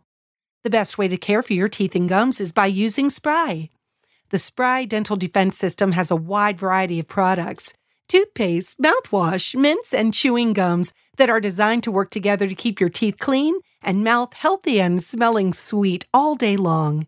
The 0.63 0.69
best 0.69 0.97
way 0.97 1.10
to 1.10 1.17
care 1.17 1.43
for 1.43 1.51
your 1.51 1.67
teeth 1.67 1.95
and 1.95 2.08
gums 2.08 2.39
is 2.39 2.53
by 2.53 2.67
using 2.67 3.10
Spry. 3.10 3.69
The 4.33 4.39
Spry 4.39 4.85
Dental 4.85 5.15
Defense 5.15 5.59
System 5.59 5.91
has 5.91 6.09
a 6.09 6.15
wide 6.15 6.59
variety 6.59 6.99
of 6.99 7.07
products 7.07 7.75
toothpaste, 8.07 8.81
mouthwash, 8.81 9.53
mints, 9.53 9.93
and 9.93 10.11
chewing 10.11 10.53
gums 10.53 10.91
that 11.17 11.29
are 11.29 11.39
designed 11.39 11.83
to 11.83 11.91
work 11.91 12.09
together 12.09 12.47
to 12.47 12.55
keep 12.55 12.79
your 12.79 12.89
teeth 12.89 13.19
clean 13.19 13.53
and 13.83 14.03
mouth 14.03 14.33
healthy 14.33 14.81
and 14.81 15.03
smelling 15.03 15.53
sweet 15.53 16.07
all 16.15 16.33
day 16.33 16.57
long. 16.57 17.05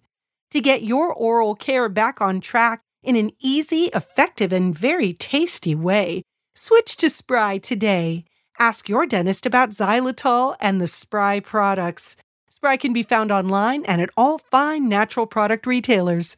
To 0.52 0.62
get 0.62 0.84
your 0.84 1.12
oral 1.12 1.56
care 1.56 1.90
back 1.90 2.22
on 2.22 2.42
track 2.42 2.82
in 3.02 3.16
an 3.16 3.32
easy, 3.40 3.86
effective, 3.86 4.54
and 4.54 4.78
very 4.78 5.12
tasty 5.12 5.74
way, 5.74 6.22
switch 6.54 6.96
to 6.98 7.10
Spry 7.10 7.58
today. 7.58 8.26
Ask 8.60 8.88
your 8.88 9.08
dentist 9.08 9.48
about 9.48 9.72
xylitol 9.72 10.56
and 10.60 10.80
the 10.80 10.86
Spry 10.86 11.40
products. 11.40 12.18
Spry 12.52 12.78
can 12.78 12.94
be 12.94 13.02
found 13.02 13.32
online 13.32 13.84
and 13.86 14.00
at 14.00 14.12
all 14.16 14.38
fine 14.38 14.88
natural 14.88 15.26
product 15.26 15.66
retailers. 15.66 16.38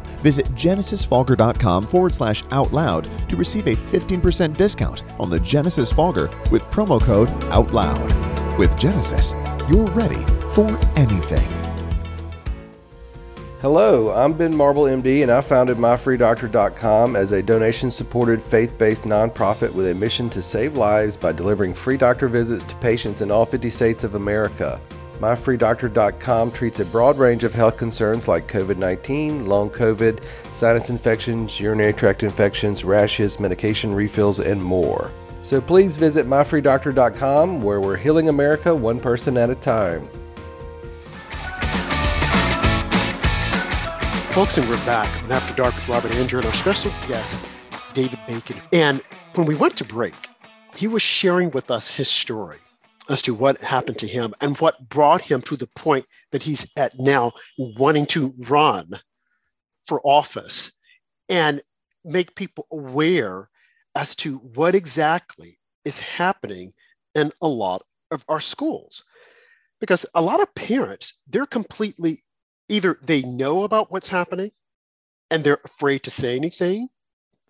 Visit 0.21 0.45
genesisfogger.com 0.55 1.83
forward 1.83 2.15
slash 2.15 2.43
out 2.51 2.71
loud 2.73 3.09
to 3.29 3.35
receive 3.35 3.67
a 3.67 3.75
15% 3.75 4.55
discount 4.55 5.03
on 5.19 5.29
the 5.29 5.39
Genesis 5.39 5.91
Fogger 5.91 6.29
with 6.51 6.63
promo 6.63 7.01
code 7.01 7.29
OUTLOUD. 7.51 8.57
With 8.57 8.77
Genesis, 8.77 9.33
you're 9.69 9.87
ready 9.87 10.23
for 10.51 10.79
anything. 10.95 11.49
Hello, 13.61 14.09
I'm 14.11 14.33
Ben 14.33 14.55
Marble, 14.55 14.85
MD, 14.85 15.21
and 15.21 15.31
I 15.31 15.39
founded 15.41 15.77
MyFreeDoctor.com 15.77 17.15
as 17.15 17.31
a 17.31 17.43
donation 17.43 17.91
supported 17.91 18.41
faith 18.41 18.75
based 18.79 19.03
nonprofit 19.03 19.71
with 19.75 19.87
a 19.87 19.93
mission 19.93 20.31
to 20.31 20.41
save 20.41 20.75
lives 20.75 21.15
by 21.15 21.31
delivering 21.31 21.75
free 21.75 21.95
doctor 21.95 22.27
visits 22.27 22.63
to 22.63 22.75
patients 22.77 23.21
in 23.21 23.29
all 23.29 23.45
50 23.45 23.69
states 23.69 24.03
of 24.03 24.15
America. 24.15 24.81
MyFreeDoctor.com 25.21 26.51
treats 26.51 26.79
a 26.79 26.85
broad 26.85 27.19
range 27.19 27.43
of 27.43 27.53
health 27.53 27.77
concerns 27.77 28.27
like 28.27 28.47
COVID 28.47 28.77
19, 28.77 29.45
long 29.45 29.69
COVID, 29.69 30.19
sinus 30.51 30.89
infections, 30.89 31.59
urinary 31.59 31.93
tract 31.93 32.23
infections, 32.23 32.83
rashes, 32.83 33.39
medication 33.39 33.93
refills, 33.93 34.39
and 34.39 34.63
more. 34.63 35.11
So 35.43 35.61
please 35.61 35.95
visit 35.95 36.25
MyFreeDoctor.com 36.25 37.61
where 37.61 37.79
we're 37.79 37.97
healing 37.97 38.29
America 38.29 38.73
one 38.73 38.99
person 38.99 39.37
at 39.37 39.51
a 39.51 39.55
time. 39.55 40.09
Folks, 44.31 44.57
and 44.57 44.67
we're 44.67 44.85
back 44.87 45.23
on 45.23 45.31
After 45.31 45.53
Dark 45.53 45.75
with 45.75 45.87
Rob 45.87 46.03
and 46.05 46.15
Andrew 46.15 46.39
and 46.39 46.47
our 46.47 46.53
special 46.53 46.91
guest, 47.07 47.47
David 47.93 48.17
Bacon. 48.27 48.59
And 48.73 49.03
when 49.35 49.45
we 49.45 49.53
went 49.53 49.77
to 49.77 49.85
break, 49.85 50.15
he 50.75 50.87
was 50.87 51.03
sharing 51.03 51.51
with 51.51 51.69
us 51.69 51.91
his 51.91 52.09
story 52.09 52.57
as 53.09 53.21
to 53.23 53.33
what 53.33 53.59
happened 53.61 53.99
to 53.99 54.07
him 54.07 54.33
and 54.41 54.57
what 54.57 54.89
brought 54.89 55.21
him 55.21 55.41
to 55.43 55.55
the 55.55 55.67
point 55.67 56.05
that 56.31 56.43
he's 56.43 56.67
at 56.75 56.99
now, 56.99 57.33
wanting 57.57 58.05
to 58.07 58.33
run 58.37 58.89
for 59.87 60.01
office 60.03 60.73
and 61.29 61.61
make 62.03 62.35
people 62.35 62.67
aware 62.71 63.49
as 63.95 64.15
to 64.15 64.37
what 64.37 64.75
exactly 64.75 65.59
is 65.83 65.99
happening 65.99 66.73
in 67.15 67.31
a 67.41 67.47
lot 67.47 67.81
of 68.11 68.23
our 68.27 68.39
schools. 68.39 69.03
Because 69.79 70.05
a 70.13 70.21
lot 70.21 70.41
of 70.41 70.53
parents, 70.53 71.17
they're 71.27 71.45
completely 71.45 72.23
either 72.69 72.97
they 73.01 73.21
know 73.23 73.63
about 73.63 73.91
what's 73.91 74.09
happening 74.09 74.51
and 75.29 75.43
they're 75.43 75.59
afraid 75.65 76.03
to 76.03 76.11
say 76.11 76.35
anything 76.35 76.87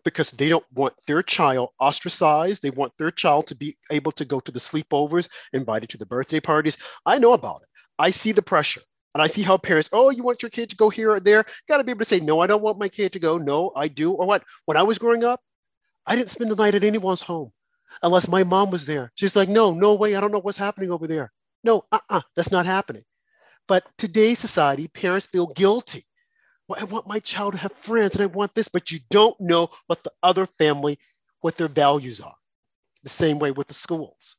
because 0.04 0.32
they 0.32 0.50
don't 0.50 0.66
want 0.74 0.94
their 1.08 1.24
child 1.24 1.70
ostracized. 1.80 2.62
They 2.62 2.70
want 2.72 2.94
their 2.98 3.12
child 3.12 3.48
to 3.48 3.56
be 3.56 3.78
able 3.92 4.12
to 4.14 4.26
go 4.26 4.40
to 4.40 4.52
the 4.52 4.60
sleepovers, 4.60 5.30
invited 5.54 5.90
to 5.90 5.98
the 5.98 6.06
birthday 6.06 6.40
parties. 6.40 6.78
I 7.06 7.20
know 7.20 7.34
about 7.34 7.62
it. 7.64 7.68
I 8.00 8.12
see 8.12 8.32
the 8.32 8.42
pressure. 8.42 8.82
And 9.14 9.22
I 9.22 9.28
see 9.28 9.42
how 9.42 9.58
parents, 9.58 9.90
oh, 9.92 10.10
you 10.10 10.24
want 10.24 10.42
your 10.42 10.50
kid 10.50 10.70
to 10.70 10.76
go 10.78 10.90
here 10.90 11.12
or 11.12 11.20
there? 11.20 11.44
Got 11.68 11.78
to 11.78 11.84
be 11.84 11.92
able 11.92 12.00
to 12.00 12.06
say, 12.06 12.22
no, 12.22 12.40
I 12.40 12.48
don't 12.48 12.62
want 12.62 12.80
my 12.80 12.88
kid 12.88 13.14
to 13.14 13.20
go. 13.20 13.38
No, 13.38 13.72
I 13.76 13.90
do. 13.90 14.14
Or 14.14 14.26
what? 14.26 14.44
When 14.66 14.78
I 14.78 14.84
was 14.84 15.00
growing 15.00 15.26
up, 15.26 15.42
I 16.06 16.16
didn't 16.16 16.30
spend 16.30 16.50
the 16.50 16.56
night 16.56 16.76
at 16.76 16.84
anyone's 16.84 17.22
home 17.22 17.52
unless 18.02 18.28
my 18.30 18.44
mom 18.44 18.72
was 18.72 18.86
there. 18.86 19.12
She's 19.16 19.36
like, 19.36 19.50
no, 19.50 19.74
no 19.74 19.96
way. 19.96 20.16
I 20.16 20.22
don't 20.22 20.32
know 20.32 20.40
what's 20.40 20.58
happening 20.58 20.92
over 20.92 21.08
there. 21.08 21.32
No, 21.64 21.86
uh 21.92 22.00
uh-uh, 22.10 22.18
uh, 22.18 22.22
that's 22.36 22.52
not 22.52 22.66
happening. 22.66 23.04
But 23.68 23.84
today's 23.98 24.40
society, 24.40 24.88
parents 24.88 25.28
feel 25.28 25.48
guilty. 25.48 26.06
Well, 26.68 26.80
I 26.80 26.86
want 26.86 27.08
my 27.08 27.20
child 27.20 27.54
to 27.54 27.60
have 27.60 27.74
friends 27.74 28.16
and 28.16 28.24
I 28.24 28.28
want 28.28 28.54
this, 28.54 28.70
but 28.70 28.92
you 28.92 29.00
don't 29.10 29.40
know 29.40 29.70
what 29.88 30.04
the 30.04 30.12
other 30.24 30.46
family, 30.58 31.00
what 31.42 31.58
their 31.58 31.68
values 31.68 32.22
are. 32.22 32.36
The 33.04 33.10
same 33.10 33.40
way 33.40 33.52
with 33.52 33.68
the 33.68 33.74
schools. 33.74 34.36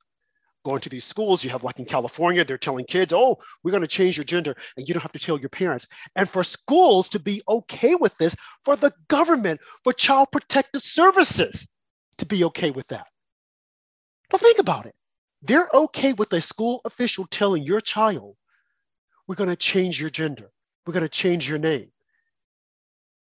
Going 0.65 0.81
to 0.81 0.89
these 0.89 1.05
schools, 1.05 1.43
you 1.43 1.51
have 1.51 1.65
like 1.65 1.81
in 1.81 1.85
California, 1.85 2.45
they're 2.45 2.57
telling 2.57 2.85
kids, 2.85 3.13
oh, 3.13 3.39
we're 3.63 3.73
going 3.73 3.83
to 3.83 3.89
change 3.89 4.17
your 4.17 4.25
gender, 4.25 4.57
and 4.77 4.87
you 4.87 4.95
don't 4.95 5.03
have 5.03 5.13
to 5.13 5.19
tell 5.19 5.39
your 5.39 5.49
parents. 5.49 5.89
And 6.15 6.31
for 6.31 6.45
schools 6.45 7.09
to 7.11 7.19
be 7.19 7.43
okay 7.49 7.97
with 7.97 8.17
this, 8.19 8.37
for 8.65 8.77
the 8.77 8.93
government, 9.09 9.61
for 9.83 9.93
child 9.93 10.29
protective 10.31 10.85
services 10.85 11.69
to 12.19 12.27
be 12.27 12.45
okay 12.45 12.71
with 12.71 12.87
that. 12.89 13.09
But 14.31 14.41
think 14.41 14.61
about 14.61 14.87
it. 14.87 14.95
They're 15.43 15.69
okay 15.75 16.13
with 16.13 16.33
a 16.33 16.41
school 16.41 16.81
official 16.85 17.27
telling 17.29 17.65
your 17.65 17.81
child 17.81 18.37
we're 19.27 19.37
going 19.37 19.51
to 19.51 19.57
change 19.57 20.01
your 20.01 20.11
gender. 20.11 20.51
We're 20.87 20.95
going 20.95 21.05
to 21.05 21.09
change 21.09 21.49
your 21.49 21.59
name. 21.59 21.92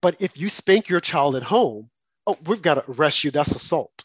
But 0.07 0.19
if 0.21 0.39
you 0.39 0.51
spank 0.51 0.89
your 0.89 1.01
child 1.01 1.35
at 1.35 1.43
home, 1.43 1.91
oh, 2.29 2.39
we've 2.45 2.63
got 2.63 2.75
to 2.75 2.89
arrest 2.93 3.25
you. 3.25 3.33
That's 3.33 3.57
assault. 3.57 4.05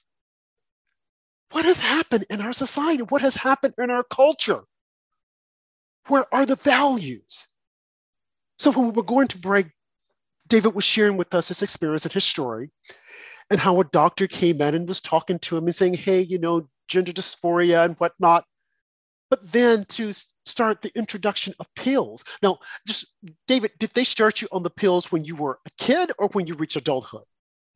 What 1.51 1.65
has 1.65 1.79
happened 1.79 2.25
in 2.31 2.41
our 2.41 2.53
society? 2.53 3.03
What 3.03 3.21
has 3.21 3.35
happened 3.35 3.75
in 3.77 3.91
our 3.91 4.01
culture? 4.03 4.63
Where 6.07 6.25
are 6.33 6.47
the 6.47 6.55
values? 6.55 7.45
So 8.57 8.71
when 8.71 8.85
we 8.87 8.93
were 8.93 9.03
going 9.03 9.27
to 9.27 9.37
break, 9.37 9.67
David 10.47 10.73
was 10.73 10.85
sharing 10.85 11.17
with 11.17 11.35
us 11.35 11.49
his 11.49 11.61
experience 11.61 12.05
and 12.05 12.13
his 12.13 12.25
story, 12.25 12.71
and 13.51 13.59
how 13.59 13.79
a 13.79 13.83
doctor 13.83 14.25
came 14.25 14.59
in 14.59 14.73
and 14.73 14.87
was 14.87 15.01
talking 15.01 15.37
to 15.37 15.55
him 15.55 15.67
and 15.67 15.75
saying, 15.75 15.93
hey, 15.93 16.21
you 16.21 16.39
know, 16.39 16.67
gender 16.87 17.11
dysphoria 17.11 17.85
and 17.85 17.95
whatnot 17.97 18.45
but 19.31 19.49
then 19.51 19.85
to 19.85 20.11
start 20.45 20.81
the 20.81 20.91
introduction 20.95 21.53
of 21.59 21.67
pills. 21.75 22.23
Now, 22.41 22.59
just 22.87 23.05
David, 23.47 23.71
did 23.79 23.91
they 23.91 24.03
start 24.03 24.41
you 24.41 24.47
on 24.51 24.63
the 24.63 24.69
pills 24.69 25.11
when 25.11 25.23
you 25.23 25.35
were 25.35 25.59
a 25.65 25.69
kid 25.77 26.11
or 26.17 26.27
when 26.29 26.47
you 26.47 26.55
reached 26.55 26.75
adulthood? 26.75 27.23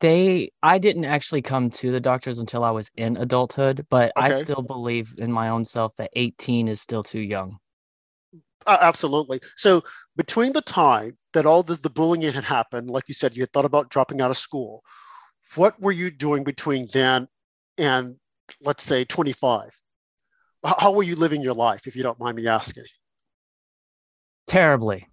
They, 0.01 0.51
I 0.62 0.78
didn't 0.78 1.06
actually 1.06 1.41
come 1.41 1.69
to 1.71 1.91
the 1.91 2.01
doctors 2.01 2.39
until 2.39 2.63
I 2.63 2.71
was 2.71 2.91
in 2.95 3.15
adulthood, 3.17 3.86
but 3.89 4.12
okay. 4.17 4.28
I 4.28 4.32
still 4.43 4.62
believe 4.62 5.15
in 5.17 5.32
my 5.32 5.49
own 5.49 5.63
self 5.63 5.95
that 5.97 6.10
18 6.15 6.67
is 6.67 6.82
still 6.82 7.04
too 7.04 7.21
young. 7.21 7.58
Uh, 8.65 8.78
absolutely. 8.82 9.39
So 9.56 9.84
between 10.17 10.51
the 10.51 10.62
time 10.62 11.17
that 11.34 11.45
all 11.45 11.63
the, 11.63 11.75
the 11.75 11.89
bullying 11.89 12.34
had 12.34 12.43
happened, 12.43 12.89
like 12.89 13.06
you 13.08 13.13
said, 13.13 13.36
you 13.36 13.43
had 13.43 13.54
thought 13.54 13.65
about 13.65 13.89
dropping 13.89 14.21
out 14.21 14.32
of 14.32 14.38
school. 14.38 14.84
What 15.56 15.80
were 15.80 15.91
you 15.91 16.12
doing 16.12 16.43
between 16.43 16.89
then 16.91 17.28
and 17.78 18.15
let's 18.62 18.84
say 18.84 19.06
25? 19.06 19.69
How 20.65 20.91
were 20.91 21.04
you 21.04 21.15
living 21.15 21.41
your 21.41 21.54
life, 21.54 21.88
if 21.88 21.95
you 21.95 22.04
don't 22.04 22.19
mind 22.19 22.38
me 22.38 22.47
asking? 22.47 22.86
Terribly. 24.47 25.08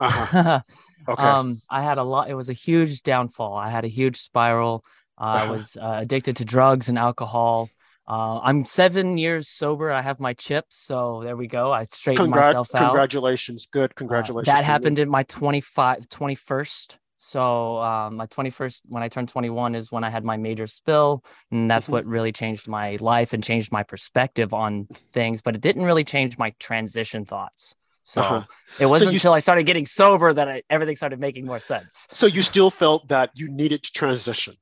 Uh-huh. 0.00 0.60
okay. 1.08 1.22
um, 1.22 1.60
I 1.68 1.82
had 1.82 1.98
a 1.98 2.02
lot. 2.02 2.30
It 2.30 2.34
was 2.34 2.48
a 2.48 2.54
huge 2.54 3.02
downfall. 3.02 3.56
I 3.56 3.70
had 3.70 3.84
a 3.84 3.88
huge 3.88 4.20
spiral. 4.20 4.84
Uh, 5.20 5.24
uh-huh. 5.24 5.44
I 5.44 5.50
was 5.50 5.76
uh, 5.76 5.98
addicted 6.00 6.36
to 6.36 6.44
drugs 6.44 6.88
and 6.88 6.98
alcohol. 6.98 7.70
Uh, 8.06 8.40
I'm 8.40 8.64
seven 8.64 9.18
years 9.18 9.48
sober. 9.48 9.92
I 9.92 10.00
have 10.00 10.18
my 10.18 10.32
chips, 10.32 10.78
so 10.78 11.20
there 11.22 11.36
we 11.36 11.46
go. 11.46 11.72
I 11.72 11.84
straightened 11.84 12.32
Congrat- 12.32 12.54
myself 12.54 12.74
out. 12.74 12.88
Congratulations, 12.88 13.66
good. 13.66 13.94
Congratulations. 13.96 14.48
Uh, 14.48 14.54
that 14.54 14.64
happened 14.64 14.98
in 14.98 15.10
my 15.10 15.24
25, 15.24 16.08
21st 16.08 16.96
so 17.18 17.78
um, 17.78 18.16
my 18.16 18.26
21st, 18.26 18.82
when 18.86 19.02
I 19.02 19.08
turned 19.08 19.28
21, 19.28 19.74
is 19.74 19.90
when 19.90 20.04
I 20.04 20.08
had 20.10 20.24
my 20.24 20.36
major 20.36 20.68
spill, 20.68 21.24
and 21.50 21.68
that's 21.68 21.86
mm-hmm. 21.86 21.94
what 21.94 22.06
really 22.06 22.30
changed 22.30 22.68
my 22.68 22.96
life 23.00 23.32
and 23.32 23.42
changed 23.42 23.72
my 23.72 23.82
perspective 23.82 24.54
on 24.54 24.86
things. 25.12 25.42
But 25.42 25.56
it 25.56 25.60
didn't 25.60 25.82
really 25.82 26.04
change 26.04 26.38
my 26.38 26.54
transition 26.60 27.24
thoughts. 27.24 27.74
So 28.04 28.22
uh-huh. 28.22 28.44
it 28.78 28.86
wasn't 28.86 29.10
so 29.10 29.14
until 29.14 29.32
I 29.34 29.40
started 29.40 29.64
getting 29.64 29.84
sober 29.84 30.32
that 30.32 30.48
I, 30.48 30.62
everything 30.70 30.96
started 30.96 31.18
making 31.18 31.44
more 31.44 31.60
sense. 31.60 32.06
So 32.12 32.26
you 32.26 32.42
still 32.42 32.70
felt 32.70 33.08
that 33.08 33.30
you 33.34 33.50
needed 33.50 33.82
to 33.82 33.92
transition. 33.92 34.54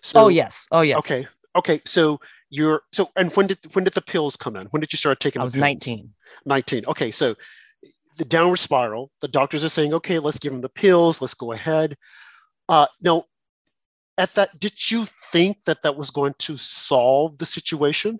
So, 0.00 0.24
oh 0.24 0.28
yes. 0.28 0.66
Oh 0.72 0.80
yes. 0.80 0.98
Okay. 0.98 1.28
Okay. 1.54 1.80
So 1.84 2.18
you're 2.48 2.82
so 2.92 3.10
and 3.14 3.30
when 3.36 3.46
did 3.46 3.58
when 3.74 3.84
did 3.84 3.94
the 3.94 4.00
pills 4.00 4.36
come 4.36 4.56
in? 4.56 4.66
When 4.68 4.80
did 4.80 4.92
you 4.92 4.96
start 4.96 5.20
taking? 5.20 5.40
I 5.40 5.44
was 5.44 5.54
19. 5.54 6.10
19. 6.46 6.86
Okay. 6.86 7.10
So 7.10 7.36
the 8.20 8.26
downward 8.26 8.58
spiral. 8.58 9.10
The 9.22 9.28
doctors 9.28 9.64
are 9.64 9.70
saying, 9.70 9.94
okay, 9.94 10.18
let's 10.18 10.38
give 10.38 10.52
him 10.52 10.60
the 10.60 10.68
pills. 10.68 11.22
Let's 11.22 11.32
go 11.32 11.52
ahead. 11.52 11.96
Uh, 12.68 12.86
now, 13.00 13.24
at 14.18 14.34
that, 14.34 14.60
did 14.60 14.90
you 14.90 15.06
think 15.32 15.56
that 15.64 15.82
that 15.84 15.96
was 15.96 16.10
going 16.10 16.34
to 16.40 16.58
solve 16.58 17.38
the 17.38 17.46
situation? 17.46 18.18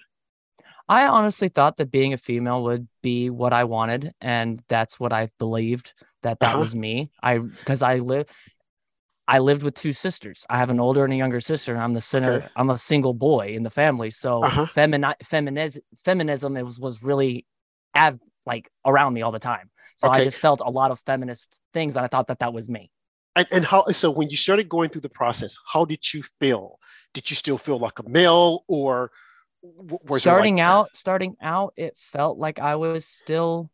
I 0.88 1.06
honestly 1.06 1.50
thought 1.50 1.76
that 1.76 1.90
being 1.90 2.14
a 2.14 2.16
female 2.16 2.62
would 2.62 2.88
be 3.02 3.28
what 3.28 3.52
I 3.52 3.64
wanted, 3.64 4.14
and 4.22 4.62
that's 4.68 4.98
what 4.98 5.12
I 5.12 5.28
believed 5.38 5.92
that 6.22 6.40
that 6.40 6.54
uh-huh. 6.54 6.60
was 6.60 6.74
me. 6.74 7.10
I 7.22 7.38
because 7.38 7.82
I 7.82 7.96
live, 7.98 8.26
I 9.28 9.40
lived 9.40 9.62
with 9.62 9.74
two 9.74 9.92
sisters. 9.92 10.46
I 10.48 10.56
have 10.56 10.70
an 10.70 10.80
older 10.80 11.04
and 11.04 11.12
a 11.12 11.16
younger 11.16 11.40
sister, 11.42 11.74
and 11.74 11.82
I'm 11.82 11.92
the 11.92 12.00
center. 12.00 12.32
Okay. 12.32 12.48
I'm 12.56 12.70
a 12.70 12.78
single 12.78 13.12
boy 13.12 13.48
in 13.48 13.64
the 13.64 13.70
family, 13.70 14.08
so 14.08 14.42
uh-huh. 14.42 14.66
femini- 14.74 15.20
feminiz- 15.22 15.78
feminism 16.02 16.54
was 16.54 16.80
was 16.80 17.02
really 17.02 17.44
av- 17.94 18.18
like 18.46 18.70
around 18.84 19.14
me 19.14 19.22
all 19.22 19.32
the 19.32 19.38
time. 19.38 19.70
So 19.96 20.08
okay. 20.08 20.22
I 20.22 20.24
just 20.24 20.38
felt 20.38 20.60
a 20.64 20.70
lot 20.70 20.90
of 20.90 20.98
feminist 21.00 21.60
things, 21.74 21.96
and 21.96 22.04
I 22.04 22.08
thought 22.08 22.28
that 22.28 22.38
that 22.38 22.52
was 22.52 22.68
me. 22.68 22.90
And, 23.36 23.46
and 23.50 23.64
how? 23.64 23.86
So 23.88 24.10
when 24.10 24.30
you 24.30 24.36
started 24.36 24.68
going 24.68 24.90
through 24.90 25.02
the 25.02 25.08
process, 25.10 25.54
how 25.72 25.84
did 25.84 26.12
you 26.12 26.22
feel? 26.40 26.78
Did 27.14 27.30
you 27.30 27.36
still 27.36 27.58
feel 27.58 27.78
like 27.78 27.98
a 27.98 28.08
male, 28.08 28.64
or 28.66 29.10
starting 30.16 30.56
like... 30.56 30.66
out? 30.66 30.96
Starting 30.96 31.36
out, 31.40 31.74
it 31.76 31.96
felt 31.96 32.38
like 32.38 32.58
I 32.58 32.76
was 32.76 33.04
still 33.04 33.70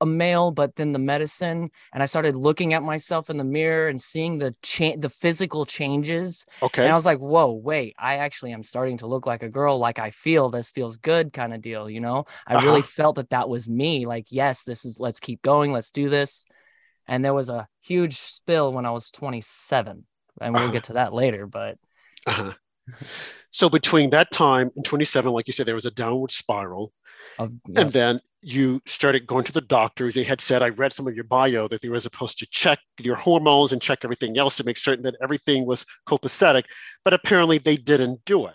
a 0.00 0.06
male, 0.06 0.50
but 0.50 0.76
then 0.76 0.92
the 0.92 0.98
medicine, 0.98 1.70
and 1.92 2.02
I 2.02 2.06
started 2.06 2.36
looking 2.36 2.74
at 2.74 2.82
myself 2.82 3.30
in 3.30 3.36
the 3.36 3.44
mirror 3.44 3.88
and 3.88 4.00
seeing 4.00 4.38
the 4.38 4.54
change, 4.62 5.00
the 5.00 5.08
physical 5.08 5.66
changes. 5.66 6.46
Okay. 6.62 6.82
And 6.82 6.92
I 6.92 6.94
was 6.94 7.06
like, 7.06 7.18
whoa, 7.18 7.52
wait, 7.52 7.94
I 7.98 8.16
actually 8.16 8.52
am 8.52 8.62
starting 8.62 8.98
to 8.98 9.06
look 9.06 9.26
like 9.26 9.42
a 9.42 9.48
girl. 9.48 9.78
Like 9.78 9.98
I 9.98 10.10
feel 10.10 10.50
this 10.50 10.70
feels 10.70 10.96
good, 10.96 11.32
kind 11.32 11.52
of 11.52 11.62
deal. 11.62 11.90
You 11.90 12.00
know, 12.00 12.24
I 12.46 12.54
uh-huh. 12.54 12.66
really 12.66 12.82
felt 12.82 13.16
that 13.16 13.30
that 13.30 13.48
was 13.48 13.68
me. 13.68 14.06
Like, 14.06 14.26
yes, 14.30 14.64
this 14.64 14.84
is. 14.84 14.98
Let's 15.00 15.20
keep 15.20 15.42
going. 15.42 15.72
Let's 15.72 15.92
do 15.92 16.08
this. 16.08 16.44
And 17.06 17.24
there 17.24 17.34
was 17.34 17.48
a 17.48 17.66
huge 17.80 18.18
spill 18.18 18.72
when 18.72 18.84
I 18.84 18.90
was 18.90 19.10
27, 19.10 20.04
and 20.40 20.54
we'll 20.54 20.64
uh-huh. 20.64 20.72
get 20.72 20.84
to 20.84 20.92
that 20.94 21.12
later. 21.14 21.46
But 21.46 21.78
uh-huh. 22.26 22.52
So 23.50 23.68
between 23.68 24.10
that 24.10 24.30
time 24.30 24.70
and 24.76 24.84
27, 24.84 25.32
like 25.32 25.46
you 25.46 25.52
said, 25.52 25.66
there 25.66 25.74
was 25.74 25.86
a 25.86 25.90
downward 25.90 26.30
spiral. 26.30 26.92
Of, 27.38 27.52
yep. 27.66 27.84
And 27.84 27.92
then 27.92 28.20
you 28.42 28.80
started 28.86 29.26
going 29.26 29.44
to 29.44 29.52
the 29.52 29.60
doctors. 29.60 30.14
They 30.14 30.22
had 30.22 30.40
said, 30.40 30.62
I 30.62 30.68
read 30.68 30.92
some 30.92 31.06
of 31.06 31.14
your 31.14 31.24
bio 31.24 31.68
that 31.68 31.82
they 31.82 31.88
were 31.88 31.98
supposed 32.00 32.38
to 32.38 32.46
check 32.46 32.78
your 33.00 33.16
hormones 33.16 33.72
and 33.72 33.82
check 33.82 34.00
everything 34.04 34.38
else 34.38 34.56
to 34.56 34.64
make 34.64 34.78
certain 34.78 35.04
that 35.04 35.16
everything 35.22 35.66
was 35.66 35.84
copacetic, 36.06 36.64
but 37.04 37.14
apparently 37.14 37.58
they 37.58 37.76
didn't 37.76 38.24
do 38.24 38.46
it. 38.46 38.54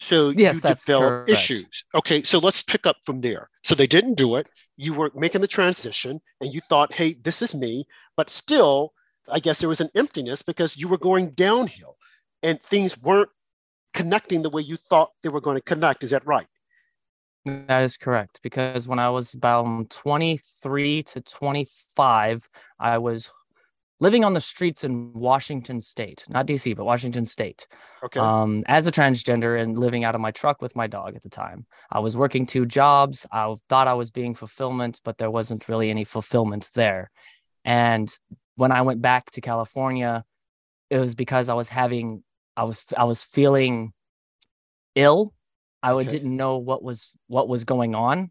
So 0.00 0.30
Yes, 0.30 0.54
you 0.54 0.60
correct. 1.00 1.28
issues. 1.28 1.84
Okay, 1.94 2.22
so 2.22 2.38
let's 2.38 2.62
pick 2.62 2.86
up 2.86 2.96
from 3.04 3.20
there. 3.20 3.48
So 3.64 3.74
they 3.74 3.86
didn't 3.86 4.14
do 4.14 4.36
it. 4.36 4.46
You 4.76 4.94
were 4.94 5.10
making 5.14 5.40
the 5.40 5.48
transition 5.48 6.20
and 6.40 6.54
you 6.54 6.60
thought, 6.60 6.92
hey, 6.92 7.14
this 7.14 7.42
is 7.42 7.54
me. 7.54 7.84
But 8.16 8.30
still, 8.30 8.92
I 9.30 9.40
guess 9.40 9.58
there 9.58 9.68
was 9.68 9.80
an 9.80 9.90
emptiness 9.94 10.42
because 10.42 10.76
you 10.76 10.88
were 10.88 10.98
going 10.98 11.30
downhill 11.30 11.96
and 12.42 12.62
things 12.62 13.00
weren't 13.02 13.30
connecting 13.92 14.42
the 14.42 14.50
way 14.50 14.62
you 14.62 14.76
thought 14.76 15.10
they 15.22 15.28
were 15.28 15.40
going 15.40 15.56
to 15.56 15.62
connect. 15.62 16.04
Is 16.04 16.10
that 16.10 16.26
right? 16.26 16.46
That 17.44 17.82
is 17.82 17.96
correct. 17.96 18.40
Because 18.42 18.86
when 18.86 18.98
I 18.98 19.10
was 19.10 19.34
about 19.34 19.90
23 19.90 21.02
to 21.04 21.20
25, 21.20 22.48
I 22.78 22.98
was 22.98 23.30
living 24.00 24.24
on 24.24 24.32
the 24.32 24.40
streets 24.40 24.84
in 24.84 25.12
Washington 25.12 25.80
State, 25.80 26.24
not 26.28 26.46
DC, 26.46 26.76
but 26.76 26.84
Washington 26.84 27.26
State, 27.26 27.66
Okay. 28.04 28.20
um, 28.20 28.62
as 28.66 28.86
a 28.86 28.92
transgender 28.92 29.60
and 29.60 29.76
living 29.78 30.04
out 30.04 30.14
of 30.14 30.20
my 30.20 30.30
truck 30.30 30.62
with 30.62 30.76
my 30.76 30.86
dog 30.86 31.16
at 31.16 31.22
the 31.22 31.28
time. 31.28 31.66
I 31.90 31.98
was 31.98 32.16
working 32.16 32.46
two 32.46 32.64
jobs. 32.64 33.26
I 33.32 33.54
thought 33.68 33.88
I 33.88 33.94
was 33.94 34.10
being 34.10 34.34
fulfillment, 34.34 35.00
but 35.04 35.18
there 35.18 35.30
wasn't 35.30 35.68
really 35.68 35.90
any 35.90 36.04
fulfillment 36.04 36.70
there. 36.74 37.10
And 37.64 38.12
when 38.54 38.70
I 38.72 38.82
went 38.82 39.02
back 39.02 39.30
to 39.32 39.40
California, 39.40 40.24
it 40.90 40.98
was 40.98 41.14
because 41.14 41.48
I 41.48 41.54
was 41.54 41.68
having, 41.68 42.22
I 42.56 42.64
was, 42.64 42.86
I 42.96 43.04
was 43.04 43.22
feeling 43.22 43.92
ill. 44.94 45.32
I 45.82 45.92
Okay. 45.92 46.08
didn't 46.08 46.36
know 46.36 46.58
what 46.58 46.82
was 46.82 47.10
what 47.26 47.48
was 47.48 47.64
going 47.64 47.94
on. 47.94 48.30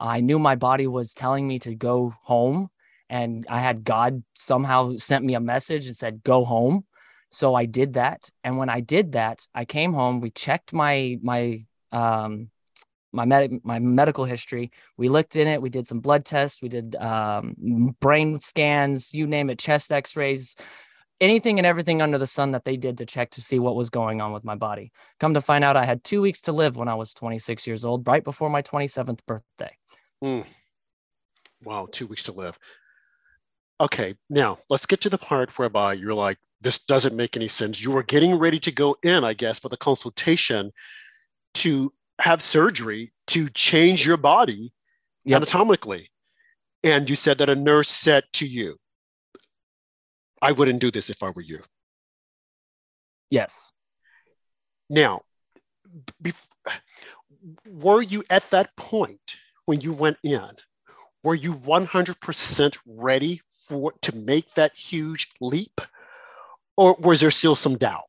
I 0.00 0.20
knew 0.20 0.38
my 0.38 0.54
body 0.56 0.86
was 0.86 1.14
telling 1.14 1.46
me 1.46 1.58
to 1.60 1.74
go 1.74 2.14
home, 2.22 2.68
and 3.08 3.46
I 3.48 3.60
had 3.60 3.84
God 3.84 4.22
somehow 4.34 4.96
sent 4.96 5.24
me 5.24 5.34
a 5.34 5.40
message 5.40 5.86
and 5.86 5.96
said 5.96 6.22
go 6.22 6.44
home. 6.44 6.84
So 7.30 7.54
I 7.54 7.66
did 7.66 7.94
that, 7.94 8.30
and 8.44 8.58
when 8.58 8.68
I 8.68 8.80
did 8.80 9.12
that, 9.12 9.46
I 9.54 9.64
came 9.64 9.92
home. 9.92 10.20
We 10.20 10.30
checked 10.30 10.72
my 10.72 11.18
my 11.22 11.64
um 11.92 12.50
my 13.12 13.24
med- 13.24 13.64
my 13.64 13.78
medical 13.78 14.24
history. 14.24 14.72
We 14.96 15.08
looked 15.08 15.36
in 15.36 15.46
it. 15.46 15.62
We 15.62 15.70
did 15.70 15.86
some 15.86 16.00
blood 16.00 16.24
tests. 16.24 16.60
We 16.60 16.68
did 16.68 16.96
um, 16.96 17.96
brain 18.00 18.40
scans. 18.40 19.14
You 19.14 19.26
name 19.26 19.50
it, 19.50 19.58
chest 19.58 19.92
X-rays, 19.92 20.56
anything 21.24 21.58
and 21.58 21.66
everything 21.66 22.02
under 22.02 22.18
the 22.18 22.26
sun 22.26 22.52
that 22.52 22.64
they 22.64 22.76
did 22.76 22.98
to 22.98 23.06
check 23.06 23.30
to 23.30 23.42
see 23.42 23.58
what 23.58 23.74
was 23.74 23.90
going 23.90 24.20
on 24.20 24.32
with 24.32 24.44
my 24.44 24.54
body. 24.54 24.92
Come 25.18 25.34
to 25.34 25.40
find 25.40 25.64
out, 25.64 25.76
I 25.76 25.86
had 25.86 26.04
two 26.04 26.20
weeks 26.20 26.42
to 26.42 26.52
live 26.52 26.76
when 26.76 26.88
I 26.88 26.94
was 26.94 27.14
26 27.14 27.66
years 27.66 27.84
old, 27.84 28.06
right 28.06 28.22
before 28.22 28.50
my 28.50 28.62
27th 28.62 29.20
birthday. 29.26 29.76
Mm. 30.22 30.44
Wow, 31.64 31.88
two 31.90 32.06
weeks 32.06 32.24
to 32.24 32.32
live. 32.32 32.58
Okay, 33.80 34.14
now 34.28 34.58
let's 34.68 34.86
get 34.86 35.00
to 35.00 35.10
the 35.10 35.18
part 35.18 35.58
whereby 35.58 35.94
you're 35.94 36.14
like, 36.14 36.38
this 36.60 36.78
doesn't 36.78 37.16
make 37.16 37.36
any 37.36 37.48
sense. 37.48 37.82
You 37.82 37.90
were 37.90 38.02
getting 38.02 38.38
ready 38.38 38.60
to 38.60 38.72
go 38.72 38.96
in, 39.02 39.24
I 39.24 39.32
guess, 39.32 39.58
for 39.58 39.68
the 39.68 39.76
consultation 39.76 40.72
to 41.54 41.90
have 42.20 42.42
surgery 42.42 43.12
to 43.28 43.48
change 43.48 44.06
your 44.06 44.16
body 44.16 44.72
Yep. 45.24 45.38
anatomically. 45.38 46.10
And 46.82 47.08
you 47.08 47.16
said 47.16 47.38
that 47.38 47.48
a 47.48 47.56
nurse 47.56 47.88
said 47.88 48.24
to 48.34 48.46
you, 48.46 48.76
I 50.44 50.52
wouldn't 50.52 50.80
do 50.80 50.90
this 50.90 51.08
if 51.08 51.22
I 51.22 51.30
were 51.30 51.40
you. 51.42 51.60
Yes. 53.30 53.72
Now, 54.90 55.22
be- 56.20 56.34
were 57.66 58.02
you 58.02 58.22
at 58.28 58.48
that 58.50 58.76
point 58.76 59.36
when 59.64 59.80
you 59.80 59.94
went 59.94 60.18
in? 60.22 60.50
Were 61.22 61.34
you 61.34 61.54
100% 61.54 62.76
ready 62.86 63.40
for 63.66 63.94
to 64.02 64.14
make 64.14 64.52
that 64.54 64.74
huge 64.74 65.32
leap, 65.40 65.80
or 66.76 66.94
was 67.00 67.20
there 67.20 67.30
still 67.30 67.54
some 67.56 67.78
doubt? 67.78 68.04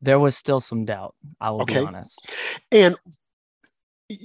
There 0.00 0.20
was 0.20 0.36
still 0.36 0.60
some 0.60 0.84
doubt. 0.84 1.16
I 1.40 1.50
will 1.50 1.62
Okay. 1.62 1.80
be 1.80 1.86
honest. 1.86 2.20
And 2.70 2.96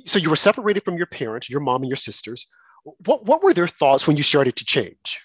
so 0.05 0.19
you 0.19 0.29
were 0.29 0.35
separated 0.35 0.83
from 0.83 0.97
your 0.97 1.07
parents, 1.07 1.49
your 1.49 1.61
mom 1.61 1.81
and 1.81 1.89
your 1.89 1.97
sisters. 1.97 2.45
What 3.05 3.25
what 3.25 3.41
were 3.41 3.53
their 3.55 3.67
thoughts 3.67 4.05
when 4.05 4.17
you 4.17 4.23
started 4.23 4.55
to 4.57 4.65
change? 4.65 5.19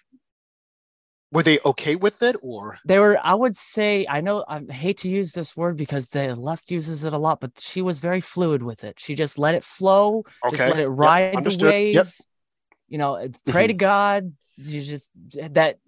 Were 1.34 1.42
they 1.42 1.58
okay 1.64 1.96
with 1.96 2.22
it, 2.22 2.36
or 2.42 2.78
They 2.86 2.98
were, 3.00 3.18
I 3.22 3.34
would 3.34 3.56
say, 3.56 4.06
I 4.08 4.20
know 4.20 4.44
I 4.48 4.60
hate 4.72 4.98
to 4.98 5.08
use 5.08 5.32
this 5.32 5.56
word 5.56 5.76
because 5.76 6.08
the 6.10 6.36
left 6.36 6.70
uses 6.70 7.02
it 7.02 7.12
a 7.12 7.18
lot, 7.18 7.40
but 7.40 7.50
she 7.58 7.82
was 7.82 7.98
very 7.98 8.20
fluid 8.20 8.62
with 8.62 8.84
it. 8.84 9.00
She 9.00 9.16
just 9.16 9.36
let 9.36 9.56
it 9.56 9.64
flow, 9.64 10.22
just 10.50 10.62
let 10.62 10.78
it 10.78 10.82
Yep, 10.82 10.90
ride 10.90 11.44
the 11.44 11.58
wave. 11.60 11.94
Yep. 11.96 12.06
You 12.88 12.98
know, 12.98 13.28
pray 13.48 13.66
to 13.66 13.72
mm-hmm. 13.72 13.78
God. 13.78 14.32
You 14.56 14.82
just 14.84 15.10
that 15.50 15.78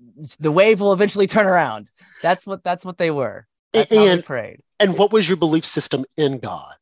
the 0.40 0.50
wave 0.50 0.80
will 0.80 0.92
eventually 0.92 1.28
turn 1.28 1.46
around. 1.46 1.86
That's 2.20 2.44
what 2.44 2.64
that's 2.64 2.84
what 2.84 2.98
they 2.98 3.12
were. 3.12 3.46
That's 3.72 3.94
how 3.94 4.04
they 4.04 4.10
And 4.10 4.24
prayed. 4.24 4.58
and 4.80 4.98
what 4.98 5.12
was 5.12 5.28
your 5.28 5.36
belief 5.36 5.64
system 5.64 6.04
in 6.16 6.38
God? 6.38 6.74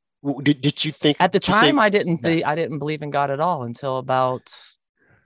Did, 0.42 0.62
did 0.62 0.82
you 0.82 0.92
think 0.92 1.18
At 1.20 1.32
the 1.32 1.40
you 1.46 1.52
say- 1.52 1.60
time, 1.60 1.78
I 1.78 1.90
didn't. 1.90 2.22
Be- 2.22 2.42
I 2.42 2.54
didn't 2.54 2.78
believe 2.78 3.02
in 3.02 3.10
God 3.10 3.30
at 3.30 3.40
all 3.40 3.64
until 3.64 3.98
about 3.98 4.48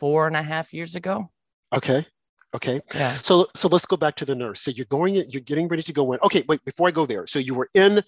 four 0.01 0.27
and 0.27 0.37
a 0.37 0.42
half 0.42 0.74
years 0.74 0.96
ago. 0.96 1.31
okay, 1.72 2.05
okay. 2.54 2.80
Yeah. 2.94 3.14
So 3.14 3.46
so 3.54 3.68
let's 3.68 3.87
go 3.87 3.96
back 3.96 4.16
to 4.16 4.24
the 4.24 4.34
nurse. 4.34 4.61
So 4.61 4.70
you're 4.70 4.87
going 4.87 5.14
you're 5.14 5.42
getting 5.42 5.68
ready 5.68 5.82
to 5.82 5.92
go 5.92 6.12
in. 6.12 6.20
Okay, 6.22 6.44
wait, 6.48 6.64
before 6.64 6.88
I 6.88 6.90
go 6.90 7.06
there. 7.06 7.26
So 7.26 7.38
you 7.38 7.54
were 7.54 7.70
in 7.74 8.02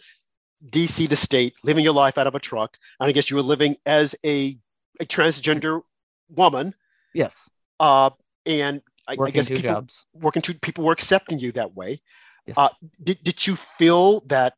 DC 0.68 1.09
the 1.09 1.16
state, 1.16 1.55
living 1.64 1.85
your 1.85 1.94
life 1.94 2.18
out 2.18 2.26
of 2.26 2.35
a 2.35 2.40
truck. 2.40 2.76
And 2.98 3.09
I 3.09 3.12
guess 3.12 3.31
you 3.31 3.37
were 3.37 3.42
living 3.42 3.76
as 3.87 4.14
a, 4.24 4.59
a 5.00 5.07
transgender 5.07 5.83
woman. 6.29 6.74
Yes. 7.14 7.48
Uh, 7.79 8.11
and 8.46 8.83
I, 9.09 9.16
I 9.20 9.31
guess 9.31 9.48
two 9.48 9.57
people 9.57 9.70
jobs. 9.70 10.07
working 10.14 10.42
two 10.42 10.55
people 10.55 10.85
were 10.85 10.92
accepting 10.92 11.38
you 11.38 11.53
that 11.53 11.74
way. 11.74 12.03
Yes. 12.46 12.59
Uh, 12.59 12.68
did, 13.03 13.22
did 13.22 13.46
you 13.46 13.57
feel 13.57 14.20
that 14.26 14.55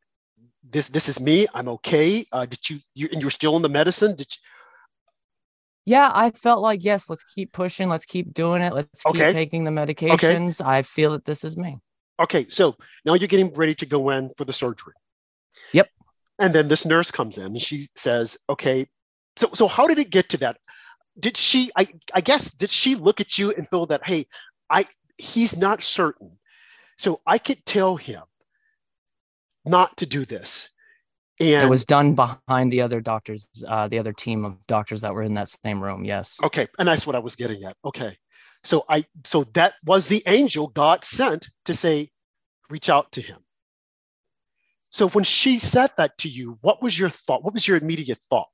this 0.69 0.87
this 0.87 1.09
is 1.09 1.19
me? 1.19 1.47
I'm 1.53 1.67
okay. 1.69 2.25
Uh, 2.31 2.45
did 2.45 2.69
you 2.69 2.79
you 2.95 3.09
and 3.11 3.21
you're 3.21 3.31
still 3.31 3.55
in 3.55 3.61
the 3.61 3.69
medicine? 3.69 4.15
Did 4.15 4.27
you, 4.29 4.41
Yeah, 5.85 6.09
I 6.13 6.31
felt 6.31 6.61
like 6.61 6.83
yes, 6.83 7.09
let's 7.09 7.23
keep 7.23 7.51
pushing, 7.51 7.89
let's 7.89 8.05
keep 8.05 8.33
doing 8.33 8.61
it, 8.61 8.73
let's 8.73 9.03
keep 9.03 9.15
taking 9.15 9.65
the 9.65 9.71
medications. 9.71 10.65
I 10.65 10.81
feel 10.81 11.11
that 11.11 11.25
this 11.25 11.43
is 11.43 11.57
me. 11.57 11.79
Okay, 12.19 12.47
so 12.47 12.75
now 13.05 13.15
you're 13.15 13.27
getting 13.27 13.53
ready 13.53 13.75
to 13.75 13.85
go 13.85 14.11
in 14.11 14.31
for 14.37 14.45
the 14.45 14.53
surgery. 14.53 14.93
Yep. 15.73 15.89
And 16.39 16.53
then 16.53 16.67
this 16.67 16.85
nurse 16.85 17.11
comes 17.11 17.37
in 17.37 17.45
and 17.45 17.61
she 17.61 17.87
says, 17.95 18.37
"Okay, 18.49 18.87
so 19.35 19.49
so 19.53 19.67
how 19.67 19.87
did 19.87 19.99
it 19.99 20.09
get 20.09 20.29
to 20.29 20.37
that? 20.37 20.57
Did 21.19 21.35
she? 21.35 21.71
I 21.75 21.87
I 22.13 22.21
guess 22.21 22.51
did 22.51 22.69
she 22.69 22.95
look 22.95 23.19
at 23.19 23.37
you 23.37 23.51
and 23.51 23.67
feel 23.69 23.87
that 23.87 24.05
hey, 24.05 24.25
I 24.69 24.85
he's 25.17 25.57
not 25.57 25.83
certain, 25.83 26.39
so 26.97 27.21
I 27.25 27.37
could 27.39 27.65
tell 27.65 27.97
him 27.97 28.23
not 29.65 29.97
to 29.97 30.05
do 30.05 30.23
this." 30.23 30.69
And 31.51 31.65
it 31.65 31.69
was 31.69 31.85
done 31.85 32.15
behind 32.15 32.71
the 32.71 32.81
other 32.81 33.01
doctors, 33.01 33.47
uh, 33.67 33.87
the 33.87 33.99
other 33.99 34.13
team 34.13 34.45
of 34.45 34.65
doctors 34.67 35.01
that 35.01 35.13
were 35.13 35.23
in 35.23 35.33
that 35.35 35.49
same 35.63 35.83
room. 35.83 36.05
Yes. 36.05 36.37
okay, 36.43 36.67
and 36.79 36.87
that's 36.87 37.05
what 37.05 37.15
I 37.15 37.19
was 37.19 37.35
getting 37.35 37.63
at. 37.63 37.75
Okay, 37.83 38.17
so 38.63 38.83
I 38.89 39.05
so 39.25 39.43
that 39.53 39.73
was 39.85 40.07
the 40.07 40.23
angel 40.25 40.67
God 40.67 41.03
sent 41.03 41.49
to 41.65 41.73
say, 41.73 42.09
reach 42.69 42.89
out 42.89 43.11
to 43.13 43.21
him. 43.21 43.39
So 44.89 45.09
when 45.09 45.23
she 45.23 45.59
said 45.59 45.91
that 45.97 46.17
to 46.19 46.29
you, 46.29 46.59
what 46.61 46.81
was 46.81 46.97
your 46.97 47.09
thought? 47.09 47.43
What 47.43 47.53
was 47.53 47.67
your 47.67 47.77
immediate 47.77 48.19
thought? 48.29 48.47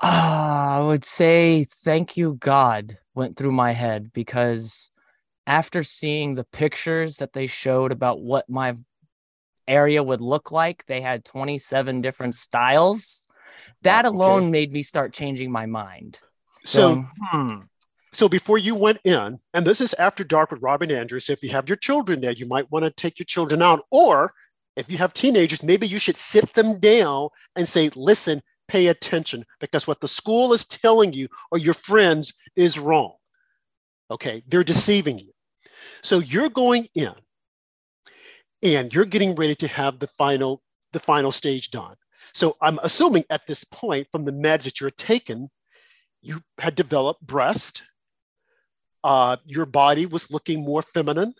Ah, 0.00 0.76
I 0.76 0.80
would 0.80 1.04
say 1.04 1.64
thank 1.64 2.16
you, 2.16 2.34
God, 2.38 2.98
went 3.14 3.36
through 3.36 3.52
my 3.52 3.72
head 3.72 4.12
because 4.12 4.90
after 5.46 5.82
seeing 5.82 6.34
the 6.34 6.44
pictures 6.44 7.16
that 7.16 7.32
they 7.32 7.46
showed 7.46 7.92
about 7.92 8.20
what 8.20 8.48
my 8.48 8.76
area 9.66 10.02
would 10.02 10.20
look 10.20 10.52
like, 10.52 10.84
they 10.86 11.00
had 11.00 11.24
27 11.24 12.00
different 12.00 12.34
styles. 12.34 13.24
That 13.82 14.04
Wow, 14.04 14.10
okay. 14.10 14.16
alone 14.16 14.50
made 14.50 14.72
me 14.72 14.82
start 14.82 15.12
changing 15.12 15.50
my 15.50 15.66
mind. 15.66 16.18
So 16.64 16.94
going, 16.94 17.08
hmm, 17.20 17.56
so 18.12 18.28
before 18.28 18.58
you 18.58 18.74
went 18.74 19.00
in, 19.04 19.38
and 19.52 19.66
this 19.66 19.80
is 19.80 19.94
after 19.94 20.24
dark 20.24 20.50
with 20.50 20.62
Rob 20.62 20.82
and 20.82 20.92
Andrews. 20.92 21.28
If 21.28 21.42
you 21.42 21.50
have 21.50 21.68
your 21.68 21.76
children 21.76 22.20
there, 22.20 22.32
you 22.32 22.46
might 22.46 22.70
want 22.70 22.84
to 22.84 22.90
take 22.90 23.18
your 23.18 23.26
children 23.26 23.62
out, 23.62 23.84
or 23.90 24.32
if 24.76 24.90
you 24.90 24.98
have 24.98 25.12
teenagers, 25.12 25.62
maybe 25.62 25.86
you 25.86 25.98
should 25.98 26.16
sit 26.16 26.52
them 26.54 26.80
down 26.80 27.28
and 27.54 27.68
say, 27.68 27.90
"Listen, 27.94 28.42
pay 28.68 28.88
attention, 28.88 29.44
because 29.60 29.86
what 29.86 30.00
the 30.00 30.08
school 30.08 30.52
is 30.52 30.66
telling 30.66 31.12
you 31.12 31.28
or 31.50 31.58
your 31.58 31.74
friends 31.74 32.34
is 32.56 32.78
wrong. 32.78 33.14
Okay, 34.10 34.42
they're 34.46 34.64
deceiving 34.64 35.18
you. 35.18 35.32
So 36.02 36.18
you're 36.18 36.50
going 36.50 36.88
in, 36.94 37.14
and 38.64 38.92
you're 38.92 39.04
getting 39.04 39.34
ready 39.34 39.54
to 39.56 39.68
have 39.68 39.98
the 39.98 40.06
final 40.06 40.62
the 40.92 41.00
final 41.00 41.32
stage 41.32 41.70
done. 41.70 41.94
So 42.32 42.56
I'm 42.62 42.78
assuming 42.82 43.24
at 43.28 43.46
this 43.46 43.64
point, 43.64 44.08
from 44.10 44.24
the 44.24 44.32
meds 44.32 44.62
that 44.62 44.80
you're 44.80 44.90
taking, 44.90 45.50
you 46.22 46.40
had 46.58 46.74
developed 46.74 47.20
breast. 47.20 47.82
Uh, 49.02 49.36
your 49.44 49.66
body 49.66 50.06
was 50.06 50.30
looking 50.30 50.64
more 50.64 50.82
feminine. 50.82 51.34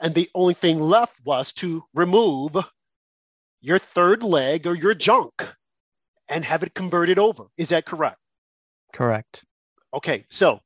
And 0.00 0.14
the 0.14 0.28
only 0.34 0.54
thing 0.54 0.80
left 0.80 1.14
was 1.24 1.52
to 1.54 1.84
remove 1.94 2.56
your 3.60 3.78
third 3.78 4.22
leg 4.22 4.66
or 4.66 4.74
your 4.74 4.94
junk 4.94 5.46
and 6.28 6.44
have 6.44 6.62
it 6.62 6.74
converted 6.74 7.18
over. 7.18 7.44
Is 7.56 7.68
that 7.70 7.84
correct? 7.84 8.18
Correct. 8.92 9.44
Okay, 9.94 10.24
so 10.28 10.60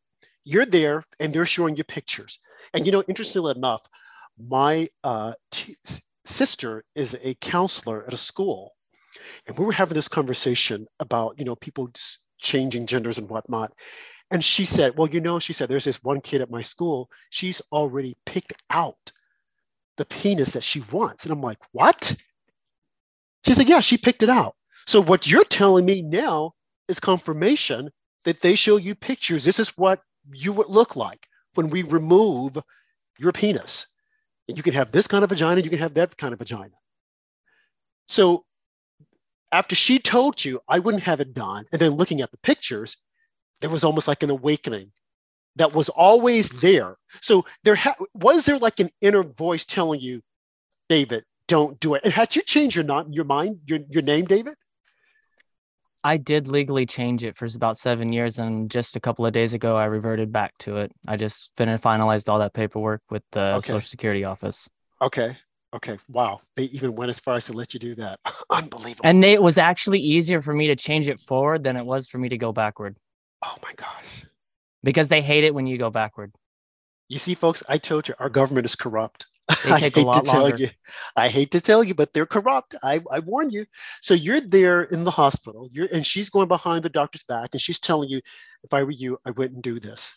you're 0.44 0.66
there 0.66 1.04
and 1.20 1.32
they're 1.32 1.46
showing 1.46 1.76
you 1.76 1.84
pictures. 1.84 2.38
And 2.74 2.86
you 2.86 2.92
know, 2.92 3.02
interestingly 3.08 3.54
enough, 3.56 3.82
my 4.38 4.88
uh, 5.04 5.34
sister 6.24 6.84
is 6.94 7.16
a 7.22 7.34
counselor 7.34 8.04
at 8.06 8.14
a 8.14 8.18
school, 8.18 8.72
and 9.46 9.58
we 9.58 9.64
were 9.64 9.72
having 9.72 9.94
this 9.94 10.08
conversation 10.08 10.86
about 11.00 11.38
you 11.38 11.44
know 11.44 11.56
people 11.56 11.90
changing 12.38 12.86
genders 12.86 13.18
and 13.18 13.28
whatnot. 13.28 13.72
And 14.30 14.44
she 14.44 14.64
said, 14.64 14.96
"Well, 14.96 15.08
you 15.08 15.20
know," 15.20 15.38
she 15.38 15.52
said, 15.52 15.68
"There's 15.68 15.84
this 15.84 16.02
one 16.02 16.20
kid 16.20 16.40
at 16.40 16.50
my 16.50 16.62
school. 16.62 17.10
She's 17.30 17.60
already 17.70 18.16
picked 18.26 18.54
out 18.70 19.12
the 19.96 20.06
penis 20.06 20.52
that 20.52 20.64
she 20.64 20.80
wants." 20.92 21.24
And 21.24 21.32
I'm 21.32 21.42
like, 21.42 21.58
"What?" 21.72 22.14
She 23.44 23.54
said, 23.54 23.68
"Yeah, 23.68 23.80
she 23.80 23.98
picked 23.98 24.22
it 24.22 24.30
out." 24.30 24.56
So 24.86 25.00
what 25.00 25.26
you're 25.26 25.44
telling 25.44 25.84
me 25.84 26.02
now 26.02 26.52
is 26.88 27.00
confirmation 27.00 27.90
that 28.24 28.40
they 28.40 28.54
show 28.56 28.76
you 28.76 28.94
pictures. 28.94 29.44
This 29.44 29.58
is 29.58 29.76
what 29.76 30.00
you 30.32 30.52
would 30.52 30.68
look 30.68 30.96
like 30.96 31.26
when 31.54 31.70
we 31.70 31.82
remove 31.82 32.56
your 33.18 33.32
penis. 33.32 33.86
And 34.52 34.58
you 34.58 34.62
can 34.62 34.74
have 34.74 34.92
this 34.92 35.06
kind 35.08 35.24
of 35.24 35.30
vagina, 35.30 35.62
you 35.62 35.70
can 35.70 35.78
have 35.78 35.94
that 35.94 36.18
kind 36.18 36.34
of 36.34 36.38
vagina. 36.38 36.74
So 38.06 38.44
after 39.50 39.74
she 39.74 39.98
told 39.98 40.44
you, 40.44 40.60
I 40.68 40.78
wouldn't 40.78 41.04
have 41.04 41.20
it 41.20 41.32
done. 41.34 41.64
And 41.72 41.80
then 41.80 41.92
looking 41.92 42.20
at 42.20 42.30
the 42.30 42.36
pictures, 42.38 42.98
there 43.62 43.70
was 43.70 43.84
almost 43.84 44.08
like 44.08 44.22
an 44.22 44.30
awakening 44.30 44.92
that 45.56 45.74
was 45.74 45.88
always 45.88 46.50
there. 46.50 46.98
So 47.22 47.46
there 47.64 47.76
ha- 47.76 47.96
was 48.14 48.44
there 48.44 48.58
like 48.58 48.80
an 48.80 48.90
inner 49.00 49.22
voice 49.24 49.64
telling 49.64 50.00
you, 50.00 50.22
David, 50.88 51.24
don't 51.48 51.80
do 51.80 51.94
it. 51.94 52.02
And 52.04 52.12
had 52.12 52.36
you 52.36 52.42
changed 52.42 52.76
your 52.76 52.84
not 52.84 53.12
your 53.14 53.24
mind, 53.24 53.60
your, 53.66 53.80
your 53.90 54.02
name, 54.02 54.26
David? 54.26 54.54
I 56.04 56.16
did 56.16 56.48
legally 56.48 56.84
change 56.86 57.22
it 57.22 57.36
for 57.36 57.46
about 57.54 57.78
seven 57.78 58.12
years, 58.12 58.38
and 58.38 58.70
just 58.70 58.96
a 58.96 59.00
couple 59.00 59.24
of 59.24 59.32
days 59.32 59.54
ago, 59.54 59.76
I 59.76 59.84
reverted 59.84 60.32
back 60.32 60.56
to 60.58 60.78
it. 60.78 60.92
I 61.06 61.16
just 61.16 61.50
finished 61.56 61.82
finalized 61.82 62.28
all 62.28 62.40
that 62.40 62.54
paperwork 62.54 63.02
with 63.10 63.22
the 63.32 63.54
Okay. 63.54 63.66
Social 63.68 63.88
Security 63.88 64.24
office, 64.24 64.68
Okay. 65.00 65.36
Okay. 65.74 65.98
Wow. 66.08 66.40
They 66.56 66.64
even 66.64 66.94
went 66.94 67.10
as 67.10 67.18
far 67.18 67.36
as 67.36 67.46
to 67.46 67.52
let 67.54 67.72
you 67.72 67.80
do 67.80 67.94
that. 67.94 68.20
Unbelievable. 68.50 69.00
and 69.04 69.24
it 69.24 69.42
was 69.42 69.56
actually 69.58 70.00
easier 70.00 70.42
for 70.42 70.52
me 70.52 70.66
to 70.66 70.76
change 70.76 71.08
it 71.08 71.18
forward 71.18 71.64
than 71.64 71.76
it 71.76 71.86
was 71.86 72.08
for 72.08 72.18
me 72.18 72.28
to 72.28 72.36
go 72.36 72.52
backward 72.52 72.96
oh 73.44 73.56
my 73.62 73.72
gosh. 73.74 74.26
because 74.82 75.08
they 75.08 75.22
hate 75.22 75.44
it 75.44 75.54
when 75.54 75.66
you 75.66 75.78
go 75.78 75.88
backward. 75.90 76.32
You 77.08 77.18
see, 77.18 77.34
folks, 77.34 77.62
I 77.68 77.78
told 77.78 78.08
you 78.08 78.14
our 78.18 78.28
government 78.28 78.64
is 78.66 78.74
corrupt. 78.74 79.26
They 79.64 79.72
I 79.72 79.80
take 79.80 79.96
a 79.96 80.00
hate 80.00 80.06
lot 80.06 80.24
to 80.24 80.30
tell 80.30 80.42
longer. 80.42 80.56
you. 80.56 80.70
I 81.16 81.28
hate 81.28 81.50
to 81.52 81.60
tell 81.60 81.84
you, 81.84 81.94
but 81.94 82.12
they're 82.12 82.26
corrupt. 82.26 82.74
I, 82.82 83.00
I 83.10 83.20
warn 83.20 83.50
you. 83.50 83.66
So 84.00 84.14
you're 84.14 84.40
there 84.40 84.82
in 84.82 85.04
the 85.04 85.10
hospital, 85.10 85.68
you're 85.72 85.88
and 85.92 86.06
she's 86.06 86.30
going 86.30 86.48
behind 86.48 86.84
the 86.84 86.88
doctor's 86.90 87.24
back 87.24 87.50
and 87.52 87.60
she's 87.60 87.78
telling 87.80 88.08
you, 88.08 88.20
if 88.64 88.72
I 88.72 88.84
were 88.84 88.90
you, 88.90 89.18
I 89.24 89.30
wouldn't 89.30 89.62
do 89.62 89.80
this. 89.80 90.16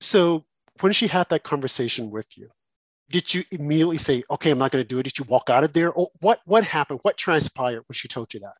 So 0.00 0.44
when 0.80 0.92
she 0.92 1.06
had 1.06 1.28
that 1.30 1.44
conversation 1.44 2.10
with 2.10 2.26
you, 2.36 2.50
did 3.10 3.32
you 3.32 3.44
immediately 3.50 3.98
say, 3.98 4.22
okay, 4.30 4.50
I'm 4.50 4.58
not 4.58 4.70
going 4.72 4.82
to 4.82 4.88
do 4.88 4.98
it? 4.98 5.04
Did 5.04 5.18
you 5.18 5.24
walk 5.28 5.50
out 5.50 5.64
of 5.64 5.72
there? 5.72 5.92
Or 5.92 6.08
what 6.20 6.40
what 6.44 6.64
happened? 6.64 7.00
What 7.02 7.16
transpired 7.16 7.84
when 7.86 7.94
she 7.94 8.08
told 8.08 8.32
you 8.34 8.40
that? 8.40 8.54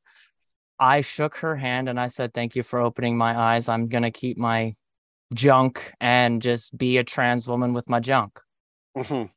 I 0.79 1.03
shook 1.03 1.37
her 1.37 1.57
hand 1.57 1.89
and 1.89 1.99
I 2.01 2.09
said, 2.09 2.35
Thank 2.35 2.57
you 2.57 2.63
for 2.63 2.81
opening 2.81 3.17
my 3.17 3.39
eyes. 3.39 3.69
I'm 3.69 3.89
going 3.89 4.03
to 4.03 4.11
keep 4.11 4.37
my 4.37 4.75
junk 5.33 5.93
and 6.01 6.43
just 6.43 6.77
be 6.77 6.99
a 6.99 7.05
trans 7.05 7.49
woman 7.49 7.73
with 7.73 7.89
my 7.89 8.01
junk. 8.01 8.41
Mhm. 8.97 9.31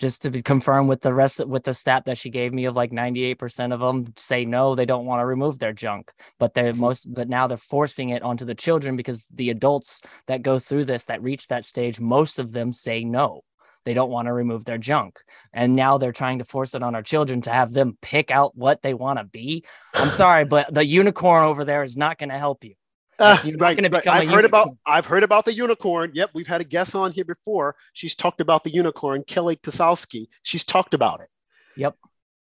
Just 0.00 0.22
to 0.22 0.30
be 0.30 0.42
confirmed 0.42 0.88
with 0.88 1.02
the 1.02 1.14
rest 1.14 1.44
with 1.46 1.64
the 1.64 1.72
stat 1.72 2.04
that 2.06 2.18
she 2.18 2.28
gave 2.28 2.52
me 2.52 2.64
of 2.64 2.74
like 2.74 2.90
98% 2.90 3.72
of 3.72 3.80
them 3.80 4.12
say 4.16 4.44
no, 4.44 4.74
they 4.74 4.86
don't 4.86 5.06
want 5.06 5.20
to 5.20 5.26
remove 5.26 5.58
their 5.58 5.72
junk. 5.72 6.12
But 6.38 6.54
they're 6.54 6.74
most, 6.74 7.12
but 7.12 7.28
now 7.28 7.46
they're 7.46 7.56
forcing 7.56 8.10
it 8.10 8.22
onto 8.22 8.44
the 8.44 8.56
children 8.56 8.96
because 8.96 9.26
the 9.32 9.50
adults 9.50 10.00
that 10.26 10.42
go 10.42 10.58
through 10.58 10.86
this, 10.86 11.04
that 11.06 11.22
reach 11.22 11.46
that 11.48 11.64
stage, 11.64 12.00
most 12.00 12.38
of 12.38 12.52
them 12.52 12.72
say 12.72 13.04
no. 13.04 13.42
They 13.84 13.94
don't 13.94 14.10
want 14.10 14.26
to 14.26 14.32
remove 14.32 14.64
their 14.64 14.78
junk. 14.78 15.18
And 15.52 15.76
now 15.76 15.98
they're 15.98 16.12
trying 16.12 16.38
to 16.38 16.44
force 16.44 16.74
it 16.74 16.82
on 16.82 16.94
our 16.94 17.02
children 17.02 17.42
to 17.42 17.50
have 17.50 17.72
them 17.72 17.96
pick 18.02 18.30
out 18.30 18.56
what 18.56 18.82
they 18.82 18.94
want 18.94 19.18
to 19.18 19.24
be. 19.24 19.64
I'm 19.94 20.10
sorry, 20.10 20.44
but 20.44 20.74
the 20.74 20.84
unicorn 20.84 21.44
over 21.44 21.64
there 21.64 21.84
is 21.84 21.96
not 21.96 22.18
going 22.18 22.30
to 22.30 22.38
help 22.38 22.64
you. 22.64 22.74
Uh, 23.18 23.38
right, 23.58 23.92
right. 23.92 24.06
I've 24.08 24.28
heard 24.28 24.44
about. 24.44 24.76
I've 24.84 25.06
heard 25.06 25.22
about 25.22 25.44
the 25.44 25.52
unicorn. 25.52 26.10
Yep, 26.14 26.30
we've 26.34 26.46
had 26.46 26.60
a 26.60 26.64
guest 26.64 26.94
on 26.94 27.12
here 27.12 27.24
before. 27.24 27.76
She's 27.92 28.14
talked 28.14 28.40
about 28.40 28.64
the 28.64 28.70
unicorn, 28.70 29.22
Kelly 29.24 29.56
Kasowski. 29.56 30.26
She's 30.42 30.64
talked 30.64 30.94
about 30.94 31.20
it. 31.20 31.28
Yep. 31.76 31.96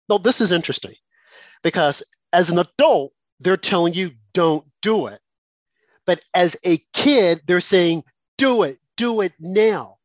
No, 0.09 0.19
this 0.19 0.41
is 0.41 0.53
interesting 0.53 0.95
because 1.63 2.03
as 2.33 2.51
an 2.51 2.59
adult, 2.59 3.13
they're 3.41 3.57
telling 3.57 3.95
you 3.95 4.11
don't 4.35 4.67
do 4.83 5.07
it. 5.07 5.21
But 6.07 6.21
as 6.35 6.57
a 6.65 6.79
kid, 6.93 7.43
they're 7.47 7.61
saying, 7.61 8.05
do 8.39 8.63
it, 8.63 8.79
do 8.97 9.21
it 9.21 9.33
now. 9.39 9.99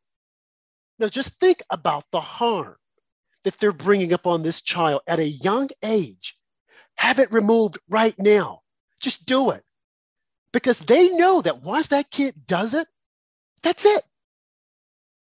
Now 0.98 1.08
just 1.08 1.40
think 1.40 1.62
about 1.70 2.04
the 2.10 2.20
harm 2.20 2.76
that 3.44 3.58
they're 3.58 3.72
bringing 3.72 4.12
up 4.12 4.26
on 4.26 4.42
this 4.42 4.60
child 4.60 5.02
at 5.06 5.18
a 5.18 5.26
young 5.26 5.68
age. 5.82 6.36
Have 6.96 7.18
it 7.18 7.32
removed 7.32 7.78
right 7.88 8.14
now. 8.18 8.60
Just 9.00 9.26
do 9.26 9.50
it 9.50 9.62
because 10.54 10.78
they 10.78 11.10
know 11.10 11.42
that 11.42 11.62
once 11.62 11.88
that 11.88 12.10
kid 12.10 12.34
does 12.46 12.74
it, 12.74 12.88
that's 13.62 13.84
it. 13.84 14.02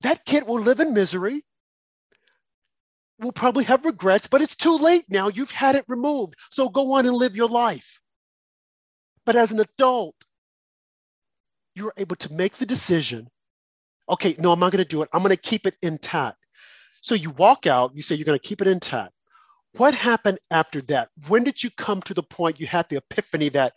That 0.03 0.25
kid 0.27 0.47
will 0.47 0.61
live 0.61 0.81
in 0.81 0.95
misery, 0.95 1.45
will 3.19 3.33
probably 3.33 3.65
have 3.65 3.87
regrets, 3.87 4.29
but 4.29 4.43
it's 4.43 4.57
too 4.57 4.77
late 4.77 5.07
now. 5.09 5.29
You've 5.29 5.51
had 5.51 5.77
it 5.77 5.87
removed. 5.89 6.37
So 6.53 6.69
go 6.69 6.93
on 6.93 7.07
and 7.07 7.17
live 7.17 7.37
your 7.37 7.49
life. 7.49 8.01
But 9.27 9.37
as 9.37 9.53
an 9.53 9.61
adult, 9.61 10.17
you're 11.75 11.95
able 11.97 12.17
to 12.17 12.33
make 12.33 12.57
the 12.57 12.67
decision 12.67 13.29
okay, 14.09 14.37
no, 14.39 14.53
I'm 14.53 14.61
not 14.61 14.73
going 14.73 14.85
to 14.85 14.91
do 14.91 15.03
it. 15.03 15.09
I'm 15.13 15.23
going 15.23 15.35
to 15.35 15.41
keep 15.41 15.67
it 15.67 15.77
intact. 15.83 16.37
So 17.03 17.15
you 17.15 17.31
walk 17.31 17.67
out, 17.67 17.93
you 17.95 18.03
say 18.03 18.17
you're 18.17 18.27
going 18.27 18.39
to 18.39 18.49
keep 18.49 18.61
it 18.61 18.69
intact. 18.69 19.13
What 19.77 19.95
happened 19.95 20.39
after 20.51 20.83
that? 20.83 21.09
When 21.29 21.45
did 21.45 21.63
you 21.63 21.71
come 21.71 22.03
to 22.03 22.15
the 22.15 22.23
point 22.23 22.61
you 22.61 22.67
had 22.67 22.89
the 22.91 22.99
epiphany 22.99 23.49
that 23.51 23.73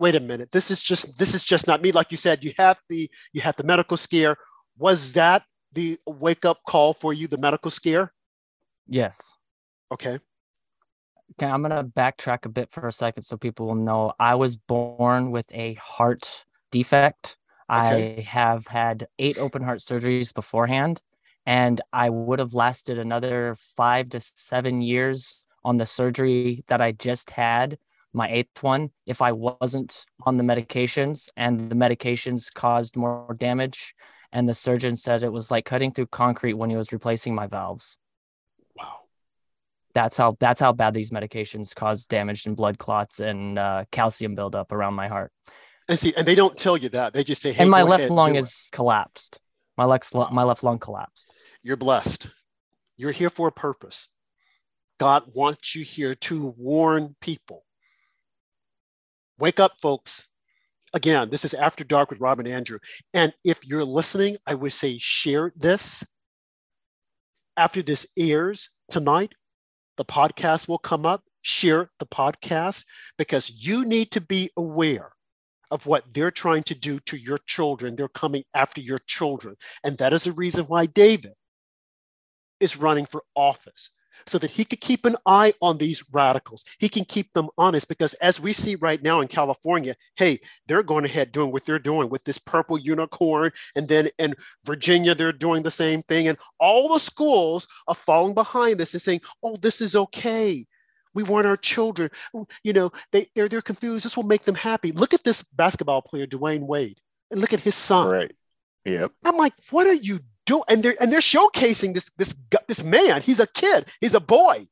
wait 0.00 0.14
a 0.16 0.20
minute 0.20 0.50
this 0.50 0.70
is 0.70 0.80
just 0.80 1.16
this 1.18 1.34
is 1.34 1.44
just 1.44 1.66
not 1.66 1.82
me 1.82 1.92
like 1.92 2.10
you 2.10 2.16
said 2.16 2.42
you 2.42 2.52
had 2.58 2.76
the 2.88 3.08
you 3.32 3.40
had 3.40 3.56
the 3.56 3.62
medical 3.62 3.96
scare 3.96 4.36
was 4.78 5.12
that 5.12 5.44
the 5.72 5.96
wake 6.06 6.44
up 6.44 6.58
call 6.66 6.92
for 6.92 7.12
you 7.12 7.28
the 7.28 7.38
medical 7.38 7.70
scare 7.70 8.12
Yes. 8.88 9.38
okay 9.92 10.18
Okay, 11.38 11.46
I'm 11.46 11.62
gonna 11.62 11.84
backtrack 11.84 12.44
a 12.44 12.48
bit 12.48 12.70
for 12.72 12.88
a 12.88 12.92
second 12.92 13.22
so 13.22 13.36
people 13.36 13.66
will 13.66 13.76
know. 13.76 14.12
I 14.18 14.34
was 14.34 14.56
born 14.56 15.30
with 15.30 15.46
a 15.52 15.74
heart 15.74 16.44
defect. 16.72 17.36
Okay. 17.70 18.18
I 18.18 18.20
have 18.22 18.66
had 18.66 19.06
eight 19.18 19.38
open 19.38 19.62
heart 19.62 19.78
surgeries 19.78 20.34
beforehand, 20.34 21.00
and 21.46 21.80
I 21.92 22.10
would 22.10 22.40
have 22.40 22.52
lasted 22.52 22.98
another 22.98 23.56
five 23.76 24.08
to 24.10 24.20
seven 24.20 24.82
years 24.82 25.42
on 25.64 25.76
the 25.76 25.86
surgery 25.86 26.64
that 26.66 26.80
I 26.80 26.92
just 26.92 27.30
had, 27.30 27.78
my 28.12 28.28
eighth 28.28 28.62
one, 28.62 28.90
if 29.06 29.22
I 29.22 29.32
wasn't 29.32 30.04
on 30.24 30.36
the 30.36 30.44
medications, 30.44 31.28
and 31.36 31.70
the 31.70 31.74
medications 31.76 32.52
caused 32.52 32.96
more 32.96 33.34
damage. 33.38 33.94
And 34.32 34.48
the 34.48 34.54
surgeon 34.54 34.94
said 34.96 35.22
it 35.22 35.32
was 35.32 35.50
like 35.50 35.64
cutting 35.64 35.92
through 35.92 36.06
concrete 36.06 36.54
when 36.54 36.70
he 36.70 36.76
was 36.76 36.92
replacing 36.92 37.34
my 37.34 37.48
valves 37.48 37.98
wow 38.76 39.00
that's 39.92 40.16
how 40.16 40.36
that's 40.38 40.60
how 40.60 40.72
bad 40.72 40.94
these 40.94 41.10
medications 41.10 41.74
cause 41.74 42.06
damage 42.06 42.46
and 42.46 42.56
blood 42.56 42.78
clots 42.78 43.18
and 43.18 43.58
uh, 43.58 43.84
calcium 43.90 44.36
buildup 44.36 44.70
around 44.70 44.94
my 44.94 45.08
heart. 45.08 45.32
and 45.88 45.98
see 45.98 46.14
and 46.16 46.26
they 46.28 46.36
don't 46.36 46.56
tell 46.56 46.76
you 46.76 46.88
that 46.90 47.12
they 47.12 47.24
just 47.24 47.42
say 47.42 47.50
hey 47.52 47.62
and 47.64 47.70
my 47.70 47.82
left 47.82 48.02
ahead, 48.02 48.12
lung 48.12 48.36
is 48.36 48.68
it. 48.72 48.76
collapsed. 48.76 49.40
My 49.76 49.84
left 49.84 50.14
Wow. 50.14 50.28
my 50.30 50.44
left 50.44 50.62
lung 50.62 50.78
collapsed. 50.78 51.28
you're 51.64 51.76
blessed 51.76 52.28
you're 52.96 53.10
here 53.10 53.30
for 53.30 53.48
a 53.48 53.52
purpose 53.52 54.08
god 55.00 55.24
wants 55.34 55.74
you 55.74 55.82
here 55.84 56.14
to 56.14 56.54
warn 56.56 57.16
people 57.20 57.64
wake 59.40 59.60
up 59.60 59.72
folks. 59.80 60.28
Again 60.92 61.30
this 61.30 61.44
is 61.44 61.54
after 61.54 61.84
dark 61.84 62.10
with 62.10 62.20
rob 62.20 62.38
and 62.40 62.48
andrew. 62.48 62.78
And 63.14 63.32
if 63.44 63.64
you're 63.66 63.84
listening 63.84 64.36
i 64.46 64.54
would 64.54 64.72
say 64.72 64.98
share 64.98 65.52
this. 65.56 66.04
After 67.56 67.82
this 67.82 68.06
airs 68.18 68.70
tonight 68.90 69.32
the 69.96 70.04
podcast 70.04 70.68
will 70.68 70.78
come 70.78 71.06
up. 71.06 71.22
Share 71.42 71.90
the 71.98 72.06
podcast 72.06 72.84
because 73.18 73.50
you 73.50 73.84
need 73.84 74.10
to 74.12 74.20
be 74.20 74.50
aware 74.56 75.12
of 75.70 75.86
what 75.86 76.04
they're 76.12 76.30
trying 76.30 76.64
to 76.64 76.74
do 76.74 76.98
to 77.00 77.16
your 77.16 77.38
children. 77.46 77.96
They're 77.96 78.08
coming 78.08 78.44
after 78.54 78.80
your 78.80 78.98
children. 79.06 79.56
And 79.84 79.96
that 79.98 80.12
is 80.12 80.24
the 80.24 80.32
reason 80.32 80.66
why 80.66 80.86
david 80.86 81.34
is 82.60 82.76
running 82.76 83.06
for 83.06 83.24
office 83.34 83.90
so 84.26 84.38
that 84.38 84.50
he 84.50 84.64
could 84.64 84.80
keep 84.80 85.04
an 85.04 85.16
eye 85.26 85.52
on 85.60 85.78
these 85.78 86.04
radicals. 86.12 86.64
He 86.78 86.88
can 86.88 87.04
keep 87.04 87.32
them 87.32 87.48
honest 87.58 87.88
because 87.88 88.14
as 88.14 88.40
we 88.40 88.52
see 88.52 88.76
right 88.76 89.02
now 89.02 89.20
in 89.20 89.28
California, 89.28 89.96
hey, 90.16 90.40
they're 90.66 90.82
going 90.82 91.04
ahead 91.04 91.32
doing 91.32 91.52
what 91.52 91.64
they're 91.66 91.78
doing 91.78 92.08
with 92.08 92.24
this 92.24 92.38
purple 92.38 92.78
unicorn. 92.78 93.52
And 93.76 93.88
then 93.88 94.08
in 94.18 94.34
Virginia, 94.64 95.14
they're 95.14 95.32
doing 95.32 95.62
the 95.62 95.70
same 95.70 96.02
thing. 96.02 96.28
And 96.28 96.38
all 96.58 96.92
the 96.92 97.00
schools 97.00 97.66
are 97.86 97.94
falling 97.94 98.34
behind 98.34 98.78
this 98.78 98.94
and 98.94 99.02
saying, 99.02 99.20
oh, 99.42 99.56
this 99.56 99.80
is 99.80 99.96
okay. 99.96 100.66
We 101.12 101.24
want 101.24 101.46
our 101.46 101.56
children, 101.56 102.10
you 102.62 102.72
know, 102.72 102.92
they, 103.10 103.28
they're, 103.34 103.48
they're 103.48 103.62
confused. 103.62 104.04
This 104.04 104.16
will 104.16 104.24
make 104.24 104.42
them 104.42 104.54
happy. 104.54 104.92
Look 104.92 105.12
at 105.12 105.24
this 105.24 105.42
basketball 105.42 106.02
player, 106.02 106.26
Dwyane 106.26 106.60
Wade, 106.60 107.00
and 107.32 107.40
look 107.40 107.52
at 107.52 107.58
his 107.58 107.74
son. 107.74 108.08
Right. 108.08 108.32
Yep. 108.84 109.12
I'm 109.24 109.36
like, 109.36 109.52
what 109.70 109.86
are 109.86 109.92
you 109.92 110.20
doing? 110.46 110.62
And 110.68 110.82
they're 110.82 110.96
and 111.00 111.12
they're 111.12 111.20
showcasing 111.20 111.94
this 111.94 112.10
this 112.16 112.34
this 112.66 112.82
man. 112.82 113.22
He's 113.22 113.40
a 113.40 113.46
kid. 113.46 113.86
He's 114.00 114.14
a 114.14 114.20
boy. 114.20 114.66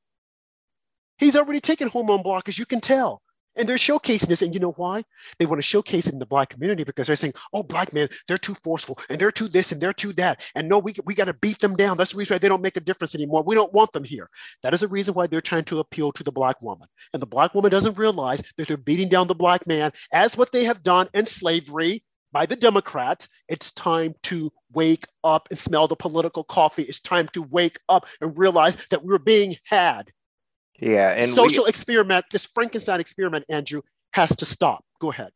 He's 1.19 1.37
already 1.37 1.61
taken 1.61 1.89
hormone 1.89 2.23
blockers. 2.23 2.59
You 2.59 2.67
can 2.67 2.81
tell. 2.81 3.23
And 3.57 3.69
they're 3.69 3.77
showcasing 3.77 4.29
this. 4.29 4.41
And 4.41 4.55
you 4.55 4.61
know 4.61 4.71
why? 4.73 5.03
They 5.39 5.47
want 5.47 5.59
to 5.59 5.65
showcase 5.65 6.07
it 6.07 6.13
in 6.13 6.21
the 6.21 6.27
black 6.27 6.51
community 6.51 6.85
because 6.85 7.09
they're 7.09 7.17
saying, 7.17 7.35
oh, 7.53 7.65
black 7.65 7.93
men, 7.93 8.09
they're 8.29 8.39
too 8.39 8.55
forceful 8.63 9.01
and 9.09 9.21
they're 9.21 9.33
too 9.33 9.49
this 9.49 9.73
and 9.73 9.81
they're 9.81 9.93
too 9.93 10.13
that. 10.13 10.41
And 10.55 10.69
no, 10.69 10.79
we, 10.79 10.95
we 11.05 11.17
got 11.17 11.25
to 11.25 11.35
beat 11.35 11.59
them 11.59 11.75
down. 11.75 11.97
That's 11.97 12.13
the 12.13 12.19
reason 12.19 12.35
why 12.35 12.39
they 12.39 12.49
don't 12.49 12.63
make 12.63 12.77
a 12.77 12.81
difference 12.81 13.17
anymore. 13.17 13.43
We 13.43 13.57
don't 13.57 13.73
want 13.73 13.93
them 13.93 14.05
here. 14.05 14.31
That 14.63 14.75
is 14.75 14.81
the 14.81 14.89
reason 14.89 15.15
why 15.15 15.27
they're 15.27 15.41
trying 15.41 15.65
to 15.65 15.81
appeal 15.81 16.13
to 16.13 16.23
the 16.23 16.31
black 16.31 16.63
woman. 16.63 16.87
And 17.13 17.21
the 17.21 17.27
black 17.27 17.53
woman 17.53 17.73
doesn't 17.73 17.99
realize 17.99 18.41
that 18.57 18.69
they're 18.69 18.77
beating 18.77 19.09
down 19.09 19.27
the 19.27 19.35
black 19.35 19.67
man 19.67 19.91
as 20.13 20.37
what 20.37 20.53
they 20.53 20.63
have 20.65 20.85
done 20.85 21.09
in 21.13 21.27
slavery 21.27 22.05
by 22.31 22.47
the 22.47 22.57
Democrats. 22.57 23.27
It's 23.49 23.73
time 23.73 24.15
to 24.25 24.53
wake 24.73 25.05
up 25.25 25.49
and 25.51 25.59
smell 25.59 25.89
the 25.89 25.97
political 25.97 26.45
coffee. 26.45 26.83
It's 26.83 27.01
time 27.01 27.29
to 27.33 27.43
wake 27.43 27.79
up 27.89 28.07
and 28.21 28.37
realize 28.37 28.77
that 28.91 29.05
we're 29.05 29.19
being 29.19 29.57
had. 29.65 30.11
Yeah, 30.79 31.11
and 31.11 31.31
social 31.31 31.65
we, 31.65 31.71
experiment, 31.71 32.27
this 32.31 32.47
Frankenstein 32.47 33.01
experiment, 33.01 33.45
Andrew, 33.49 33.83
has 34.13 34.35
to 34.37 34.45
stop. 34.45 34.85
Go 35.01 35.11
ahead. 35.11 35.31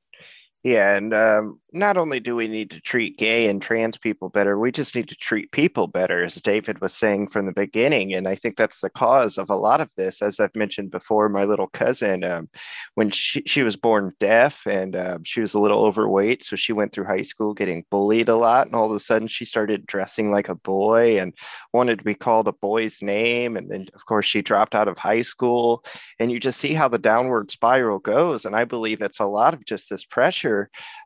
Yeah, 0.65 0.95
and 0.95 1.13
um, 1.13 1.59
not 1.73 1.97
only 1.97 2.21
do 2.21 2.37
we 2.37 2.47
need 2.47 2.71
to 2.71 2.81
treat 2.81 3.19
gay 3.19 3.49
and 3.49 3.61
trans 3.61 3.97
people 3.99 4.29
better, 4.29 4.57
we 4.57 4.71
just 4.71 4.95
need 4.95 5.09
to 5.09 5.17
treat 5.17 5.51
people 5.51 5.89
better, 5.89 6.23
as 6.23 6.37
David 6.37 6.81
was 6.81 6.95
saying 6.95 7.31
from 7.31 7.47
the 7.47 7.53
beginning. 7.53 8.15
And 8.15 8.29
I 8.29 8.37
think 8.37 8.57
that's 8.57 8.81
the 8.81 8.89
cause 8.89 9.39
of 9.39 9.51
a 9.51 9.57
lot 9.57 9.81
of 9.81 9.91
this. 9.97 10.23
As 10.23 10.39
I've 10.39 10.55
mentioned 10.55 10.93
before, 10.93 11.29
my 11.29 11.45
little 11.45 11.67
cousin, 11.67 12.23
um, 12.23 12.49
when 12.95 13.11
she, 13.11 13.43
she 13.45 13.65
was 13.65 13.75
born 13.75 14.13
deaf 14.21 14.65
and 14.65 14.95
um, 14.95 15.25
she 15.25 15.41
was 15.41 15.53
a 15.55 15.59
little 15.59 15.85
overweight, 15.85 16.45
so 16.45 16.55
she 16.55 16.73
went 16.73 16.93
through 16.93 17.07
high 17.07 17.23
school 17.23 17.55
getting 17.55 17.85
bullied 17.91 18.29
a 18.29 18.37
lot. 18.37 18.67
And 18.67 18.77
all 18.77 18.89
of 18.89 18.95
a 18.95 19.01
sudden, 19.01 19.27
she 19.27 19.45
started 19.45 19.85
dressing 19.85 20.31
like 20.31 20.49
a 20.49 20.55
boy 20.55 21.19
and 21.19 21.35
wanted 21.73 21.99
to 21.99 22.05
be 22.05 22.15
called 22.15 22.47
a 22.47 22.53
boy's 22.53 23.03
name. 23.03 23.57
And 23.57 23.69
then, 23.69 23.89
of 23.95 24.07
course, 24.07 24.27
she 24.27 24.43
dropped 24.43 24.77
out 24.77 24.87
of 24.87 24.99
high 24.99 25.23
school. 25.23 25.85
And 26.21 26.31
you 26.31 26.39
just 26.39 26.61
see 26.61 26.75
how 26.75 26.87
the 26.87 26.99
downward 26.99 27.51
spiral 27.51 27.99
goes. 27.99 28.45
And 28.45 28.55
I 28.55 28.65
believe 28.65 29.03
it's 29.03 29.19
a 29.19 29.27
lot 29.27 29.55
of 29.55 29.65
just 29.65 29.91
this 29.91 30.05
pressure 30.05 30.52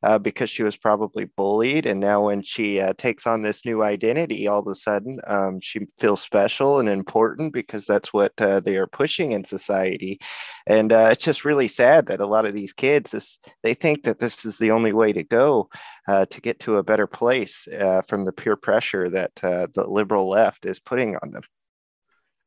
uh, 0.02 0.18
because 0.18 0.50
she 0.50 0.62
was 0.62 0.76
probably 0.76 1.26
bullied. 1.36 1.86
And 1.86 2.00
now, 2.00 2.26
when 2.26 2.42
she 2.42 2.80
uh, 2.80 2.92
takes 2.96 3.26
on 3.26 3.42
this 3.42 3.64
new 3.64 3.82
identity, 3.82 4.46
all 4.46 4.60
of 4.60 4.66
a 4.66 4.74
sudden 4.74 5.18
um, 5.26 5.60
she 5.60 5.80
feels 5.98 6.20
special 6.20 6.78
and 6.80 6.88
important 6.88 7.52
because 7.52 7.86
that's 7.86 8.12
what 8.12 8.32
uh, 8.40 8.60
they 8.60 8.76
are 8.76 8.86
pushing 8.86 9.32
in 9.32 9.44
society. 9.44 10.18
And 10.66 10.92
uh, 10.92 11.08
it's 11.12 11.24
just 11.24 11.44
really 11.44 11.68
sad 11.68 12.06
that 12.06 12.20
a 12.20 12.26
lot 12.26 12.46
of 12.46 12.54
these 12.54 12.72
kids, 12.72 13.10
this, 13.10 13.38
they 13.62 13.74
think 13.74 14.02
that 14.04 14.18
this 14.18 14.44
is 14.44 14.58
the 14.58 14.70
only 14.70 14.92
way 14.92 15.12
to 15.12 15.22
go. 15.22 15.68
Uh, 16.08 16.24
to 16.24 16.40
get 16.40 16.60
to 16.60 16.76
a 16.76 16.84
better 16.84 17.08
place 17.08 17.66
uh, 17.66 18.00
from 18.02 18.24
the 18.24 18.30
peer 18.30 18.54
pressure 18.54 19.08
that 19.08 19.34
the 19.34 19.84
liberal 19.88 20.28
left 20.28 20.64
is 20.64 20.78
putting 20.78 21.16
on 21.16 21.32
them. 21.32 21.42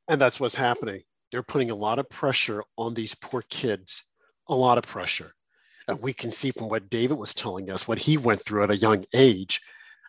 And 0.08 0.20
that's 0.20 0.40
what's 0.40 0.56
happening. 0.56 1.02
They're 1.32 1.44
putting 1.44 1.70
a 1.70 1.76
lot 1.76 2.00
of 2.00 2.10
pressure 2.10 2.64
on 2.78 2.94
these 2.94 3.14
poor 3.16 3.44
kids, 3.44 4.04
a 4.48 4.56
lot 4.56 4.78
of 4.80 4.86
pressure. 4.86 5.34
We 6.00 6.14
can 6.14 6.32
see 6.32 6.52
from 6.52 6.70
what 6.70 6.90
David 6.90 7.18
was 7.18 7.34
telling 7.34 7.70
us 7.70 7.88
what 7.88 7.98
he 7.98 8.18
went 8.18 8.44
through 8.44 8.64
at 8.64 8.72
a 8.72 8.78
young 8.78 9.06
age, 9.14 9.62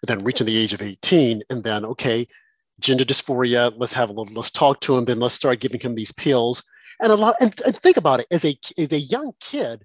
then 0.03 0.25
reaching 0.25 0.47
the 0.47 0.57
age 0.57 0.73
of 0.73 0.83
18, 0.83 1.43
and 1.51 1.63
then, 1.63 1.85
okay, 1.85 2.27
gender 2.81 3.05
dysphoria, 3.05 3.73
let's 3.77 3.93
have 3.93 4.11
a 4.11 4.13
little, 4.13 4.35
let's 4.35 4.51
talk 4.51 4.81
to 4.81 4.97
him, 4.97 5.05
then 5.05 5.21
let's 5.21 5.35
start 5.35 5.61
giving 5.61 5.81
him 5.81 5.95
these 5.95 6.13
pills. 6.13 6.63
And 7.01 7.13
a 7.13 7.15
lot, 7.15 7.37
and, 7.41 7.59
and 7.65 7.77
think 7.77 7.97
about 7.97 8.21
it, 8.21 8.27
as 8.31 8.45
a, 8.45 8.57
as 8.79 8.93
a 8.93 8.99
young 8.99 9.33
kid, 9.41 9.85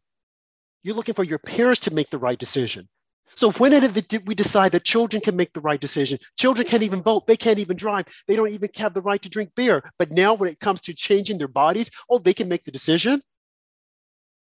you're 0.84 0.96
looking 0.96 1.16
for 1.16 1.24
your 1.24 1.40
parents 1.40 1.82
to 1.82 1.94
make 1.94 2.10
the 2.10 2.18
right 2.18 2.38
decision. 2.38 2.88
So 3.36 3.52
when 3.54 3.72
did 3.72 4.28
we 4.28 4.36
decide 4.36 4.72
that 4.72 4.84
children 4.84 5.22
can 5.22 5.36
make 5.36 5.52
the 5.52 5.62
right 5.62 5.80
decision? 5.80 6.20
Children 6.38 6.68
can't 6.68 6.84
even 6.84 7.02
vote. 7.02 7.28
They 7.28 7.36
can't 7.36 7.60
even 7.60 7.76
drive. 7.76 8.06
They 8.28 8.36
don't 8.36 8.52
even 8.52 8.70
have 8.76 8.94
the 8.94 9.02
right 9.02 9.22
to 9.22 9.30
drink 9.30 9.52
beer. 9.56 9.92
But 9.98 10.12
now 10.12 10.36
when 10.36 10.50
it 10.50 10.60
comes 10.60 10.82
to 10.82 10.94
changing 10.94 11.38
their 11.38 11.48
bodies, 11.48 11.90
oh, 12.10 12.20
they 12.20 12.34
can 12.34 12.48
make 12.48 12.64
the 12.64 12.72
decision. 12.72 13.22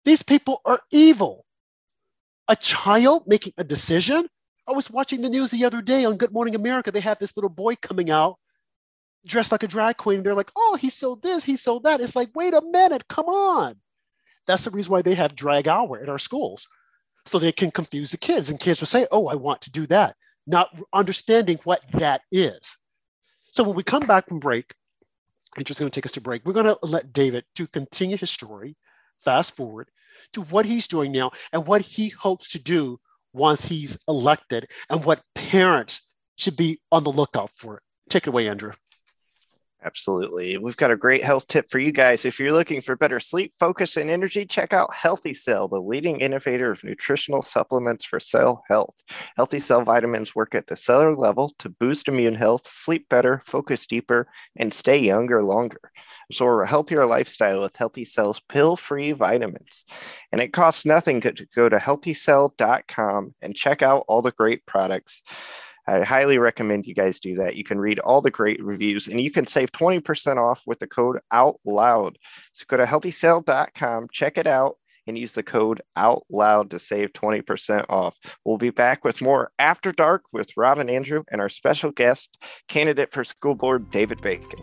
These 0.05 0.23
people 0.23 0.61
are 0.65 0.81
evil. 0.91 1.45
A 2.49 2.57
child 2.57 3.25
making 3.27 3.55
a 3.57 3.65
decision? 3.65 4.29
I 4.67 4.73
was 4.73 4.91
watching 4.91 5.21
the 5.21 5.29
news 5.29 5.51
the 5.51 5.65
other 5.65 5.83
day 5.83 6.05
on 6.05 6.17
Good 6.17 6.33
Morning 6.33 6.55
America. 6.55 6.91
They 6.91 7.01
had 7.01 7.19
this 7.19 7.37
little 7.37 7.51
boy 7.51 7.77
coming 7.77 8.11
out 8.11 8.39
dressed 9.27 9.53
like 9.53 9.63
a 9.63 9.69
drag 9.69 9.97
queen. 9.97 10.23
They're 10.23 10.35
like, 10.35 10.51
oh, 10.57 10.77
he 10.81 10.91
sold 10.91 11.23
this, 11.23 11.45
he 11.45 11.57
sold 11.57 11.85
that. 11.85 12.01
It's 12.01 12.17
like, 12.17 12.31
wait 12.35 12.55
a 12.55 12.63
minute, 12.63 13.09
come 13.09 13.27
on. 13.27 13.75
That's 14.47 14.65
the 14.65 14.71
reason 14.71 14.93
why 14.93 15.03
they 15.03 15.15
have 15.15 15.35
drag 15.35 15.69
hour 15.69 16.01
at 16.03 16.09
our 16.09 16.19
schools. 16.19 16.67
So 17.27 17.39
they 17.39 17.53
can 17.53 17.71
confuse 17.71 18.11
the 18.11 18.19
kids, 18.19 18.51
and 18.51 18.61
kids 18.61 18.81
will 18.81 18.87
say, 18.87 19.07
oh, 19.11 19.29
I 19.29 19.37
want 19.37 19.63
to 19.63 19.71
do 19.71 19.87
that, 19.87 20.15
not 20.47 20.69
understanding 20.93 21.59
what 21.65 21.81
that 21.95 22.21
is. 22.31 22.77
So 23.53 23.65
when 23.65 23.77
we 23.77 23.83
come 23.83 24.07
back 24.07 24.29
from 24.29 24.41
break, 24.41 24.75
I'm 25.57 25.65
just 25.65 25.81
going 25.81 25.91
to 25.91 25.95
take 25.95 26.05
us 26.05 26.13
to 26.13 26.21
break. 26.21 26.45
We're 26.45 26.53
going 26.53 26.67
to 26.67 26.79
let 26.83 27.15
David 27.15 27.45
to 27.55 27.67
continue 27.67 28.19
his 28.19 28.31
story 28.31 28.77
fast 29.23 29.57
forward 29.57 29.89
to 30.33 30.43
what 30.43 30.67
he's 30.67 30.89
doing 30.89 31.13
now 31.13 31.31
and 31.53 31.67
what 31.67 31.83
he 31.83 32.09
hopes 32.09 32.49
to 32.51 32.63
do 32.63 32.99
once 33.33 33.65
he's 33.65 33.99
elected 34.09 34.67
and 34.89 35.05
what 35.05 35.23
parents 35.35 36.01
should 36.37 36.57
be 36.57 36.81
on 36.91 37.05
the 37.05 37.13
lookout 37.13 37.51
for. 37.57 37.83
Take 38.09 38.27
it 38.27 38.31
away, 38.31 38.49
Andrew. 38.49 38.73
Absolutely. 39.85 40.57
We've 40.57 40.79
got 40.79 40.91
a 40.91 40.97
great 40.97 41.23
health 41.23 41.47
tip 41.47 41.71
for 41.71 41.79
you 41.79 41.93
guys. 41.93 42.25
If 42.25 42.41
you're 42.41 42.55
looking 42.55 42.81
for 42.81 42.97
better 42.97 43.21
sleep, 43.21 43.53
focus, 43.61 43.99
and 43.99 44.09
energy, 44.09 44.47
check 44.47 44.73
out 44.73 44.95
Healthy 44.95 45.35
Cell, 45.35 45.69
the 45.69 45.79
leading 45.79 46.21
innovator 46.21 46.73
of 46.73 46.83
nutritional 46.83 47.43
supplements 47.43 48.03
for 48.03 48.19
cell 48.19 48.65
health. 48.71 48.95
Healthy 49.37 49.61
Cell 49.61 49.83
vitamins 49.83 50.35
work 50.35 50.55
at 50.55 50.69
the 50.69 50.77
cellular 50.77 51.15
level 51.15 51.53
to 51.59 51.69
boost 51.69 52.09
immune 52.09 52.35
health, 52.35 52.67
sleep 52.67 53.11
better, 53.11 53.43
focus 53.45 53.87
deeper, 53.87 54.27
and 54.57 54.73
stay 54.73 54.97
younger 54.97 55.43
longer. 55.45 55.93
So, 56.33 56.47
a 56.47 56.67
healthier 56.67 57.05
lifestyle 57.05 57.61
with 57.61 57.77
Healthy 57.77 58.07
Cell's 58.07 58.41
pill 58.41 58.79
free 58.79 59.13
vitamins. 59.13 59.85
And 60.33 60.41
it 60.41 60.55
costs 60.55 60.87
nothing 60.87 61.21
to 61.21 61.47
go 61.55 61.69
to 61.69 61.77
healthycell.com 61.77 63.35
and 63.43 63.55
check 63.55 63.83
out 63.83 64.05
all 64.09 64.23
the 64.23 64.33
great 64.33 64.65
products. 64.65 65.23
I 65.87 66.03
highly 66.03 66.39
recommend 66.39 66.87
you 66.87 66.95
guys 66.95 67.21
do 67.21 67.37
that. 67.37 67.57
You 67.57 67.65
can 67.65 67.79
read 67.79 67.99
all 67.99 68.23
the 68.23 68.31
great 68.31 68.63
reviews 68.63 69.07
and 69.07 69.21
you 69.21 69.31
can 69.31 69.47
save 69.47 69.71
20% 69.73 70.37
off 70.39 70.63
with 70.67 70.79
the 70.79 70.87
code 70.87 71.21
out 71.31 71.61
loud. 71.65 72.19
So 72.53 72.65
go 72.67 72.77
to 72.79 72.85
healthycell.com, 72.85 74.09
check 74.11 74.39
it 74.39 74.47
out, 74.47 74.77
and 75.07 75.19
use 75.19 75.33
the 75.33 75.43
code 75.43 75.83
out 75.97 76.25
loud 76.31 76.71
to 76.71 76.79
save 76.79 77.13
20% 77.13 77.85
off. 77.91 78.17
We'll 78.45 78.57
be 78.57 78.71
back 78.71 79.05
with 79.05 79.21
more 79.21 79.51
After 79.59 79.93
Dark 79.93 80.23
with 80.33 80.57
Rob 80.57 80.79
and 80.79 80.91
Andrew 80.91 81.25
and 81.31 81.41
our 81.41 81.51
special 81.51 81.91
guest, 81.91 82.39
candidate 82.69 83.13
for 83.13 83.23
school 83.23 83.55
board, 83.55 83.91
David 83.91 84.23
Bacon. 84.23 84.61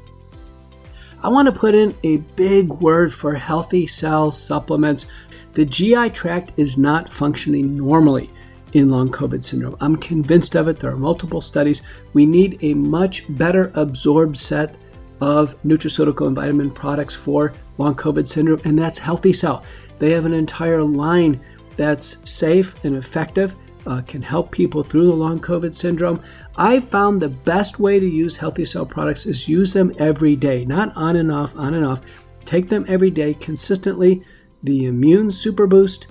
I 1.23 1.29
want 1.29 1.53
to 1.53 1.59
put 1.59 1.75
in 1.75 1.95
a 2.03 2.17
big 2.17 2.69
word 2.69 3.13
for 3.13 3.35
healthy 3.35 3.85
cell 3.85 4.31
supplements. 4.31 5.05
The 5.53 5.65
GI 5.65 6.09
tract 6.11 6.53
is 6.57 6.79
not 6.79 7.07
functioning 7.07 7.77
normally 7.77 8.31
in 8.73 8.89
long 8.89 9.09
COVID 9.09 9.43
syndrome. 9.43 9.75
I'm 9.79 9.95
convinced 9.95 10.55
of 10.55 10.67
it. 10.67 10.79
There 10.79 10.91
are 10.91 10.97
multiple 10.97 11.41
studies. 11.41 11.81
We 12.13 12.25
need 12.25 12.59
a 12.61 12.73
much 12.73 13.25
better 13.35 13.71
absorbed 13.75 14.37
set 14.37 14.77
of 15.19 15.61
nutraceutical 15.63 16.27
and 16.27 16.35
vitamin 16.35 16.71
products 16.71 17.15
for 17.15 17.53
long 17.77 17.95
COVID 17.95 18.27
syndrome, 18.27 18.61
and 18.65 18.77
that's 18.77 18.97
Healthy 18.97 19.33
Cell. 19.33 19.63
They 19.99 20.11
have 20.11 20.25
an 20.25 20.33
entire 20.33 20.83
line 20.83 21.39
that's 21.77 22.17
safe 22.29 22.83
and 22.83 22.95
effective, 22.95 23.55
uh, 23.85 24.01
can 24.01 24.21
help 24.21 24.51
people 24.51 24.83
through 24.83 25.05
the 25.05 25.13
long 25.13 25.39
COVID 25.39 25.73
syndrome. 25.73 26.21
I 26.55 26.79
found 26.79 27.21
the 27.21 27.29
best 27.29 27.79
way 27.79 27.99
to 27.99 28.05
use 28.05 28.35
Healthy 28.35 28.65
Cell 28.65 28.85
products 28.85 29.25
is 29.25 29.47
use 29.47 29.73
them 29.73 29.93
every 29.97 30.35
day, 30.35 30.65
not 30.65 30.95
on 30.95 31.15
and 31.15 31.31
off, 31.31 31.55
on 31.55 31.73
and 31.73 31.85
off. 31.85 32.01
Take 32.45 32.67
them 32.67 32.85
every 32.87 33.11
day 33.11 33.33
consistently. 33.35 34.23
The 34.63 34.85
Immune 34.85 35.31
Super 35.31 35.67
Boost 35.67 36.07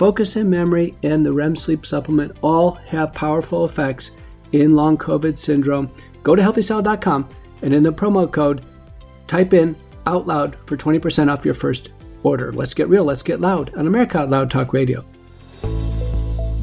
Focus 0.00 0.36
and 0.36 0.48
memory 0.48 0.94
and 1.02 1.26
the 1.26 1.30
REM 1.30 1.54
sleep 1.54 1.84
supplement 1.84 2.34
all 2.40 2.70
have 2.86 3.12
powerful 3.12 3.66
effects 3.66 4.12
in 4.52 4.74
long 4.74 4.96
COVID 4.96 5.36
syndrome. 5.36 5.90
Go 6.22 6.34
to 6.34 6.40
healthycell.com 6.40 7.28
and 7.60 7.74
in 7.74 7.82
the 7.82 7.92
promo 7.92 8.32
code, 8.32 8.64
type 9.26 9.52
in 9.52 9.76
out 10.06 10.26
loud 10.26 10.56
for 10.64 10.78
20% 10.78 11.30
off 11.30 11.44
your 11.44 11.52
first 11.52 11.90
order. 12.22 12.50
Let's 12.50 12.72
get 12.72 12.88
real, 12.88 13.04
let's 13.04 13.22
get 13.22 13.42
loud 13.42 13.74
on 13.74 13.86
America 13.86 14.20
Out 14.20 14.30
Loud 14.30 14.50
Talk 14.50 14.72
Radio. 14.72 15.04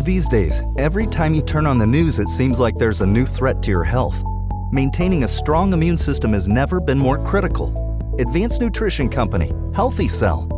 These 0.01 0.27
days, 0.29 0.63
every 0.79 1.05
time 1.05 1.35
you 1.35 1.43
turn 1.43 1.67
on 1.67 1.77
the 1.77 1.85
news, 1.85 2.17
it 2.17 2.29
seems 2.29 2.59
like 2.59 2.73
there's 2.77 3.01
a 3.01 3.05
new 3.05 3.27
threat 3.27 3.61
to 3.61 3.69
your 3.69 3.83
health. 3.83 4.23
Maintaining 4.71 5.25
a 5.25 5.27
strong 5.27 5.73
immune 5.73 5.99
system 5.99 6.33
has 6.33 6.47
never 6.47 6.81
been 6.81 6.97
more 6.97 7.23
critical. 7.23 8.15
advanced 8.17 8.61
nutrition 8.61 9.07
company 9.09 9.51
Healthy 9.75 10.07
Cell 10.07 10.56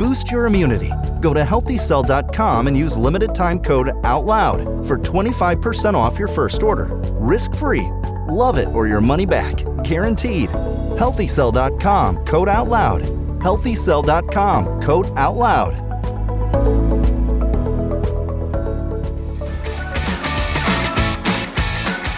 Boost 0.00 0.30
your 0.30 0.46
immunity. 0.46 0.90
Go 1.20 1.34
to 1.34 1.42
healthycell.com 1.42 2.68
and 2.68 2.74
use 2.74 2.96
limited 2.96 3.34
time 3.34 3.58
code 3.58 3.88
OUTLOUD 4.02 4.86
for 4.86 4.96
25% 4.96 5.92
off 5.92 6.18
your 6.18 6.26
first 6.26 6.62
order. 6.62 6.86
Risk 7.20 7.54
free. 7.54 7.86
Love 8.26 8.56
it 8.56 8.68
or 8.68 8.88
your 8.88 9.02
money 9.02 9.26
back. 9.26 9.56
Guaranteed. 9.84 10.48
Healthycell.com 10.96 12.24
code 12.24 12.48
OUTLOUD. 12.48 13.02
Healthycell.com 13.42 14.80
code 14.80 15.06
OUTLOUD. 15.18 15.90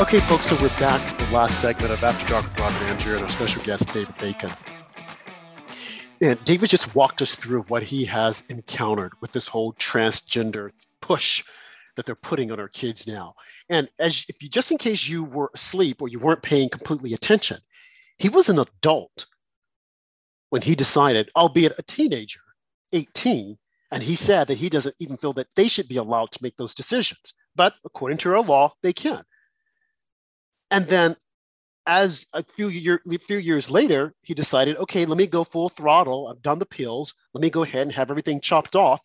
Okay, 0.01 0.21
folks, 0.29 0.47
so 0.47 0.57
we're 0.63 0.69
back 0.79 1.05
with 1.19 1.29
the 1.29 1.35
last 1.35 1.61
segment 1.61 1.93
of 1.93 2.05
After 2.05 2.29
Dark 2.29 2.45
with 2.45 2.61
Rob 2.61 2.73
and 2.73 2.91
Andrew 2.91 3.15
and 3.15 3.25
our 3.25 3.29
special 3.29 3.61
guest, 3.65 3.93
David 3.93 4.17
Bacon. 4.19 4.53
And 6.23 6.43
David 6.45 6.71
just 6.71 6.95
walked 6.95 7.21
us 7.21 7.35
through 7.35 7.63
what 7.63 7.83
he 7.83 8.05
has 8.05 8.45
encountered 8.49 9.13
with 9.21 9.33
this 9.33 9.49
whole 9.49 9.73
transgender 9.73 10.71
push 11.01 11.45
that 11.97 12.07
they're 12.07 12.15
putting 12.15 12.53
on 12.53 12.61
our 12.61 12.69
kids 12.69 13.09
now. 13.09 13.35
And 13.69 13.89
as 13.99 14.25
if 14.29 14.41
you 14.41 14.49
just 14.49 14.71
in 14.71 14.79
case 14.79 15.07
you 15.07 15.25
were 15.25 15.51
asleep 15.53 16.01
or 16.01 16.07
you 16.07 16.21
weren't 16.21 16.43
paying 16.43 16.69
completely 16.69 17.13
attention, 17.13 17.59
he 18.19 18.29
was 18.29 18.49
an 18.49 18.61
adult 18.61 19.27
when 20.51 20.63
he 20.63 20.77
decided, 20.77 21.29
albeit 21.35 21.73
a 21.77 21.83
teenager, 21.83 22.41
18, 22.93 23.59
and 23.91 24.03
he 24.03 24.15
said 24.15 24.47
that 24.47 24.59
he 24.59 24.69
doesn't 24.69 24.95
even 25.01 25.17
feel 25.17 25.33
that 25.33 25.49
they 25.57 25.67
should 25.67 25.89
be 25.89 25.97
allowed 25.97 26.31
to 26.31 26.43
make 26.43 26.57
those 26.57 26.75
decisions. 26.75 27.35
But 27.57 27.75
according 27.85 28.19
to 28.19 28.31
our 28.31 28.43
law, 28.43 28.75
they 28.83 28.93
can. 28.93 29.25
And 30.71 30.87
then 30.87 31.17
as 31.87 32.27
a 32.33 32.43
few, 32.43 32.69
year, 32.69 33.01
few 33.27 33.39
years 33.39 33.71
later, 33.71 34.15
he 34.23 34.35
decided, 34.35 34.77
okay, 34.77 35.05
let 35.05 35.19
me 35.19 35.27
go 35.27 35.45
full 35.45 35.69
throttle. 35.69 36.29
I've 36.29 36.43
done 36.43 36.59
the 36.59 36.67
pills. 36.67 37.15
Let 37.35 37.43
me 37.43 37.51
go 37.51 37.63
ahead 37.63 37.83
and 37.83 37.93
have 37.93 38.11
everything 38.11 38.41
chopped 38.41 38.77
off. 38.77 39.01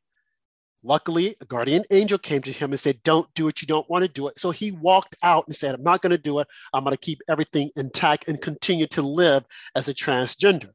Luckily, 0.83 1.35
a 1.41 1.45
guardian 1.45 1.83
angel 1.89 2.17
came 2.17 2.41
to 2.43 2.51
him 2.51 2.71
and 2.71 2.79
said, 2.79 3.01
Don't 3.03 3.27
do 3.33 3.47
it. 3.47 3.61
You 3.61 3.67
don't 3.67 3.89
want 3.89 4.03
to 4.03 4.07
do 4.07 4.27
it. 4.27 4.39
So 4.39 4.51
he 4.51 4.71
walked 4.71 5.15
out 5.23 5.47
and 5.47 5.55
said, 5.55 5.75
I'm 5.75 5.83
not 5.83 6.01
going 6.01 6.11
to 6.11 6.17
do 6.17 6.39
it. 6.39 6.47
I'm 6.71 6.83
going 6.83 6.95
to 6.95 7.01
keep 7.01 7.19
everything 7.27 7.71
intact 7.75 8.27
and 8.27 8.41
continue 8.41 8.87
to 8.87 9.01
live 9.01 9.43
as 9.75 9.87
a 9.87 9.93
transgender. 9.93 10.71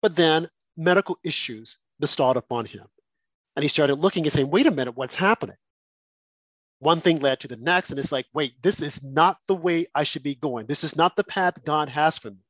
But 0.00 0.16
then 0.16 0.48
medical 0.76 1.18
issues 1.22 1.78
bestowed 2.00 2.36
upon 2.36 2.64
him. 2.64 2.86
And 3.54 3.62
he 3.62 3.68
started 3.68 3.96
looking 3.96 4.24
and 4.24 4.32
saying, 4.32 4.50
Wait 4.50 4.66
a 4.66 4.70
minute, 4.70 4.96
what's 4.96 5.14
happening? 5.14 5.56
One 6.80 7.00
thing 7.00 7.20
led 7.20 7.40
to 7.40 7.48
the 7.48 7.56
next 7.56 7.90
and 7.90 7.98
it's 7.98 8.12
like 8.12 8.26
wait 8.34 8.54
this 8.62 8.82
is 8.82 9.02
not 9.02 9.38
the 9.48 9.54
way 9.54 9.86
i 9.94 10.04
should 10.04 10.22
be 10.22 10.34
going. 10.34 10.66
This 10.66 10.84
is 10.84 10.96
not 10.96 11.16
the 11.16 11.24
path 11.24 11.64
god 11.64 11.88
has 11.88 12.18
for 12.18 12.30
me. 12.30 12.44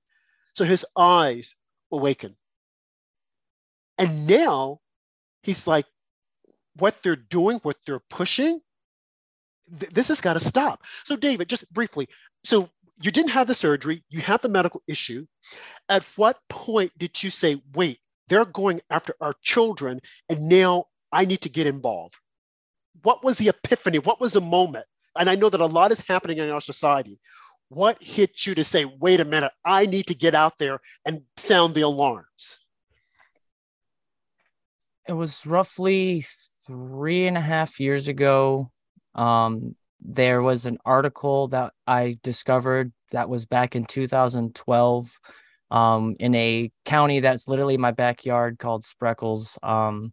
So 0.54 0.64
his 0.64 0.86
eyes 0.96 1.54
awaken. 1.92 2.36
And 3.98 4.26
now 4.26 4.80
he's 5.42 5.66
like 5.66 5.86
what 6.78 6.96
they're 7.02 7.16
doing 7.16 7.58
what 7.62 7.78
they're 7.86 8.00
pushing 8.10 8.60
th- 9.80 9.92
this 9.92 10.08
has 10.08 10.20
got 10.20 10.34
to 10.34 10.40
stop. 10.40 10.82
So 11.04 11.16
david 11.16 11.48
just 11.48 11.72
briefly 11.72 12.08
so 12.44 12.68
you 13.02 13.10
didn't 13.10 13.30
have 13.32 13.46
the 13.48 13.54
surgery 13.54 14.04
you 14.10 14.20
have 14.22 14.42
the 14.42 14.48
medical 14.48 14.82
issue. 14.88 15.26
At 15.88 16.04
what 16.16 16.38
point 16.48 16.92
did 16.98 17.22
you 17.22 17.30
say 17.30 17.62
wait 17.74 18.00
they're 18.28 18.44
going 18.44 18.80
after 18.90 19.14
our 19.20 19.34
children 19.42 20.00
and 20.28 20.48
now 20.48 20.86
i 21.12 21.24
need 21.24 21.42
to 21.42 21.48
get 21.48 21.66
involved 21.66 22.16
what 23.02 23.24
was 23.24 23.38
the 23.38 23.48
epiphany? 23.48 23.98
What 23.98 24.20
was 24.20 24.34
the 24.34 24.40
moment? 24.40 24.86
And 25.18 25.30
I 25.30 25.34
know 25.34 25.48
that 25.48 25.60
a 25.60 25.66
lot 25.66 25.92
is 25.92 26.00
happening 26.00 26.38
in 26.38 26.50
our 26.50 26.60
society. 26.60 27.18
What 27.68 28.00
hit 28.02 28.46
you 28.46 28.54
to 28.54 28.64
say, 28.64 28.84
wait 28.84 29.20
a 29.20 29.24
minute, 29.24 29.52
I 29.64 29.86
need 29.86 30.06
to 30.08 30.14
get 30.14 30.34
out 30.34 30.58
there 30.58 30.80
and 31.04 31.22
sound 31.36 31.74
the 31.74 31.80
alarms? 31.82 32.58
It 35.08 35.12
was 35.12 35.46
roughly 35.46 36.24
three 36.66 37.26
and 37.26 37.36
a 37.36 37.40
half 37.40 37.80
years 37.80 38.08
ago. 38.08 38.70
Um, 39.14 39.74
there 40.00 40.42
was 40.42 40.66
an 40.66 40.78
article 40.84 41.48
that 41.48 41.72
I 41.86 42.18
discovered 42.22 42.92
that 43.12 43.28
was 43.28 43.46
back 43.46 43.74
in 43.74 43.84
2012 43.84 45.20
um, 45.70 46.16
in 46.18 46.34
a 46.34 46.70
county 46.84 47.20
that's 47.20 47.48
literally 47.48 47.76
my 47.76 47.90
backyard 47.90 48.58
called 48.58 48.84
Spreckels. 48.84 49.58
Um, 49.64 50.12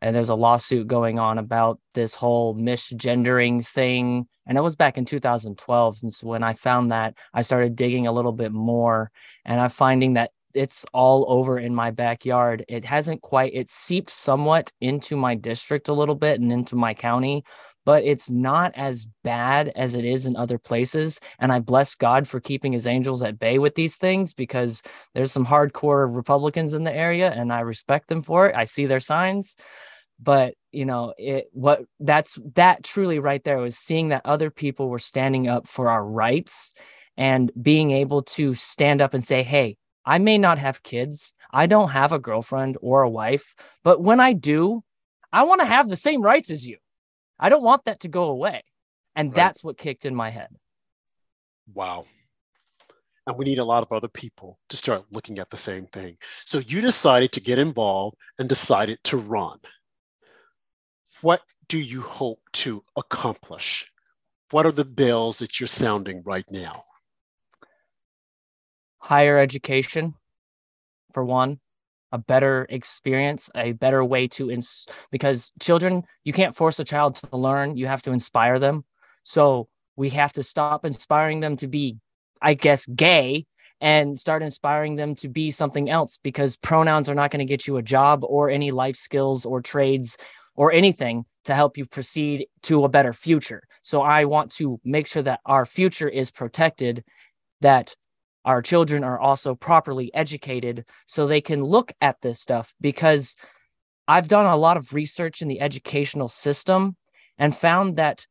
and 0.00 0.14
there's 0.14 0.28
a 0.28 0.34
lawsuit 0.34 0.86
going 0.86 1.18
on 1.18 1.38
about 1.38 1.78
this 1.94 2.14
whole 2.14 2.54
misgendering 2.54 3.66
thing 3.66 4.26
and 4.46 4.58
it 4.58 4.62
was 4.62 4.76
back 4.76 4.98
in 4.98 5.04
2012 5.04 5.98
and 6.02 6.12
so 6.12 6.26
when 6.26 6.42
i 6.42 6.52
found 6.52 6.92
that 6.92 7.14
i 7.34 7.42
started 7.42 7.76
digging 7.76 8.06
a 8.06 8.12
little 8.12 8.32
bit 8.32 8.52
more 8.52 9.10
and 9.44 9.60
i'm 9.60 9.70
finding 9.70 10.14
that 10.14 10.30
it's 10.52 10.84
all 10.92 11.24
over 11.28 11.58
in 11.58 11.74
my 11.74 11.90
backyard 11.90 12.64
it 12.68 12.84
hasn't 12.84 13.20
quite 13.22 13.54
it 13.54 13.68
seeped 13.68 14.10
somewhat 14.10 14.72
into 14.80 15.16
my 15.16 15.34
district 15.34 15.88
a 15.88 15.92
little 15.92 16.14
bit 16.14 16.40
and 16.40 16.52
into 16.52 16.74
my 16.74 16.94
county 16.94 17.44
but 17.86 18.04
it's 18.04 18.30
not 18.30 18.72
as 18.76 19.06
bad 19.24 19.72
as 19.74 19.94
it 19.94 20.04
is 20.04 20.26
in 20.26 20.36
other 20.36 20.58
places. 20.58 21.18
And 21.38 21.52
I 21.52 21.60
bless 21.60 21.94
God 21.94 22.28
for 22.28 22.38
keeping 22.38 22.72
his 22.72 22.86
angels 22.86 23.22
at 23.22 23.38
bay 23.38 23.58
with 23.58 23.74
these 23.74 23.96
things 23.96 24.34
because 24.34 24.82
there's 25.14 25.32
some 25.32 25.46
hardcore 25.46 26.14
Republicans 26.14 26.74
in 26.74 26.84
the 26.84 26.94
area 26.94 27.30
and 27.30 27.52
I 27.52 27.60
respect 27.60 28.08
them 28.08 28.22
for 28.22 28.46
it. 28.46 28.54
I 28.54 28.64
see 28.66 28.86
their 28.86 29.00
signs 29.00 29.56
but 30.22 30.54
you 30.72 30.84
know 30.84 31.14
it 31.18 31.48
what 31.52 31.84
that's 31.98 32.38
that 32.54 32.84
truly 32.84 33.18
right 33.18 33.42
there 33.44 33.58
was 33.58 33.76
seeing 33.76 34.08
that 34.10 34.22
other 34.24 34.50
people 34.50 34.88
were 34.88 34.98
standing 34.98 35.48
up 35.48 35.66
for 35.66 35.88
our 35.88 36.04
rights 36.04 36.72
and 37.16 37.50
being 37.60 37.90
able 37.90 38.22
to 38.22 38.54
stand 38.54 39.00
up 39.00 39.14
and 39.14 39.24
say 39.24 39.42
hey 39.42 39.76
i 40.04 40.18
may 40.18 40.38
not 40.38 40.58
have 40.58 40.82
kids. 40.82 41.34
I 41.52 41.66
don't 41.66 41.90
have 41.90 42.12
a 42.12 42.20
girlfriend 42.20 42.78
or 42.80 43.02
a 43.02 43.10
wife 43.10 43.54
but 43.82 44.00
when 44.00 44.20
i 44.20 44.32
do 44.32 44.82
i 45.32 45.42
want 45.42 45.60
to 45.60 45.66
have 45.66 45.88
the 45.88 45.96
same 45.96 46.22
rights 46.22 46.50
as 46.50 46.66
you. 46.66 46.78
I 47.40 47.48
don't 47.48 47.62
want 47.62 47.86
that 47.86 48.00
to 48.00 48.08
go 48.08 48.24
away. 48.24 48.62
And 49.16 49.30
right. 49.30 49.34
that's 49.34 49.64
what 49.64 49.78
kicked 49.78 50.04
in 50.04 50.14
my 50.14 50.30
head. 50.30 50.48
Wow. 51.72 52.04
And 53.26 53.36
we 53.36 53.44
need 53.44 53.58
a 53.58 53.64
lot 53.64 53.82
of 53.82 53.92
other 53.92 54.08
people 54.08 54.58
to 54.68 54.76
start 54.76 55.04
looking 55.10 55.38
at 55.38 55.50
the 55.50 55.56
same 55.56 55.86
thing. 55.86 56.16
So 56.44 56.58
you 56.58 56.80
decided 56.80 57.32
to 57.32 57.40
get 57.40 57.58
involved 57.58 58.16
and 58.38 58.48
decided 58.48 58.98
to 59.04 59.16
run 59.16 59.58
what 61.22 61.42
do 61.68 61.78
you 61.78 62.00
hope 62.00 62.40
to 62.52 62.82
accomplish? 62.96 63.90
What 64.50 64.66
are 64.66 64.72
the 64.72 64.84
bills 64.84 65.38
that 65.38 65.60
you're 65.60 65.66
sounding 65.66 66.22
right 66.24 66.44
now? 66.50 66.84
Higher 68.98 69.38
education, 69.38 70.14
for 71.14 71.24
one, 71.24 71.60
a 72.12 72.18
better 72.18 72.66
experience, 72.68 73.48
a 73.54 73.72
better 73.72 74.04
way 74.04 74.28
to, 74.28 74.50
ins- 74.50 74.88
because 75.10 75.52
children, 75.60 76.04
you 76.24 76.32
can't 76.32 76.56
force 76.56 76.78
a 76.80 76.84
child 76.84 77.16
to 77.16 77.36
learn, 77.36 77.76
you 77.76 77.86
have 77.86 78.02
to 78.02 78.12
inspire 78.12 78.58
them. 78.58 78.84
So 79.22 79.68
we 79.96 80.10
have 80.10 80.32
to 80.34 80.42
stop 80.42 80.84
inspiring 80.84 81.40
them 81.40 81.56
to 81.58 81.68
be, 81.68 81.98
I 82.42 82.54
guess, 82.54 82.86
gay 82.86 83.46
and 83.80 84.18
start 84.18 84.42
inspiring 84.42 84.96
them 84.96 85.14
to 85.16 85.28
be 85.28 85.50
something 85.50 85.88
else 85.88 86.18
because 86.22 86.56
pronouns 86.56 87.08
are 87.08 87.14
not 87.14 87.30
going 87.30 87.38
to 87.38 87.50
get 87.50 87.66
you 87.66 87.76
a 87.76 87.82
job 87.82 88.24
or 88.24 88.50
any 88.50 88.70
life 88.72 88.96
skills 88.96 89.46
or 89.46 89.62
trades 89.62 90.18
or 90.54 90.72
anything 90.72 91.24
to 91.44 91.54
help 91.54 91.76
you 91.76 91.86
proceed 91.86 92.46
to 92.62 92.84
a 92.84 92.88
better 92.88 93.12
future. 93.12 93.62
So 93.82 94.02
I 94.02 94.24
want 94.24 94.50
to 94.52 94.80
make 94.84 95.06
sure 95.06 95.22
that 95.22 95.40
our 95.46 95.64
future 95.64 96.08
is 96.08 96.30
protected, 96.30 97.04
that 97.60 97.94
our 98.44 98.62
children 98.62 99.04
are 99.04 99.18
also 99.18 99.54
properly 99.54 100.12
educated 100.14 100.84
so 101.06 101.26
they 101.26 101.40
can 101.40 101.62
look 101.62 101.92
at 102.00 102.20
this 102.20 102.40
stuff 102.40 102.74
because 102.80 103.36
I've 104.08 104.28
done 104.28 104.46
a 104.46 104.56
lot 104.56 104.76
of 104.76 104.92
research 104.92 105.42
in 105.42 105.48
the 105.48 105.60
educational 105.60 106.28
system 106.28 106.96
and 107.38 107.56
found 107.56 107.96
that 107.96 108.26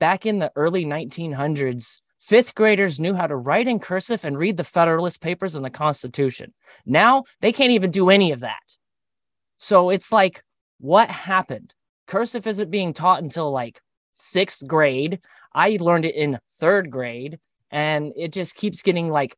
back 0.00 0.26
in 0.26 0.38
the 0.38 0.50
early 0.56 0.84
1900s, 0.84 1.98
fifth 2.18 2.54
graders 2.54 2.98
knew 2.98 3.14
how 3.14 3.26
to 3.26 3.36
write 3.36 3.68
in 3.68 3.78
cursive 3.78 4.24
and 4.24 4.38
read 4.38 4.56
the 4.56 4.64
Federalist 4.64 5.20
Papers 5.20 5.54
and 5.54 5.64
the 5.64 5.70
Constitution. 5.70 6.52
Now 6.84 7.24
they 7.40 7.52
can't 7.52 7.72
even 7.72 7.90
do 7.90 8.10
any 8.10 8.32
of 8.32 8.40
that. 8.40 8.62
So 9.58 9.90
it's 9.90 10.10
like, 10.10 10.42
what 10.82 11.08
happened? 11.10 11.74
Cursive 12.08 12.44
isn't 12.46 12.70
being 12.70 12.92
taught 12.92 13.22
until 13.22 13.52
like 13.52 13.80
sixth 14.14 14.66
grade. 14.66 15.20
I 15.54 15.78
learned 15.80 16.04
it 16.04 16.16
in 16.16 16.40
third 16.58 16.90
grade, 16.90 17.38
and 17.70 18.12
it 18.16 18.32
just 18.32 18.56
keeps 18.56 18.82
getting 18.82 19.08
like 19.08 19.36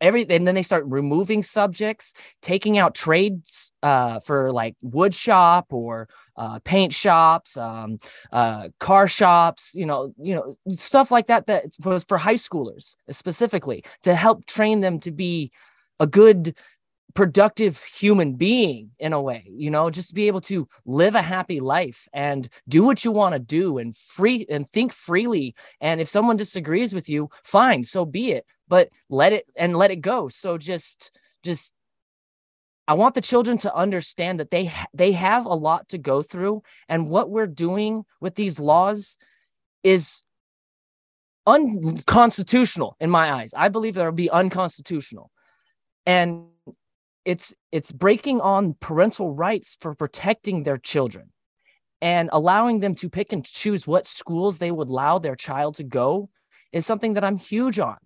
every. 0.00 0.26
And 0.30 0.48
then 0.48 0.54
they 0.54 0.62
start 0.62 0.84
removing 0.86 1.42
subjects, 1.42 2.14
taking 2.40 2.78
out 2.78 2.94
trades, 2.94 3.72
uh, 3.82 4.20
for 4.20 4.50
like 4.52 4.74
wood 4.80 5.14
shop 5.14 5.66
or 5.70 6.08
uh, 6.34 6.60
paint 6.60 6.94
shops, 6.94 7.58
um, 7.58 8.00
uh, 8.32 8.70
car 8.80 9.06
shops, 9.06 9.72
you 9.74 9.84
know, 9.84 10.14
you 10.16 10.34
know, 10.34 10.56
stuff 10.76 11.10
like 11.10 11.26
that. 11.26 11.46
That 11.46 11.66
was 11.84 12.04
for 12.04 12.16
high 12.16 12.34
schoolers 12.36 12.96
specifically 13.10 13.84
to 14.04 14.14
help 14.14 14.46
train 14.46 14.80
them 14.80 14.98
to 15.00 15.10
be 15.10 15.52
a 16.00 16.06
good 16.06 16.56
productive 17.16 17.82
human 17.82 18.34
being 18.34 18.90
in 18.98 19.14
a 19.14 19.20
way 19.20 19.42
you 19.50 19.70
know 19.70 19.88
just 19.88 20.14
be 20.14 20.26
able 20.26 20.40
to 20.40 20.68
live 20.84 21.14
a 21.14 21.22
happy 21.22 21.60
life 21.60 22.06
and 22.12 22.50
do 22.68 22.84
what 22.84 23.04
you 23.04 23.10
want 23.10 23.32
to 23.32 23.38
do 23.38 23.78
and 23.78 23.96
free 23.96 24.46
and 24.50 24.68
think 24.68 24.92
freely 24.92 25.54
and 25.80 26.00
if 26.00 26.08
someone 26.08 26.36
disagrees 26.36 26.94
with 26.94 27.08
you 27.08 27.28
fine 27.42 27.82
so 27.82 28.04
be 28.04 28.32
it 28.32 28.44
but 28.68 28.90
let 29.08 29.32
it 29.32 29.46
and 29.56 29.76
let 29.76 29.90
it 29.90 30.02
go 30.02 30.28
so 30.28 30.58
just 30.58 31.18
just 31.42 31.72
I 32.88 32.94
want 32.94 33.14
the 33.16 33.20
children 33.20 33.58
to 33.58 33.74
understand 33.74 34.38
that 34.38 34.50
they 34.50 34.70
they 34.92 35.12
have 35.12 35.46
a 35.46 35.54
lot 35.54 35.88
to 35.88 35.98
go 35.98 36.22
through 36.22 36.62
and 36.88 37.08
what 37.08 37.30
we're 37.30 37.46
doing 37.46 38.04
with 38.20 38.34
these 38.34 38.60
laws 38.60 39.16
is 39.82 40.22
unconstitutional 41.46 42.96
in 43.00 43.08
my 43.08 43.32
eyes. 43.32 43.54
I 43.56 43.68
believe 43.68 43.94
that'll 43.94 44.12
be 44.12 44.30
unconstitutional. 44.30 45.30
And 46.04 46.46
it's 47.26 47.52
it's 47.72 47.90
breaking 47.90 48.40
on 48.40 48.76
parental 48.80 49.34
rights 49.34 49.76
for 49.80 49.94
protecting 49.94 50.62
their 50.62 50.78
children 50.78 51.32
and 52.00 52.30
allowing 52.32 52.78
them 52.78 52.94
to 52.94 53.10
pick 53.10 53.32
and 53.32 53.44
choose 53.44 53.86
what 53.86 54.06
schools 54.06 54.58
they 54.58 54.70
would 54.70 54.88
allow 54.88 55.18
their 55.18 55.34
child 55.34 55.74
to 55.74 55.82
go 55.82 56.30
is 56.72 56.86
something 56.86 57.14
that 57.14 57.24
I'm 57.24 57.36
huge 57.36 57.78
on. 57.80 57.96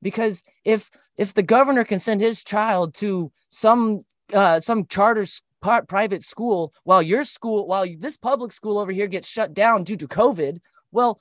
Because 0.00 0.44
if 0.64 0.90
if 1.16 1.34
the 1.34 1.42
governor 1.42 1.82
can 1.82 1.98
send 1.98 2.20
his 2.20 2.42
child 2.42 2.94
to 2.94 3.32
some 3.50 4.04
uh, 4.32 4.60
some 4.60 4.86
charter 4.86 5.26
private 5.60 6.22
school 6.22 6.72
while 6.84 7.02
your 7.02 7.24
school 7.24 7.66
while 7.66 7.84
this 7.98 8.16
public 8.16 8.52
school 8.52 8.78
over 8.78 8.92
here 8.92 9.08
gets 9.08 9.26
shut 9.26 9.54
down 9.54 9.82
due 9.82 9.96
to 9.96 10.06
covid 10.06 10.58
well 10.92 11.18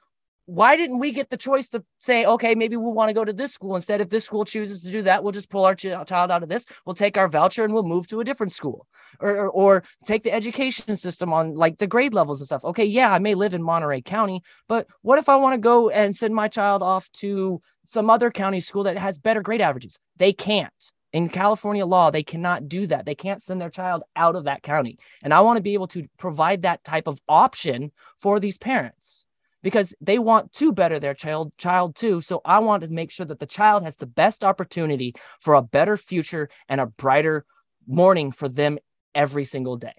why 0.48 0.78
didn't 0.78 1.00
we 1.00 1.12
get 1.12 1.30
the 1.30 1.36
choice 1.36 1.68
to 1.70 1.84
say, 2.00 2.26
okay, 2.26 2.56
maybe 2.56 2.78
we 2.78 2.90
want 2.90 3.10
to 3.10 3.14
go 3.14 3.26
to 3.26 3.34
this 3.34 3.54
school 3.54 3.76
instead? 3.76 4.00
If 4.00 4.10
this 4.10 4.24
school 4.24 4.46
chooses 4.46 4.82
to 4.84 4.92
do 4.92 5.02
that, 5.02 5.22
we'll 5.22 5.34
just 5.34 5.50
pull 5.50 5.66
our 5.66 5.76
child 5.76 6.10
out 6.32 6.42
of 6.42 6.48
this. 6.48 6.66
We'll 6.86 6.96
take 6.96 7.18
our 7.18 7.28
voucher 7.28 7.66
and 7.66 7.74
we'll 7.74 7.84
move 7.84 8.08
to 8.08 8.22
a 8.22 8.24
different 8.24 8.54
school, 8.54 8.88
or, 9.20 9.36
or, 9.36 9.50
or 9.50 9.84
take 10.06 10.24
the 10.24 10.32
education 10.32 10.96
system 10.96 11.34
on 11.34 11.56
like 11.56 11.80
the 11.80 11.86
grade 11.86 12.14
levels 12.14 12.40
and 12.40 12.46
stuff. 12.46 12.64
Okay, 12.64 12.86
yeah, 12.86 13.12
I 13.12 13.20
may 13.20 13.36
live 13.36 13.54
in 13.54 13.62
Monterey 13.62 14.02
County, 14.02 14.42
but 14.70 14.88
what 15.02 15.20
if 15.20 15.28
I 15.28 15.36
want 15.36 15.54
to 15.56 15.60
go 15.60 15.90
and 15.90 16.16
send 16.16 16.34
my 16.34 16.48
child 16.48 16.82
off 16.82 17.12
to 17.14 17.62
some 17.84 18.10
other 18.10 18.32
county 18.32 18.62
school 18.62 18.84
that 18.84 18.98
has 18.98 19.20
better 19.20 19.42
grade 19.42 19.62
averages? 19.62 20.00
They 20.16 20.32
can't. 20.32 20.92
In 21.12 21.28
California 21.28 21.86
law, 21.86 22.10
they 22.10 22.24
cannot 22.24 22.70
do 22.70 22.88
that. 22.88 23.06
They 23.06 23.16
can't 23.16 23.42
send 23.42 23.60
their 23.60 23.70
child 23.70 24.04
out 24.16 24.38
of 24.38 24.46
that 24.46 24.64
county. 24.64 24.98
And 25.22 25.34
I 25.34 25.42
want 25.42 25.58
to 25.58 25.64
be 25.64 25.74
able 25.74 25.88
to 25.88 26.08
provide 26.18 26.62
that 26.62 26.86
type 26.86 27.08
of 27.08 27.20
option 27.28 27.92
for 28.22 28.40
these 28.40 28.58
parents 28.58 29.26
because 29.64 29.94
they 30.02 30.20
want 30.20 30.52
to 30.54 30.72
better 30.72 31.00
their 31.00 31.14
child 31.14 31.52
child 31.58 31.96
too. 31.96 32.22
So 32.22 32.42
i 32.46 32.60
want 32.60 32.84
to 32.84 32.90
make 32.90 33.12
sure 33.12 33.26
that 33.26 33.40
the 33.40 33.46
child 33.46 33.84
has 33.84 33.98
the 33.98 34.06
best 34.06 34.44
opportunity 34.44 35.14
for 35.40 35.54
a 35.54 35.62
better 35.62 35.98
future 35.98 36.50
and 36.70 36.82
a 36.82 36.86
brighter 36.86 37.46
morning 37.88 38.32
for 38.32 38.50
them 38.50 38.78
every 39.16 39.46
single 39.46 39.78
day. 39.78 39.96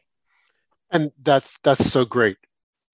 And 0.91 1.11
that's 1.21 1.59
that's 1.63 1.91
so 1.91 2.05
great 2.05 2.39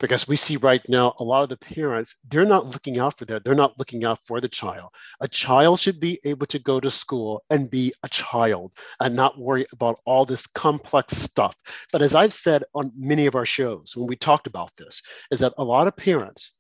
because 0.05 0.29
we 0.29 0.37
see 0.37 0.59
right 0.59 0.87
now 0.87 1.15
a 1.19 1.25
lot 1.25 1.45
of 1.45 1.49
the 1.49 1.57
parents 1.57 2.15
they're 2.29 2.45
not 2.45 2.67
looking 2.67 2.99
out 2.99 3.17
for 3.17 3.25
that. 3.25 3.43
They're 3.43 3.55
not 3.55 3.79
looking 3.79 4.05
out 4.05 4.19
for 4.27 4.39
the 4.39 4.51
child. 4.51 4.91
A 5.21 5.29
child 5.29 5.81
should 5.81 5.99
be 5.99 6.21
able 6.27 6.45
to 6.49 6.59
go 6.59 6.79
to 6.79 6.91
school 6.91 7.43
and 7.49 7.71
be 7.71 7.91
a 8.03 8.09
child 8.11 8.73
and 9.01 9.17
not 9.17 9.39
worry 9.39 9.65
about 9.73 9.99
all 10.05 10.27
this 10.27 10.47
complex 10.47 11.17
stuff. 11.17 11.57
But 11.91 12.03
as 12.03 12.15
i've 12.15 12.35
said 12.35 12.65
on 12.75 12.93
many 12.95 13.25
of 13.25 13.35
our 13.35 13.47
shows 13.47 13.97
when 13.97 14.07
we 14.07 14.15
talked 14.15 14.47
about 14.47 14.77
this 14.77 15.01
is 15.31 15.41
that 15.41 15.55
a 15.57 15.65
lot 15.65 15.87
of 15.87 15.97
parents 15.97 16.53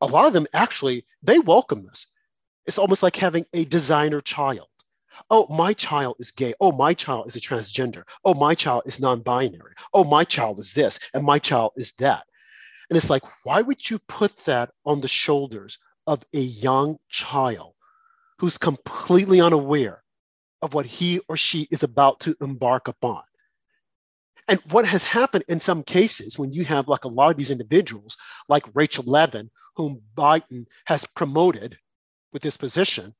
a 0.00 0.06
lot 0.06 0.24
of 0.26 0.32
them 0.32 0.46
actually 0.54 1.04
they 1.22 1.38
welcome 1.38 1.84
this. 1.84 2.06
It's 2.64 2.78
almost 2.78 3.02
like 3.02 3.16
having 3.16 3.44
a 3.52 3.66
designer 3.66 4.22
child. 4.22 4.68
Oh 5.28 5.46
my 5.54 5.74
child 5.74 6.16
is 6.20 6.30
gay. 6.30 6.54
Oh 6.58 6.72
my 6.72 6.94
child 6.94 7.26
is 7.26 7.36
a 7.36 7.40
transgender. 7.40 8.04
Oh 8.24 8.32
my 8.32 8.54
child 8.54 8.84
is 8.86 8.98
non-binary. 8.98 9.74
Oh 9.92 10.04
my 10.04 10.24
child 10.24 10.58
is 10.58 10.72
this 10.72 10.98
and 11.12 11.22
my 11.22 11.38
child 11.38 11.72
is 11.76 11.92
that 11.98 12.24
and 12.88 12.96
it's 12.96 13.10
like 13.10 13.22
why 13.44 13.62
would 13.62 13.88
you 13.88 13.98
put 14.08 14.36
that 14.44 14.70
on 14.84 15.00
the 15.00 15.08
shoulders 15.08 15.78
of 16.06 16.22
a 16.34 16.40
young 16.40 16.96
child 17.08 17.74
who's 18.38 18.58
completely 18.58 19.40
unaware 19.40 20.02
of 20.62 20.74
what 20.74 20.86
he 20.86 21.20
or 21.28 21.36
she 21.36 21.68
is 21.70 21.82
about 21.82 22.20
to 22.20 22.36
embark 22.40 22.88
upon 22.88 23.22
and 24.48 24.60
what 24.70 24.86
has 24.86 25.02
happened 25.02 25.44
in 25.48 25.60
some 25.60 25.82
cases 25.82 26.38
when 26.38 26.52
you 26.52 26.64
have 26.64 26.88
like 26.88 27.04
a 27.04 27.08
lot 27.08 27.30
of 27.30 27.36
these 27.36 27.50
individuals 27.50 28.16
like 28.48 28.64
rachel 28.74 29.04
levine 29.06 29.50
whom 29.76 30.02
Biden 30.16 30.66
has 30.86 31.04
promoted 31.04 31.78
with 32.32 32.42
this 32.42 32.56
position, 32.56 33.14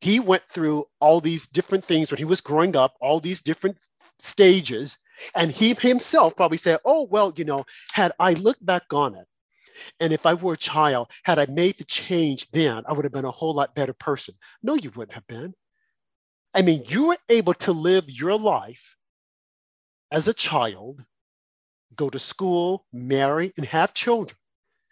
he 0.00 0.20
went 0.20 0.42
through 0.48 0.86
all 1.00 1.20
these 1.20 1.46
different 1.48 1.84
things 1.84 2.10
when 2.10 2.18
he 2.18 2.24
was 2.24 2.40
growing 2.40 2.76
up, 2.76 2.94
all 3.00 3.20
these 3.20 3.42
different 3.42 3.76
stages. 4.20 4.98
And 5.34 5.50
he 5.50 5.74
himself 5.74 6.36
probably 6.36 6.58
said, 6.58 6.80
Oh, 6.84 7.02
well, 7.04 7.32
you 7.36 7.44
know, 7.44 7.64
had 7.92 8.12
I 8.18 8.34
looked 8.34 8.64
back 8.64 8.92
on 8.92 9.14
it, 9.14 9.26
and 9.98 10.12
if 10.12 10.26
I 10.26 10.34
were 10.34 10.54
a 10.54 10.58
child, 10.58 11.10
had 11.24 11.38
I 11.38 11.46
made 11.46 11.78
the 11.78 11.84
change 11.84 12.50
then, 12.50 12.82
I 12.86 12.92
would 12.92 13.04
have 13.04 13.12
been 13.12 13.24
a 13.24 13.30
whole 13.30 13.54
lot 13.54 13.74
better 13.74 13.94
person. 13.94 14.34
No, 14.62 14.74
you 14.74 14.90
wouldn't 14.90 15.14
have 15.14 15.26
been. 15.26 15.54
I 16.54 16.62
mean, 16.62 16.84
you 16.86 17.08
were 17.08 17.18
able 17.28 17.54
to 17.54 17.72
live 17.72 18.10
your 18.10 18.38
life 18.38 18.96
as 20.10 20.28
a 20.28 20.34
child, 20.34 21.02
go 21.94 22.10
to 22.10 22.18
school, 22.18 22.84
marry, 22.92 23.52
and 23.56 23.66
have 23.66 23.94
children 23.94 24.36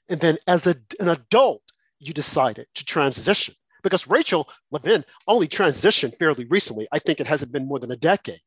and 0.09 0.21
then 0.21 0.39
as 0.47 0.67
a, 0.67 0.77
an 1.01 1.09
adult, 1.09 1.63
you 1.99 2.15
decided 2.15 2.67
to 2.75 2.85
transition. 2.85 3.55
Because 3.83 4.09
Rachel 4.09 4.49
Levine 4.71 5.05
only 5.27 5.47
transitioned 5.47 6.19
fairly 6.19 6.45
recently. 6.47 6.89
I 6.91 6.99
think 6.99 7.21
it 7.21 7.29
hasn't 7.29 7.53
been 7.53 7.69
more 7.69 7.79
than 7.79 7.93
a 7.93 7.97
decade. 7.97 8.41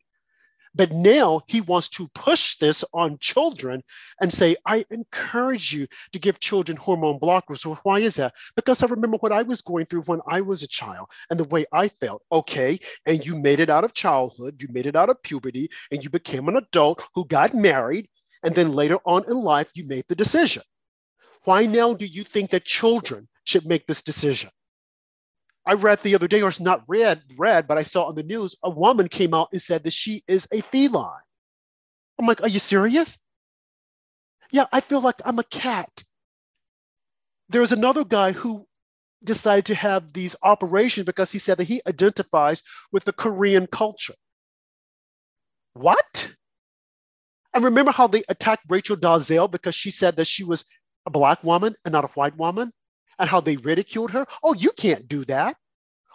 But 0.74 0.92
now 0.92 1.42
he 1.48 1.60
wants 1.60 1.90
to 1.90 2.08
push 2.16 2.58
this 2.58 2.86
on 2.94 3.18
children 3.20 3.84
and 4.22 4.34
say, 4.34 4.56
I 4.66 4.86
encourage 4.90 5.74
you 5.74 5.88
to 6.14 6.20
give 6.20 6.40
children 6.40 6.78
hormone 6.78 7.20
blockers. 7.20 7.66
Well, 7.66 7.80
why 7.84 8.00
is 8.00 8.16
that? 8.16 8.34
Because 8.56 8.82
I 8.82 8.88
remember 8.88 9.18
what 9.18 9.34
I 9.34 9.42
was 9.42 9.62
going 9.62 9.86
through 9.86 10.04
when 10.04 10.22
I 10.28 10.40
was 10.42 10.64
a 10.64 10.68
child 10.68 11.10
and 11.30 11.38
the 11.38 11.44
way 11.44 11.66
I 11.74 11.90
felt. 11.90 12.24
Okay. 12.32 12.80
And 13.06 13.26
you 13.26 13.36
made 13.36 13.60
it 13.60 13.70
out 13.70 13.84
of 13.84 13.94
childhood, 13.94 14.62
you 14.62 14.70
made 14.72 14.86
it 14.86 14.96
out 14.96 15.10
of 15.10 15.22
puberty, 15.24 15.70
and 15.92 16.04
you 16.04 16.10
became 16.10 16.48
an 16.48 16.56
adult 16.56 17.04
who 17.16 17.26
got 17.26 17.54
married. 17.54 18.08
And 18.44 18.56
then 18.56 18.72
later 18.72 18.98
on 19.06 19.26
in 19.26 19.38
life, 19.42 19.70
you 19.76 19.86
made 19.86 20.06
the 20.08 20.16
decision. 20.16 20.64
Why 21.44 21.66
now 21.66 21.94
do 21.94 22.06
you 22.06 22.24
think 22.24 22.52
that 22.52 22.64
children 22.64 23.28
should 23.44 23.66
make 23.66 23.88
this 23.88 24.02
decision? 24.02 24.52
I 25.66 25.74
read 25.74 26.02
the 26.02 26.16
other 26.16 26.28
day, 26.28 26.42
or 26.42 26.50
it's 26.50 26.60
not 26.60 26.84
read, 26.88 27.22
read, 27.38 27.68
but 27.68 27.78
I 27.78 27.84
saw 27.84 28.06
on 28.06 28.16
the 28.16 28.24
news, 28.24 28.56
a 28.64 28.70
woman 28.70 29.08
came 29.08 29.34
out 29.34 29.50
and 29.52 29.62
said 29.62 29.84
that 29.84 29.94
she 29.94 30.24
is 30.28 30.48
a 30.52 30.62
feline. 30.62 31.22
I'm 32.18 32.26
like, 32.26 32.42
are 32.42 32.48
you 32.48 32.60
serious? 32.60 33.18
Yeah, 34.52 34.66
I 34.72 34.82
feel 34.82 35.02
like 35.02 35.22
I'm 35.24 35.40
a 35.40 35.44
cat. 35.44 36.04
There 37.50 37.62
was 37.62 37.72
another 37.72 38.04
guy 38.04 38.32
who 38.32 38.68
decided 39.24 39.66
to 39.68 39.76
have 39.76 40.14
these 40.14 40.36
operations 40.42 41.06
because 41.06 41.32
he 41.32 41.40
said 41.40 41.58
that 41.58 41.66
he 41.66 41.82
identifies 41.88 42.64
with 42.92 43.04
the 43.04 43.14
Korean 43.14 43.68
culture. 43.68 44.16
What? 45.74 46.34
And 47.54 47.64
remember 47.64 47.92
how 47.92 48.08
they 48.08 48.24
attacked 48.30 48.66
Rachel 48.68 48.96
Dolezal 48.96 49.52
because 49.52 49.76
she 49.76 49.92
said 49.92 50.16
that 50.16 50.28
she 50.28 50.44
was 50.44 50.66
a 51.06 51.12
black 51.12 51.44
woman 51.44 51.76
and 51.86 51.92
not 51.92 52.06
a 52.06 52.10
white 52.10 52.36
woman 52.38 52.74
and 53.22 53.30
how 53.30 53.40
they 53.40 53.56
ridiculed 53.58 54.12
her. 54.12 54.26
Oh, 54.44 54.54
you 54.54 54.72
can't 54.72 55.08
do 55.08 55.24
that. 55.26 55.56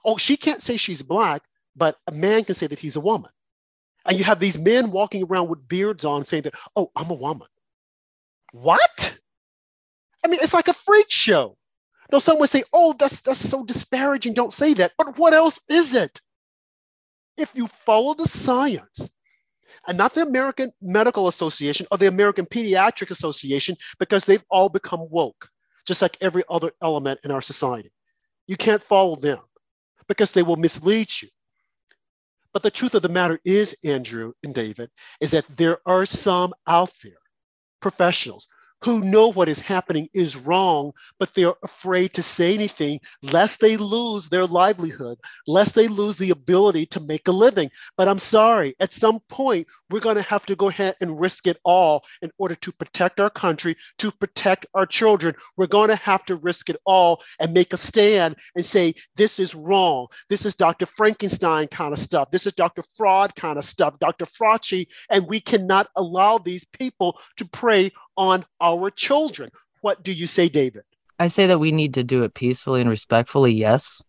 Oh, 0.05 0.19
she 0.19 0.37
can't 0.37 0.61
say 0.61 0.77
she's 0.77 1.03
black, 1.03 1.43
but 1.75 1.97
a 2.07 2.13
man 2.13 2.45
can 2.45 2.57
say 2.57 2.67
that 2.67 2.81
he's 2.81 2.97
a 2.97 3.01
woman. 3.01 3.31
And 4.05 4.19
you 4.19 4.25
have 4.25 4.41
these 4.41 4.59
men 4.59 4.91
walking 4.91 5.25
around 5.25 5.49
with 5.49 5.69
beards 5.69 6.05
on 6.05 6.25
saying 6.25 6.43
that, 6.43 6.55
oh, 6.75 6.91
I'm 6.95 7.11
a 7.11 7.15
woman. 7.15 7.49
What? 8.53 9.19
I 10.25 10.29
mean, 10.29 10.41
it's 10.43 10.55
like 10.55 10.69
a 10.69 10.73
freak 10.73 11.11
show. 11.11 11.57
No, 12.13 12.19
some 12.19 12.39
would 12.39 12.51
say, 12.51 12.65
oh, 12.73 12.95
that's 12.99 13.23
that's 13.23 13.41
so 13.41 13.65
disparaging. 13.65 14.35
Don't 14.35 14.53
say 14.53 14.75
that. 14.75 14.93
But 14.99 15.19
what 15.19 15.33
else 15.33 15.61
is 15.69 15.95
it? 15.95 16.21
If 17.37 17.51
you 17.55 17.69
follow 17.85 18.15
the 18.15 18.29
science, 18.29 19.11
and 19.89 19.99
not 19.99 20.15
the 20.15 20.23
American 20.23 20.73
Medical 20.81 21.29
Association 21.29 21.87
or 21.91 21.99
the 21.99 22.09
American 22.09 22.47
Pediatric 22.47 23.11
Association 23.11 23.77
because 23.99 24.25
they've 24.25 24.45
all 24.51 24.69
become 24.69 25.07
woke, 25.11 25.49
just 25.87 26.03
like 26.03 26.19
every 26.21 26.43
other 26.49 26.73
element 26.83 27.21
in 27.25 27.31
our 27.31 27.43
society. 27.43 27.91
You 28.47 28.57
can't 28.57 28.83
follow 28.83 29.17
them 29.17 29.41
because 30.09 30.33
they 30.33 30.43
will 30.43 30.57
mislead 30.57 31.11
you. 31.23 31.29
But 32.53 32.63
the 32.63 32.71
truth 32.71 32.95
of 32.95 33.03
the 33.03 33.09
matter 33.09 33.39
is, 33.45 33.77
Andrew 33.85 34.33
and 34.43 34.55
David, 34.55 34.91
is 35.21 35.33
that 35.33 35.45
there 35.57 35.79
are 35.87 36.07
some 36.07 36.55
out 36.67 36.93
there, 37.03 37.19
professionals, 37.81 38.49
who 38.87 39.01
know 39.01 39.27
what 39.27 39.49
is 39.49 39.59
happening 39.59 40.09
is 40.15 40.37
wrong, 40.37 40.93
but 41.19 41.35
they're 41.35 41.55
afraid 41.65 42.13
to 42.15 42.23
say 42.23 42.55
anything 42.55 43.01
lest 43.21 43.59
they 43.59 43.77
lose 43.77 44.29
their 44.29 44.47
livelihood, 44.47 45.19
lest 45.49 45.75
they 45.75 45.89
lose 45.89 46.17
the 46.17 46.31
ability 46.31 46.87
to 46.87 47.01
make 47.01 47.27
a 47.27 47.33
living. 47.33 47.69
But 47.97 48.07
I'm 48.07 48.21
sorry, 48.21 48.77
at 48.79 48.95
some 48.95 49.19
point, 49.29 49.67
we're 49.91 49.99
going 49.99 50.15
to 50.15 50.23
have 50.23 50.47
to 50.47 50.55
go 50.55 50.69
ahead 50.69 50.95
and 51.01 51.19
risk 51.19 51.49
it 51.49 51.59
all 51.65 52.05
in 52.23 52.31
order 52.39 52.55
to 52.55 52.71
protect 52.71 53.19
our 53.19 53.29
country, 53.29 53.77
to 53.99 54.13
protect 54.13 54.67
our 54.73 54.87
children. 54.87 55.35
We're 55.57 55.67
going 55.67 55.89
to 55.89 55.97
have 55.97 56.25
to 56.27 56.37
risk 56.37 56.71
it 56.71 56.77
all 56.87 57.23
and 57.41 57.53
make 57.53 57.73
a 57.73 57.77
stand 57.77 58.37
and 58.55 58.65
say, 58.65 58.95
this 59.17 59.41
is 59.41 59.53
wrong. 59.53 60.07
This 60.31 60.47
is 60.47 60.55
Dr. 60.55 60.87
Frankenstein 60.87 61.67
kind 61.67 61.93
of 61.93 61.99
stuff. 61.99 62.31
This 62.31 62.47
is 62.47 62.53
Dr. 62.53 62.85
Fraud 62.97 63.35
kind 63.35 63.59
of 63.59 63.65
stuff, 63.65 63.99
Dr. 63.99 64.27
Fauci, 64.27 64.87
and 65.11 65.27
we 65.27 65.41
cannot 65.41 65.89
allow 65.97 66.39
these 66.39 66.65
people 66.67 67.19
to 67.39 67.45
prey 67.47 67.91
on 68.17 68.45
our 68.61 68.91
children. 68.91 69.51
What 69.81 70.03
do 70.03 70.13
you 70.13 70.27
say, 70.27 70.49
David? 70.49 70.85
I 71.19 71.29
say 71.29 71.47
that 71.47 71.61
we 71.61 71.73
need 71.73 71.95
to 71.95 72.05
do 72.05 72.25
it 72.25 72.35
peacefully 72.35 72.81
and 72.81 72.91
respectfully, 72.91 73.53
yes. 73.53 74.03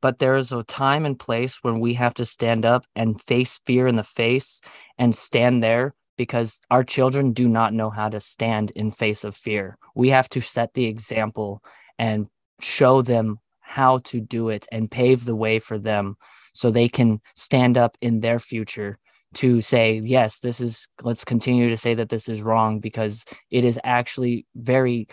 But 0.00 0.18
there 0.18 0.36
is 0.36 0.52
a 0.52 0.62
time 0.62 1.04
and 1.04 1.18
place 1.18 1.58
when 1.62 1.80
we 1.80 1.94
have 1.94 2.14
to 2.14 2.24
stand 2.24 2.64
up 2.64 2.86
and 2.96 3.20
face 3.20 3.60
fear 3.66 3.86
in 3.86 3.96
the 3.96 4.04
face 4.04 4.60
and 4.98 5.14
stand 5.14 5.62
there 5.62 5.94
because 6.16 6.58
our 6.70 6.84
children 6.84 7.32
do 7.32 7.48
not 7.48 7.74
know 7.74 7.90
how 7.90 8.08
to 8.08 8.20
stand 8.20 8.70
in 8.72 8.90
face 8.90 9.24
of 9.24 9.36
fear. 9.36 9.76
We 9.94 10.10
have 10.10 10.28
to 10.30 10.40
set 10.40 10.72
the 10.74 10.86
example 10.86 11.62
and 11.98 12.28
show 12.60 13.02
them 13.02 13.38
how 13.60 13.98
to 13.98 14.20
do 14.20 14.48
it 14.48 14.66
and 14.72 14.90
pave 14.90 15.24
the 15.24 15.36
way 15.36 15.58
for 15.58 15.78
them 15.78 16.16
so 16.52 16.70
they 16.70 16.88
can 16.88 17.20
stand 17.34 17.78
up 17.78 17.96
in 18.00 18.20
their 18.20 18.38
future 18.38 18.98
to 19.32 19.60
say 19.60 20.00
yes 20.04 20.40
this 20.40 20.60
is 20.60 20.88
let's 21.02 21.24
continue 21.24 21.68
to 21.68 21.76
say 21.76 21.94
that 21.94 22.08
this 22.08 22.28
is 22.28 22.42
wrong 22.42 22.80
because 22.80 23.24
it 23.50 23.64
is 23.64 23.78
actually 23.84 24.44
very 24.56 25.06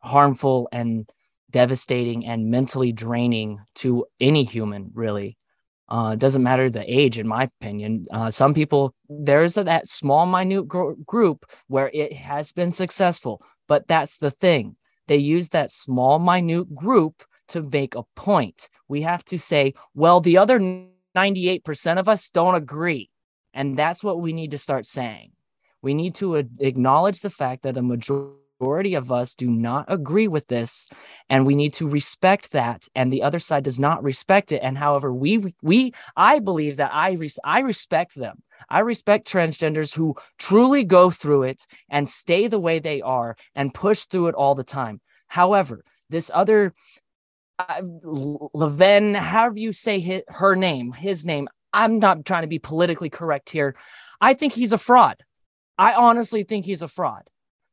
harmful 0.00 0.68
and 0.72 1.10
devastating 1.50 2.26
and 2.26 2.50
mentally 2.50 2.92
draining 2.92 3.58
to 3.74 4.06
any 4.20 4.44
human 4.44 4.90
really. 4.94 5.36
Uh, 5.88 6.10
it 6.12 6.18
doesn't 6.18 6.42
matter 6.42 6.68
the 6.68 6.84
age 6.86 7.18
in 7.18 7.26
my 7.26 7.44
opinion. 7.44 8.06
Uh, 8.10 8.30
some 8.30 8.52
people 8.52 8.94
there's 9.08 9.56
a, 9.56 9.64
that 9.64 9.88
small 9.88 10.26
minute 10.26 10.68
gr- 10.68 10.92
group 11.06 11.46
where 11.68 11.90
it 11.94 12.12
has 12.12 12.52
been 12.52 12.70
successful 12.70 13.42
but 13.66 13.88
that's 13.88 14.18
the 14.18 14.30
thing. 14.30 14.76
They 15.06 15.16
use 15.16 15.48
that 15.50 15.70
small 15.70 16.18
minute 16.18 16.74
group 16.74 17.24
to 17.48 17.62
make 17.62 17.94
a 17.94 18.02
point. 18.14 18.68
We 18.88 19.02
have 19.02 19.24
to 19.26 19.38
say 19.38 19.74
well 19.94 20.20
the 20.20 20.36
other 20.36 20.60
98% 21.16 21.98
of 21.98 22.08
us 22.08 22.28
don't 22.28 22.54
agree 22.54 23.08
and 23.58 23.76
that's 23.76 24.04
what 24.04 24.20
we 24.20 24.32
need 24.32 24.52
to 24.52 24.58
start 24.58 24.86
saying. 24.86 25.32
We 25.82 25.92
need 25.92 26.14
to 26.16 26.36
acknowledge 26.36 27.20
the 27.20 27.28
fact 27.28 27.64
that 27.64 27.76
a 27.76 27.82
majority 27.82 28.94
of 28.94 29.10
us 29.10 29.34
do 29.34 29.50
not 29.50 29.84
agree 29.88 30.28
with 30.28 30.46
this 30.46 30.88
and 31.28 31.44
we 31.44 31.56
need 31.56 31.74
to 31.74 31.88
respect 31.88 32.52
that 32.52 32.86
and 32.94 33.12
the 33.12 33.22
other 33.22 33.40
side 33.40 33.64
does 33.64 33.78
not 33.78 34.02
respect 34.02 34.52
it 34.52 34.60
and 34.62 34.78
however 34.78 35.12
we 35.12 35.54
we 35.60 35.92
I 36.16 36.38
believe 36.38 36.76
that 36.76 36.92
I 36.92 37.18
I 37.44 37.60
respect 37.60 38.14
them. 38.14 38.42
I 38.68 38.80
respect 38.80 39.28
transgenders 39.28 39.92
who 39.94 40.14
truly 40.38 40.84
go 40.84 41.10
through 41.10 41.42
it 41.44 41.66
and 41.90 42.08
stay 42.08 42.46
the 42.46 42.60
way 42.60 42.78
they 42.78 43.00
are 43.02 43.36
and 43.56 43.74
push 43.74 44.04
through 44.04 44.28
it 44.28 44.36
all 44.36 44.54
the 44.54 44.64
time. 44.64 45.00
However, 45.26 45.84
this 46.10 46.30
other 46.32 46.74
uh, 47.58 47.82
Levine, 48.04 49.14
however 49.14 49.58
you 49.58 49.72
say 49.72 49.98
his, 49.98 50.22
her 50.28 50.54
name, 50.54 50.92
his 50.92 51.24
name, 51.24 51.48
I'm 51.78 52.00
not 52.00 52.24
trying 52.24 52.42
to 52.42 52.48
be 52.48 52.58
politically 52.58 53.08
correct 53.08 53.50
here. 53.50 53.76
I 54.20 54.34
think 54.34 54.52
he's 54.52 54.72
a 54.72 54.78
fraud. 54.78 55.22
I 55.78 55.92
honestly 55.92 56.42
think 56.42 56.64
he's 56.64 56.82
a 56.82 56.88
fraud. 56.88 57.22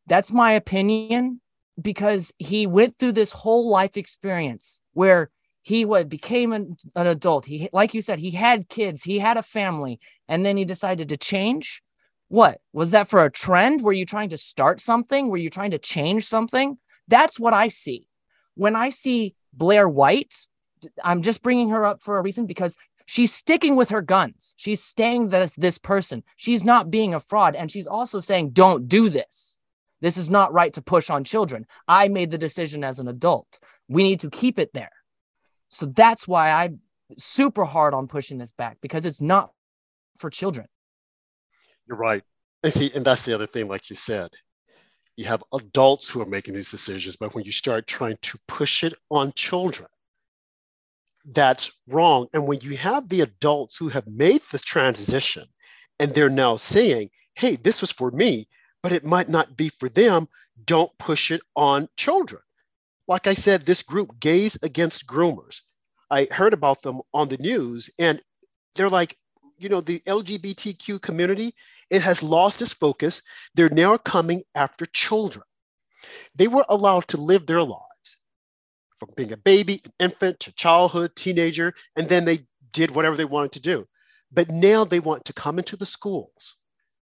That's 0.05 0.31
my 0.31 0.51
opinion 0.51 1.41
because 1.81 2.31
he 2.37 2.67
went 2.67 2.99
through 2.99 3.13
this 3.13 3.31
whole 3.31 3.67
life 3.67 3.97
experience 3.97 4.81
where 4.93 5.31
he 5.63 5.83
became 6.03 6.53
an, 6.53 6.77
an 6.95 7.07
adult. 7.07 7.45
He 7.45 7.67
like 7.73 7.95
you 7.95 8.03
said, 8.03 8.19
he 8.19 8.29
had 8.29 8.69
kids, 8.69 9.01
he 9.01 9.17
had 9.17 9.37
a 9.37 9.41
family, 9.41 9.99
and 10.27 10.45
then 10.45 10.55
he 10.55 10.65
decided 10.65 11.09
to 11.09 11.17
change. 11.17 11.81
What 12.27 12.61
was 12.73 12.91
that 12.91 13.07
for 13.07 13.25
a 13.25 13.31
trend? 13.31 13.81
Were 13.81 13.91
you 13.91 14.05
trying 14.05 14.29
to 14.29 14.37
start 14.37 14.79
something? 14.79 15.29
Were 15.29 15.37
you 15.37 15.49
trying 15.49 15.71
to 15.71 15.79
change 15.79 16.27
something? 16.27 16.77
That's 17.07 17.39
what 17.39 17.55
I 17.55 17.69
see. 17.69 18.07
When 18.53 18.75
I 18.75 18.91
see 18.91 19.35
Blair 19.51 19.89
White, 19.89 20.35
I'm 21.03 21.23
just 21.23 21.41
bringing 21.41 21.69
her 21.69 21.83
up 21.83 22.03
for 22.03 22.19
a 22.19 22.21
reason 22.21 22.45
because 22.45 22.75
she's 23.05 23.33
sticking 23.33 23.75
with 23.75 23.89
her 23.89 24.01
guns. 24.01 24.55
She's 24.57 24.83
staying 24.83 25.29
this 25.29 25.55
this 25.55 25.77
person. 25.77 26.23
She's 26.35 26.63
not 26.63 26.91
being 26.91 27.13
a 27.13 27.19
fraud, 27.19 27.55
and 27.55 27.71
she's 27.71 27.87
also 27.87 28.19
saying, 28.19 28.51
"Don't 28.51 28.87
do 28.87 29.09
this. 29.09 29.57
This 30.01 30.17
is 30.17 30.29
not 30.29 30.53
right 30.53 30.73
to 30.73 30.81
push 30.81 31.09
on 31.09 31.23
children. 31.23 31.65
I 31.87 32.07
made 32.07 32.31
the 32.31 32.37
decision 32.37 32.83
as 32.83 32.99
an 32.99 33.07
adult. 33.07 33.59
We 33.87 34.03
need 34.03 34.19
to 34.21 34.29
keep 34.29 34.59
it 34.59 34.73
there." 34.73 34.91
So 35.69 35.85
that's 35.85 36.27
why 36.27 36.51
I'm 36.51 36.81
super 37.17 37.65
hard 37.65 37.93
on 37.93 38.07
pushing 38.07 38.37
this 38.37 38.51
back 38.51 38.77
because 38.81 39.05
it's 39.05 39.21
not 39.21 39.51
for 40.17 40.29
children. 40.29 40.67
You're 41.87 41.97
right. 41.97 42.23
And 42.63 42.73
see, 42.73 42.91
and 42.93 43.05
that's 43.05 43.25
the 43.25 43.33
other 43.33 43.47
thing, 43.47 43.67
like 43.67 43.89
you 43.89 43.95
said. 43.95 44.29
You 45.17 45.25
have 45.25 45.43
adults 45.53 46.09
who 46.09 46.21
are 46.21 46.25
making 46.25 46.55
these 46.55 46.71
decisions, 46.71 47.15
but 47.15 47.33
when 47.33 47.45
you 47.45 47.51
start 47.51 47.87
trying 47.87 48.17
to 48.23 48.39
push 48.47 48.83
it 48.83 48.93
on 49.09 49.31
children, 49.33 49.87
that's 51.32 51.71
wrong. 51.88 52.28
And 52.34 52.47
when 52.47 52.59
you 52.61 52.78
have 52.78 53.09
the 53.09 53.21
adults 53.21 53.76
who 53.78 53.89
have 53.89 54.07
made 54.07 54.41
the 54.51 54.59
transition 54.59 55.47
and 55.99 56.13
they're 56.13 56.30
now 56.30 56.57
saying, 56.57 57.09
hey, 57.34 57.55
this 57.55 57.82
was 57.82 57.91
for 57.91 58.11
me, 58.11 58.47
but 58.84 58.91
it 58.91 59.03
might 59.03 59.30
not 59.30 59.57
be 59.57 59.69
for 59.69 59.89
them, 59.89 60.28
don't 60.65 60.95
push 60.99 61.32
it 61.32 61.41
on 61.55 61.89
children. 61.97 62.41
Like 63.07 63.28
I 63.28 63.34
said, 63.34 63.65
this 63.65 63.84
group, 63.84 64.19
Gays 64.19 64.57
Against 64.61 65.07
Groomers, 65.07 65.61
I 66.09 66.28
heard 66.32 66.53
about 66.53 66.82
them 66.82 67.01
on 67.13 67.30
the 67.30 67.38
news 67.38 67.89
and 67.97 68.21
they're 68.76 68.89
like, 68.89 69.17
you 69.57 69.69
know, 69.69 69.82
the 69.82 69.99
LGBTQ 70.01 71.01
community, 71.01 71.55
it 71.89 72.01
has 72.01 72.21
lost 72.21 72.61
its 72.61 72.73
focus. 72.73 73.21
They're 73.55 73.69
now 73.69 73.97
coming 73.97 74.43
after 74.53 74.86
children. 74.86 75.45
They 76.36 76.47
were 76.47 76.65
allowed 76.67 77.07
to 77.09 77.17
live 77.17 77.45
their 77.45 77.63
lives 77.63 77.94
from 78.99 79.09
being 79.15 79.31
a 79.31 79.37
baby, 79.37 79.81
an 79.85 79.91
infant 79.99 80.39
to 80.41 80.53
childhood, 80.53 81.15
teenager, 81.15 81.73
and 81.95 82.07
then 82.07 82.25
they 82.25 82.45
did 82.71 82.91
whatever 82.91 83.15
they 83.15 83.25
wanted 83.25 83.53
to 83.53 83.59
do. 83.59 83.87
But 84.31 84.49
now 84.49 84.85
they 84.85 84.99
want 84.99 85.25
to 85.25 85.33
come 85.33 85.59
into 85.59 85.77
the 85.77 85.85
schools, 85.85 86.55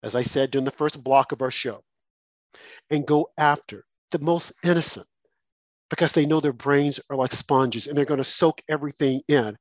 as 0.03 0.15
I 0.15 0.23
said 0.23 0.51
during 0.51 0.65
the 0.65 0.71
first 0.71 1.03
block 1.03 1.31
of 1.31 1.41
our 1.41 1.51
show, 1.51 1.83
and 2.89 3.05
go 3.05 3.29
after 3.37 3.85
the 4.11 4.19
most 4.19 4.53
innocent 4.63 5.07
because 5.89 6.13
they 6.13 6.25
know 6.25 6.39
their 6.39 6.53
brains 6.53 6.99
are 7.09 7.17
like 7.17 7.33
sponges 7.33 7.87
and 7.87 7.97
they're 7.97 8.05
going 8.05 8.17
to 8.17 8.23
soak 8.23 8.61
everything 8.69 9.21
in 9.27 9.57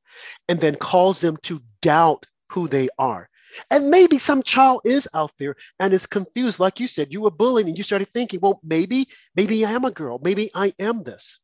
and 0.48 0.60
then 0.60 0.76
cause 0.76 1.20
them 1.20 1.36
to 1.42 1.60
doubt 1.82 2.24
who 2.50 2.68
they 2.68 2.88
are. 2.98 3.28
And 3.70 3.90
maybe 3.90 4.18
some 4.18 4.44
child 4.44 4.82
is 4.84 5.08
out 5.12 5.32
there 5.38 5.56
and 5.80 5.92
is 5.92 6.06
confused. 6.06 6.60
Like 6.60 6.78
you 6.78 6.86
said, 6.86 7.12
you 7.12 7.20
were 7.20 7.32
bullied 7.32 7.66
and 7.66 7.76
you 7.76 7.82
started 7.82 8.08
thinking, 8.08 8.38
well, 8.40 8.60
maybe, 8.62 9.08
maybe 9.34 9.64
I 9.64 9.72
am 9.72 9.84
a 9.84 9.90
girl. 9.90 10.20
Maybe 10.22 10.50
I 10.54 10.72
am 10.78 11.02
this. 11.02 11.40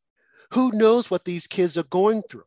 Who 0.51 0.71
knows 0.71 1.09
what 1.09 1.25
these 1.25 1.47
kids 1.47 1.77
are 1.77 1.83
going 1.83 2.23
through? 2.23 2.45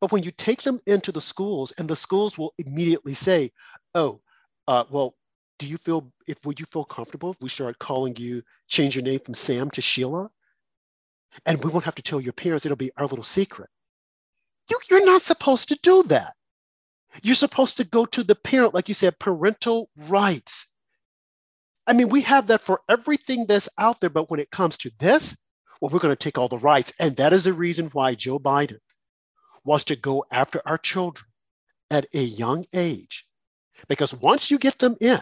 But 0.00 0.12
when 0.12 0.22
you 0.22 0.30
take 0.30 0.62
them 0.62 0.80
into 0.86 1.12
the 1.12 1.20
schools, 1.20 1.72
and 1.72 1.88
the 1.88 1.96
schools 1.96 2.36
will 2.36 2.54
immediately 2.58 3.14
say, 3.14 3.52
"Oh, 3.94 4.20
uh, 4.68 4.84
well, 4.90 5.16
do 5.58 5.66
you 5.66 5.78
feel 5.78 6.12
if 6.26 6.44
would 6.44 6.60
you 6.60 6.66
feel 6.66 6.84
comfortable 6.84 7.30
if 7.30 7.40
we 7.40 7.48
start 7.48 7.78
calling 7.78 8.14
you 8.16 8.42
change 8.68 8.94
your 8.94 9.04
name 9.04 9.20
from 9.20 9.34
Sam 9.34 9.70
to 9.70 9.80
Sheila? 9.80 10.30
And 11.46 11.62
we 11.64 11.70
won't 11.70 11.86
have 11.86 11.94
to 11.94 12.02
tell 12.02 12.20
your 12.20 12.34
parents; 12.34 12.66
it'll 12.66 12.76
be 12.76 12.92
our 12.96 13.06
little 13.06 13.24
secret." 13.24 13.70
You, 14.68 14.78
you're 14.90 15.04
not 15.06 15.22
supposed 15.22 15.68
to 15.70 15.78
do 15.82 16.02
that. 16.04 16.34
You're 17.22 17.34
supposed 17.36 17.78
to 17.78 17.84
go 17.84 18.04
to 18.06 18.22
the 18.24 18.34
parent, 18.34 18.74
like 18.74 18.88
you 18.88 18.94
said, 18.94 19.18
parental 19.18 19.88
rights. 19.96 20.66
I 21.86 21.92
mean, 21.94 22.08
we 22.08 22.22
have 22.22 22.48
that 22.48 22.62
for 22.62 22.82
everything 22.88 23.46
that's 23.46 23.68
out 23.78 24.00
there, 24.00 24.10
but 24.10 24.30
when 24.30 24.40
it 24.40 24.50
comes 24.50 24.76
to 24.78 24.90
this, 24.98 25.36
well, 25.80 25.90
we're 25.90 25.98
going 25.98 26.14
to 26.14 26.16
take 26.16 26.38
all 26.38 26.48
the 26.48 26.58
rights. 26.58 26.92
And 26.98 27.16
that 27.16 27.32
is 27.32 27.44
the 27.44 27.52
reason 27.52 27.90
why 27.92 28.14
Joe 28.14 28.38
Biden 28.38 28.78
wants 29.64 29.86
to 29.86 29.96
go 29.96 30.24
after 30.30 30.60
our 30.64 30.78
children 30.78 31.26
at 31.90 32.06
a 32.14 32.22
young 32.22 32.64
age. 32.72 33.26
Because 33.88 34.14
once 34.14 34.50
you 34.50 34.58
get 34.58 34.78
them 34.78 34.96
in 35.00 35.20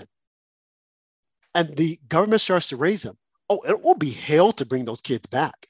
and 1.54 1.76
the 1.76 1.98
government 2.08 2.40
starts 2.40 2.68
to 2.68 2.76
raise 2.76 3.02
them, 3.02 3.18
oh, 3.48 3.60
it 3.62 3.82
will 3.82 3.96
be 3.96 4.10
hell 4.10 4.52
to 4.52 4.66
bring 4.66 4.84
those 4.84 5.00
kids 5.00 5.26
back. 5.26 5.68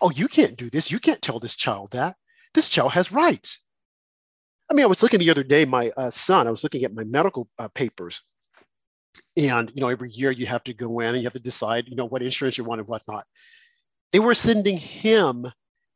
Oh, 0.00 0.10
you 0.10 0.28
can't 0.28 0.56
do 0.56 0.70
this. 0.70 0.90
You 0.90 0.98
can't 0.98 1.22
tell 1.22 1.38
this 1.38 1.56
child 1.56 1.90
that. 1.92 2.16
This 2.54 2.68
child 2.68 2.92
has 2.92 3.12
rights. 3.12 3.60
I 4.70 4.74
mean, 4.74 4.84
I 4.84 4.88
was 4.88 5.02
looking 5.02 5.20
the 5.20 5.30
other 5.30 5.42
day, 5.42 5.64
my 5.64 5.90
uh, 5.96 6.10
son, 6.10 6.46
I 6.46 6.50
was 6.50 6.62
looking 6.62 6.84
at 6.84 6.94
my 6.94 7.04
medical 7.04 7.48
uh, 7.58 7.68
papers. 7.68 8.22
And, 9.36 9.70
you 9.74 9.80
know, 9.80 9.88
every 9.88 10.10
year 10.10 10.30
you 10.30 10.46
have 10.46 10.64
to 10.64 10.74
go 10.74 11.00
in 11.00 11.08
and 11.08 11.18
you 11.18 11.24
have 11.24 11.32
to 11.34 11.40
decide, 11.40 11.88
you 11.88 11.96
know, 11.96 12.06
what 12.06 12.22
insurance 12.22 12.56
you 12.56 12.64
want 12.64 12.80
and 12.80 12.88
whatnot. 12.88 13.26
They 14.12 14.20
were 14.20 14.34
sending 14.34 14.76
him 14.76 15.50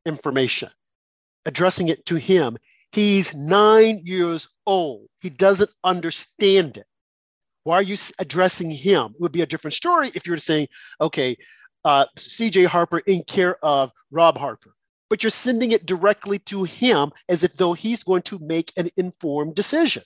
information, 0.06 0.70
addressing 1.44 1.88
it 1.88 2.06
to 2.06 2.16
him. 2.16 2.56
He's 2.92 3.34
nine 3.34 4.00
years 4.04 4.48
old. 4.64 5.08
He 5.20 5.28
doesn't 5.28 5.70
understand 5.84 6.78
it. 6.78 6.86
Why 7.64 7.76
are 7.76 7.82
you 7.82 7.96
addressing 8.18 8.70
him? 8.70 9.12
It 9.14 9.20
would 9.20 9.32
be 9.32 9.42
a 9.42 9.46
different 9.46 9.74
story 9.74 10.10
if 10.14 10.26
you 10.26 10.32
were 10.32 10.38
saying, 10.38 10.68
okay, 11.00 11.36
uh, 11.84 12.06
CJ 12.16 12.66
Harper 12.66 12.98
in 13.00 13.22
care 13.24 13.62
of 13.64 13.90
Rob 14.10 14.38
Harper, 14.38 14.74
but 15.10 15.22
you're 15.22 15.30
sending 15.30 15.72
it 15.72 15.84
directly 15.84 16.38
to 16.40 16.64
him 16.64 17.12
as 17.28 17.44
if 17.44 17.54
though 17.54 17.74
he's 17.74 18.02
going 18.02 18.22
to 18.22 18.38
make 18.38 18.72
an 18.76 18.88
informed 18.96 19.54
decision. 19.54 20.02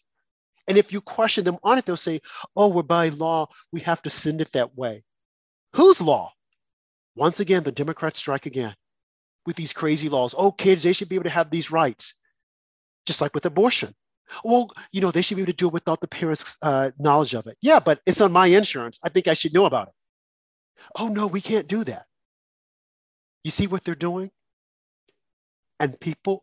And 0.66 0.78
if 0.78 0.92
you 0.92 1.00
question 1.00 1.44
them 1.44 1.58
on 1.62 1.78
it, 1.78 1.86
they'll 1.86 1.96
say, 1.96 2.20
oh, 2.56 2.68
we're 2.68 2.82
by 2.82 3.10
law, 3.10 3.48
we 3.72 3.80
have 3.80 4.02
to 4.02 4.10
send 4.10 4.40
it 4.40 4.52
that 4.52 4.76
way. 4.76 5.04
Whose 5.74 6.00
law? 6.00 6.32
Once 7.20 7.38
again, 7.38 7.62
the 7.62 7.70
Democrats 7.70 8.18
strike 8.18 8.46
again 8.46 8.74
with 9.44 9.54
these 9.54 9.74
crazy 9.74 10.08
laws. 10.08 10.34
Oh, 10.34 10.50
kids, 10.52 10.82
they 10.82 10.94
should 10.94 11.10
be 11.10 11.16
able 11.16 11.24
to 11.24 11.28
have 11.38 11.50
these 11.50 11.70
rights, 11.70 12.14
just 13.04 13.20
like 13.20 13.34
with 13.34 13.44
abortion. 13.44 13.94
Well, 14.42 14.70
you 14.90 15.02
know, 15.02 15.10
they 15.10 15.20
should 15.20 15.34
be 15.34 15.42
able 15.42 15.52
to 15.52 15.56
do 15.58 15.66
it 15.66 15.74
without 15.74 16.00
the 16.00 16.08
parents' 16.08 16.56
uh, 16.62 16.92
knowledge 16.98 17.34
of 17.34 17.46
it. 17.46 17.58
Yeah, 17.60 17.78
but 17.78 18.00
it's 18.06 18.22
on 18.22 18.32
my 18.32 18.46
insurance. 18.46 18.98
I 19.02 19.10
think 19.10 19.28
I 19.28 19.34
should 19.34 19.52
know 19.52 19.66
about 19.66 19.88
it. 19.88 19.94
Oh, 20.96 21.08
no, 21.08 21.26
we 21.26 21.42
can't 21.42 21.68
do 21.68 21.84
that. 21.84 22.06
You 23.44 23.50
see 23.50 23.66
what 23.66 23.84
they're 23.84 23.94
doing? 23.94 24.30
And 25.78 26.00
people, 26.00 26.42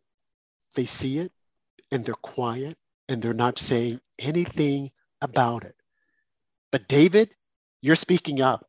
they 0.75 0.85
see 0.85 1.17
it 1.17 1.31
and 1.91 2.05
they're 2.05 2.13
quiet 2.13 2.77
and 3.09 3.19
they're 3.19 3.33
not 3.33 3.57
saying 3.57 3.99
anything 4.19 4.91
about 5.23 5.63
it. 5.63 5.75
But 6.71 6.87
David, 6.87 7.31
you're 7.81 7.95
speaking 7.95 8.41
up. 8.41 8.67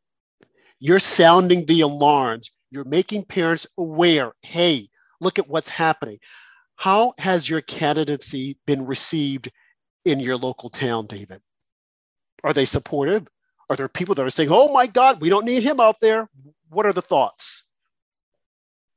You're 0.79 0.99
sounding 0.99 1.65
the 1.65 1.81
alarms. 1.81 2.51
You're 2.71 2.85
making 2.85 3.25
parents 3.25 3.67
aware 3.77 4.33
hey, 4.41 4.89
look 5.19 5.39
at 5.39 5.47
what's 5.49 5.69
happening. 5.69 6.19
How 6.75 7.13
has 7.17 7.49
your 7.49 7.61
candidacy 7.61 8.57
been 8.65 8.85
received 8.85 9.51
in 10.05 10.19
your 10.19 10.37
local 10.37 10.69
town, 10.69 11.07
David? 11.07 11.41
Are 12.43 12.53
they 12.53 12.65
supportive? 12.65 13.27
Are 13.69 13.75
there 13.75 13.89
people 13.89 14.15
that 14.15 14.25
are 14.25 14.29
saying, 14.29 14.49
oh 14.51 14.71
my 14.71 14.87
God, 14.87 15.19
we 15.19 15.29
don't 15.29 15.45
need 15.45 15.63
him 15.63 15.79
out 15.79 15.97
there? 15.99 16.29
What 16.69 16.85
are 16.85 16.93
the 16.93 17.01
thoughts? 17.01 17.65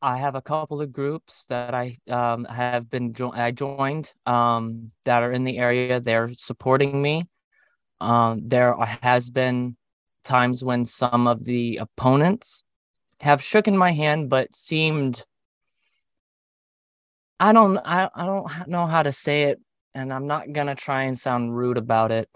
I 0.01 0.19
have 0.19 0.35
a 0.35 0.43
couple 0.43 0.81
of 0.81 0.93
groups 0.93 1.45
that 1.49 1.75
I 1.75 1.99
um, 2.11 2.45
have 2.45 2.91
been 2.91 3.15
jo- 3.15 3.33
I 3.33 3.53
joined 3.53 4.13
um, 4.27 4.91
that 5.05 5.23
are 5.23 5.31
in 5.31 5.45
the 5.45 5.59
area. 5.59 6.01
They're 6.01 6.33
supporting 6.35 7.01
me. 7.01 7.29
Um, 8.01 8.49
there 8.49 8.75
has 9.03 9.31
been 9.31 9.77
times 10.23 10.65
when 10.65 10.85
some 10.85 11.27
of 11.27 11.45
the 11.45 11.79
opponents 11.79 12.65
have 13.21 13.41
shooken 13.41 13.77
my 13.77 13.93
hand, 13.93 14.29
but 14.29 14.55
seemed 14.55 15.25
I 17.39 17.53
don't 17.53 17.79
I, 17.79 18.09
I 18.15 18.27
don't 18.27 18.69
know 18.69 18.87
how 18.87 19.03
to 19.03 19.13
say 19.13 19.45
it, 19.45 19.61
and 19.95 20.13
I'm 20.13 20.27
not 20.27 20.53
gonna 20.53 20.75
try 20.75 21.03
and 21.03 21.19
sound 21.19 21.57
rude 21.57 21.79
about 21.79 22.13
it. 22.13 22.29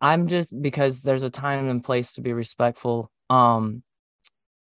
I'm 0.00 0.26
just 0.26 0.60
because 0.60 1.02
there's 1.02 1.22
a 1.22 1.30
time 1.30 1.68
and 1.68 1.82
place 1.82 2.14
to 2.14 2.20
be 2.20 2.32
respectful. 2.32 3.10
Um, 3.30 3.82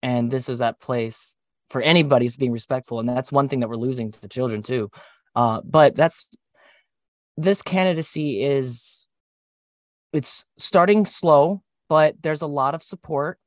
and 0.03 0.29
this 0.29 0.49
is 0.49 0.59
that 0.59 0.79
place 0.79 1.35
for 1.69 1.81
anybody's 1.81 2.37
being 2.37 2.51
respectful 2.51 2.99
and 2.99 3.09
that's 3.09 3.31
one 3.31 3.49
thing 3.49 3.61
that 3.61 3.69
we're 3.69 3.75
losing 3.75 4.11
to 4.11 4.21
the 4.21 4.27
children 4.27 4.61
too 4.61 4.91
uh, 5.35 5.61
but 5.65 5.95
that's 5.95 6.27
this 7.35 7.63
candidacy 7.63 8.43
is 8.43 9.07
it's 10.11 10.45
starting 10.57 11.07
slow 11.07 11.63
but 11.93 12.21
there's 12.23 12.41
a 12.41 12.53
lot 12.61 12.73
of 12.75 12.81
support 12.81 13.39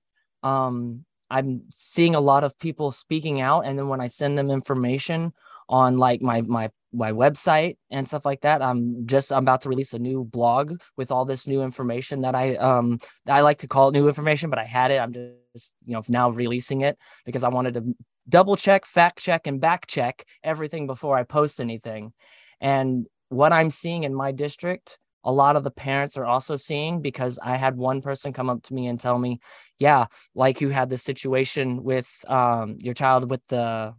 um, 0.43 1.05
i'm 1.31 1.63
seeing 1.71 2.15
a 2.15 2.27
lot 2.33 2.45
of 2.45 2.59
people 2.59 2.91
speaking 2.91 3.41
out 3.41 3.63
and 3.67 3.79
then 3.79 3.89
when 3.89 4.01
i 4.01 4.09
send 4.09 4.39
them 4.39 4.51
information 4.51 5.33
on 5.69 5.99
like 5.99 6.23
my 6.23 6.43
my 6.43 6.71
my 6.93 7.13
website 7.13 7.77
and 7.91 8.07
stuff 8.09 8.25
like 8.25 8.41
that. 8.43 8.63
I'm 8.63 9.07
just 9.07 9.33
I'm 9.33 9.45
about 9.45 9.63
to 9.63 9.69
release 9.69 9.93
a 9.93 9.99
new 9.99 10.25
blog 10.25 10.81
with 10.97 11.11
all 11.11 11.25
this 11.25 11.47
new 11.47 11.63
information 11.63 12.23
that 12.23 12.35
I 12.35 12.57
um 12.57 12.99
I 13.27 13.43
like 13.43 13.59
to 13.59 13.69
call 13.69 13.89
it 13.89 13.93
new 13.93 14.09
information, 14.09 14.51
but 14.51 14.59
I 14.59 14.65
had 14.65 14.91
it. 14.91 15.01
I'm 15.01 15.13
just 15.13 15.75
you 15.85 15.95
know 15.95 16.03
now 16.09 16.31
releasing 16.31 16.81
it 16.81 16.99
because 17.25 17.45
I 17.45 17.49
wanted 17.49 17.75
to 17.75 17.95
double 18.29 18.57
check, 18.57 18.87
fact 18.87 19.19
check, 19.19 19.47
and 19.47 19.61
back 19.61 19.87
check 19.87 20.25
everything 20.43 20.87
before 20.87 21.17
I 21.17 21.23
post 21.25 21.61
anything. 21.61 22.13
And 22.61 23.07
what 23.29 23.53
I'm 23.53 23.71
seeing 23.71 24.05
in 24.05 24.15
my 24.15 24.33
district, 24.33 24.99
a 25.27 25.33
lot 25.33 25.57
of 25.57 25.65
the 25.65 25.73
parents 25.73 26.17
are 26.17 26.25
also 26.25 26.57
seeing 26.57 27.03
because 27.03 27.39
I 27.43 27.57
had 27.57 27.77
one 27.77 28.01
person 28.01 28.33
come 28.33 28.49
up 28.49 28.63
to 28.63 28.75
me 28.75 28.87
and 28.87 28.99
tell 28.99 29.19
me, 29.19 29.41
yeah, 29.77 30.07
like 30.37 30.61
you 30.61 30.69
had 30.71 30.89
the 30.89 30.97
situation 30.97 31.83
with 31.83 32.09
um, 32.29 32.77
your 32.79 32.95
child 32.95 33.29
with 33.29 33.43
the 33.49 33.95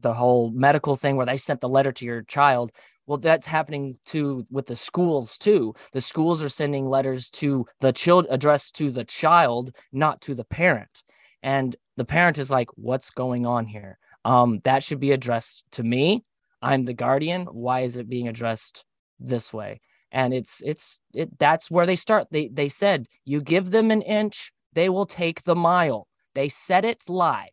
the 0.00 0.14
whole 0.14 0.50
medical 0.52 0.96
thing 0.96 1.16
where 1.16 1.26
they 1.26 1.36
sent 1.36 1.60
the 1.60 1.68
letter 1.68 1.92
to 1.92 2.06
your 2.06 2.22
child. 2.22 2.72
Well 3.06 3.18
that's 3.18 3.46
happening 3.46 3.98
to 4.06 4.46
with 4.50 4.66
the 4.66 4.76
schools 4.76 5.36
too. 5.36 5.74
The 5.92 6.00
schools 6.00 6.42
are 6.42 6.48
sending 6.48 6.88
letters 6.88 7.28
to 7.32 7.66
the 7.80 7.92
child 7.92 8.26
addressed 8.30 8.76
to 8.76 8.90
the 8.90 9.04
child 9.04 9.74
not 9.92 10.22
to 10.22 10.34
the 10.34 10.44
parent. 10.44 11.02
And 11.42 11.76
the 11.96 12.04
parent 12.04 12.38
is 12.38 12.50
like 12.50 12.68
what's 12.76 13.10
going 13.10 13.44
on 13.44 13.66
here? 13.66 13.98
Um 14.24 14.60
that 14.64 14.82
should 14.82 15.00
be 15.00 15.12
addressed 15.12 15.64
to 15.72 15.82
me. 15.82 16.24
I'm 16.62 16.84
the 16.84 16.94
guardian. 16.94 17.46
Why 17.46 17.80
is 17.80 17.96
it 17.96 18.08
being 18.08 18.28
addressed 18.28 18.84
this 19.18 19.52
way 19.52 19.80
and 20.12 20.34
it's 20.34 20.60
it's 20.64 21.00
it 21.14 21.38
that's 21.38 21.70
where 21.70 21.86
they 21.86 21.96
start. 21.96 22.28
They 22.30 22.48
they 22.48 22.68
said 22.68 23.06
you 23.24 23.40
give 23.40 23.70
them 23.70 23.90
an 23.90 24.02
inch 24.02 24.52
they 24.72 24.88
will 24.88 25.06
take 25.06 25.42
the 25.44 25.56
mile. 25.56 26.06
They 26.34 26.48
said 26.48 26.84
it 26.84 27.08
live. 27.08 27.48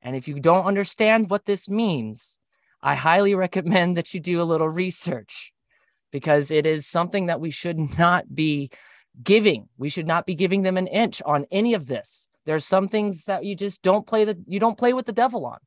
And 0.00 0.16
if 0.16 0.28
you 0.28 0.40
don't 0.40 0.66
understand 0.66 1.30
what 1.30 1.44
this 1.44 1.68
means 1.68 2.38
i 2.82 2.94
highly 2.94 3.34
recommend 3.46 3.96
that 3.96 4.12
you 4.12 4.20
do 4.20 4.42
a 4.42 4.44
little 4.44 4.68
research 4.68 5.52
because 6.10 6.50
it 6.50 6.66
is 6.66 6.86
something 6.86 7.26
that 7.26 7.40
we 7.40 7.50
should 7.50 7.78
not 7.98 8.34
be 8.34 8.70
giving. 9.22 9.68
We 9.78 9.88
should 9.88 10.06
not 10.06 10.26
be 10.26 10.34
giving 10.34 10.62
them 10.62 10.76
an 10.76 10.86
inch 10.86 11.22
on 11.22 11.46
any 11.50 11.74
of 11.74 11.86
this. 11.86 12.28
There's 12.44 12.64
some 12.64 12.88
things 12.88 13.24
that 13.26 13.44
you 13.44 13.54
just 13.54 13.82
don't 13.82 14.06
play 14.06 14.24
the 14.24 14.36
you 14.46 14.60
don't 14.60 14.78
play 14.78 14.92
with 14.92 15.06
the 15.06 15.12
devil 15.12 15.46
on. 15.46 15.58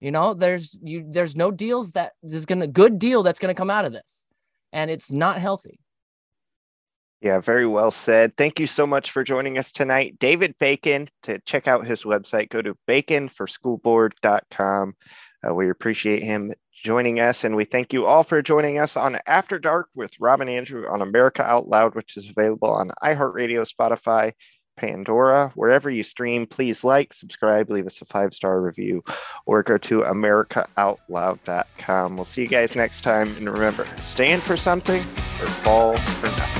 You 0.00 0.10
know 0.10 0.34
there's 0.34 0.76
you 0.82 1.06
there's 1.08 1.36
no 1.36 1.50
deals 1.50 1.92
that 1.92 2.12
there's 2.22 2.46
gonna 2.46 2.66
good 2.66 2.98
deal 2.98 3.22
that's 3.22 3.38
gonna 3.38 3.54
come 3.54 3.70
out 3.70 3.84
of 3.84 3.92
this 3.92 4.26
and 4.72 4.90
it's 4.90 5.10
not 5.10 5.38
healthy 5.38 5.80
yeah, 7.20 7.40
very 7.40 7.66
well 7.66 7.90
said. 7.90 8.34
Thank 8.36 8.58
you 8.58 8.66
so 8.66 8.86
much 8.86 9.10
for 9.10 9.22
joining 9.22 9.58
us 9.58 9.72
tonight. 9.72 10.18
David 10.18 10.54
Bacon, 10.58 11.08
to 11.22 11.38
check 11.40 11.68
out 11.68 11.86
his 11.86 12.04
website, 12.04 12.48
go 12.48 12.62
to 12.62 12.74
baconforschoolboard.com. 12.88 14.96
Uh, 15.46 15.54
we 15.54 15.68
appreciate 15.68 16.22
him 16.22 16.52
joining 16.72 17.20
us, 17.20 17.44
and 17.44 17.56
we 17.56 17.64
thank 17.64 17.92
you 17.92 18.06
all 18.06 18.22
for 18.22 18.40
joining 18.40 18.78
us 18.78 18.96
on 18.96 19.18
After 19.26 19.58
Dark 19.58 19.88
with 19.94 20.14
Rob 20.18 20.40
and 20.40 20.48
Andrew 20.48 20.88
on 20.88 21.02
America 21.02 21.42
Out 21.42 21.68
Loud, 21.68 21.94
which 21.94 22.16
is 22.16 22.30
available 22.30 22.70
on 22.70 22.90
iHeartRadio, 23.02 23.70
Spotify, 23.70 24.32
Pandora, 24.80 25.52
wherever 25.54 25.88
you 25.90 26.02
stream. 26.02 26.46
Please 26.46 26.82
like, 26.82 27.12
subscribe, 27.12 27.70
leave 27.70 27.86
us 27.86 28.00
a 28.00 28.06
five 28.06 28.32
star 28.32 28.58
review, 28.60 29.04
or 29.44 29.62
go 29.62 29.76
to 29.78 30.00
AmericaOutloud.com. 30.00 32.16
We'll 32.16 32.24
see 32.24 32.42
you 32.42 32.48
guys 32.48 32.74
next 32.74 33.02
time. 33.02 33.36
And 33.36 33.48
remember, 33.48 33.86
stand 34.02 34.42
for 34.42 34.56
something 34.56 35.02
or 35.40 35.46
fall 35.46 35.96
for 35.98 36.26
nothing. 36.26 36.59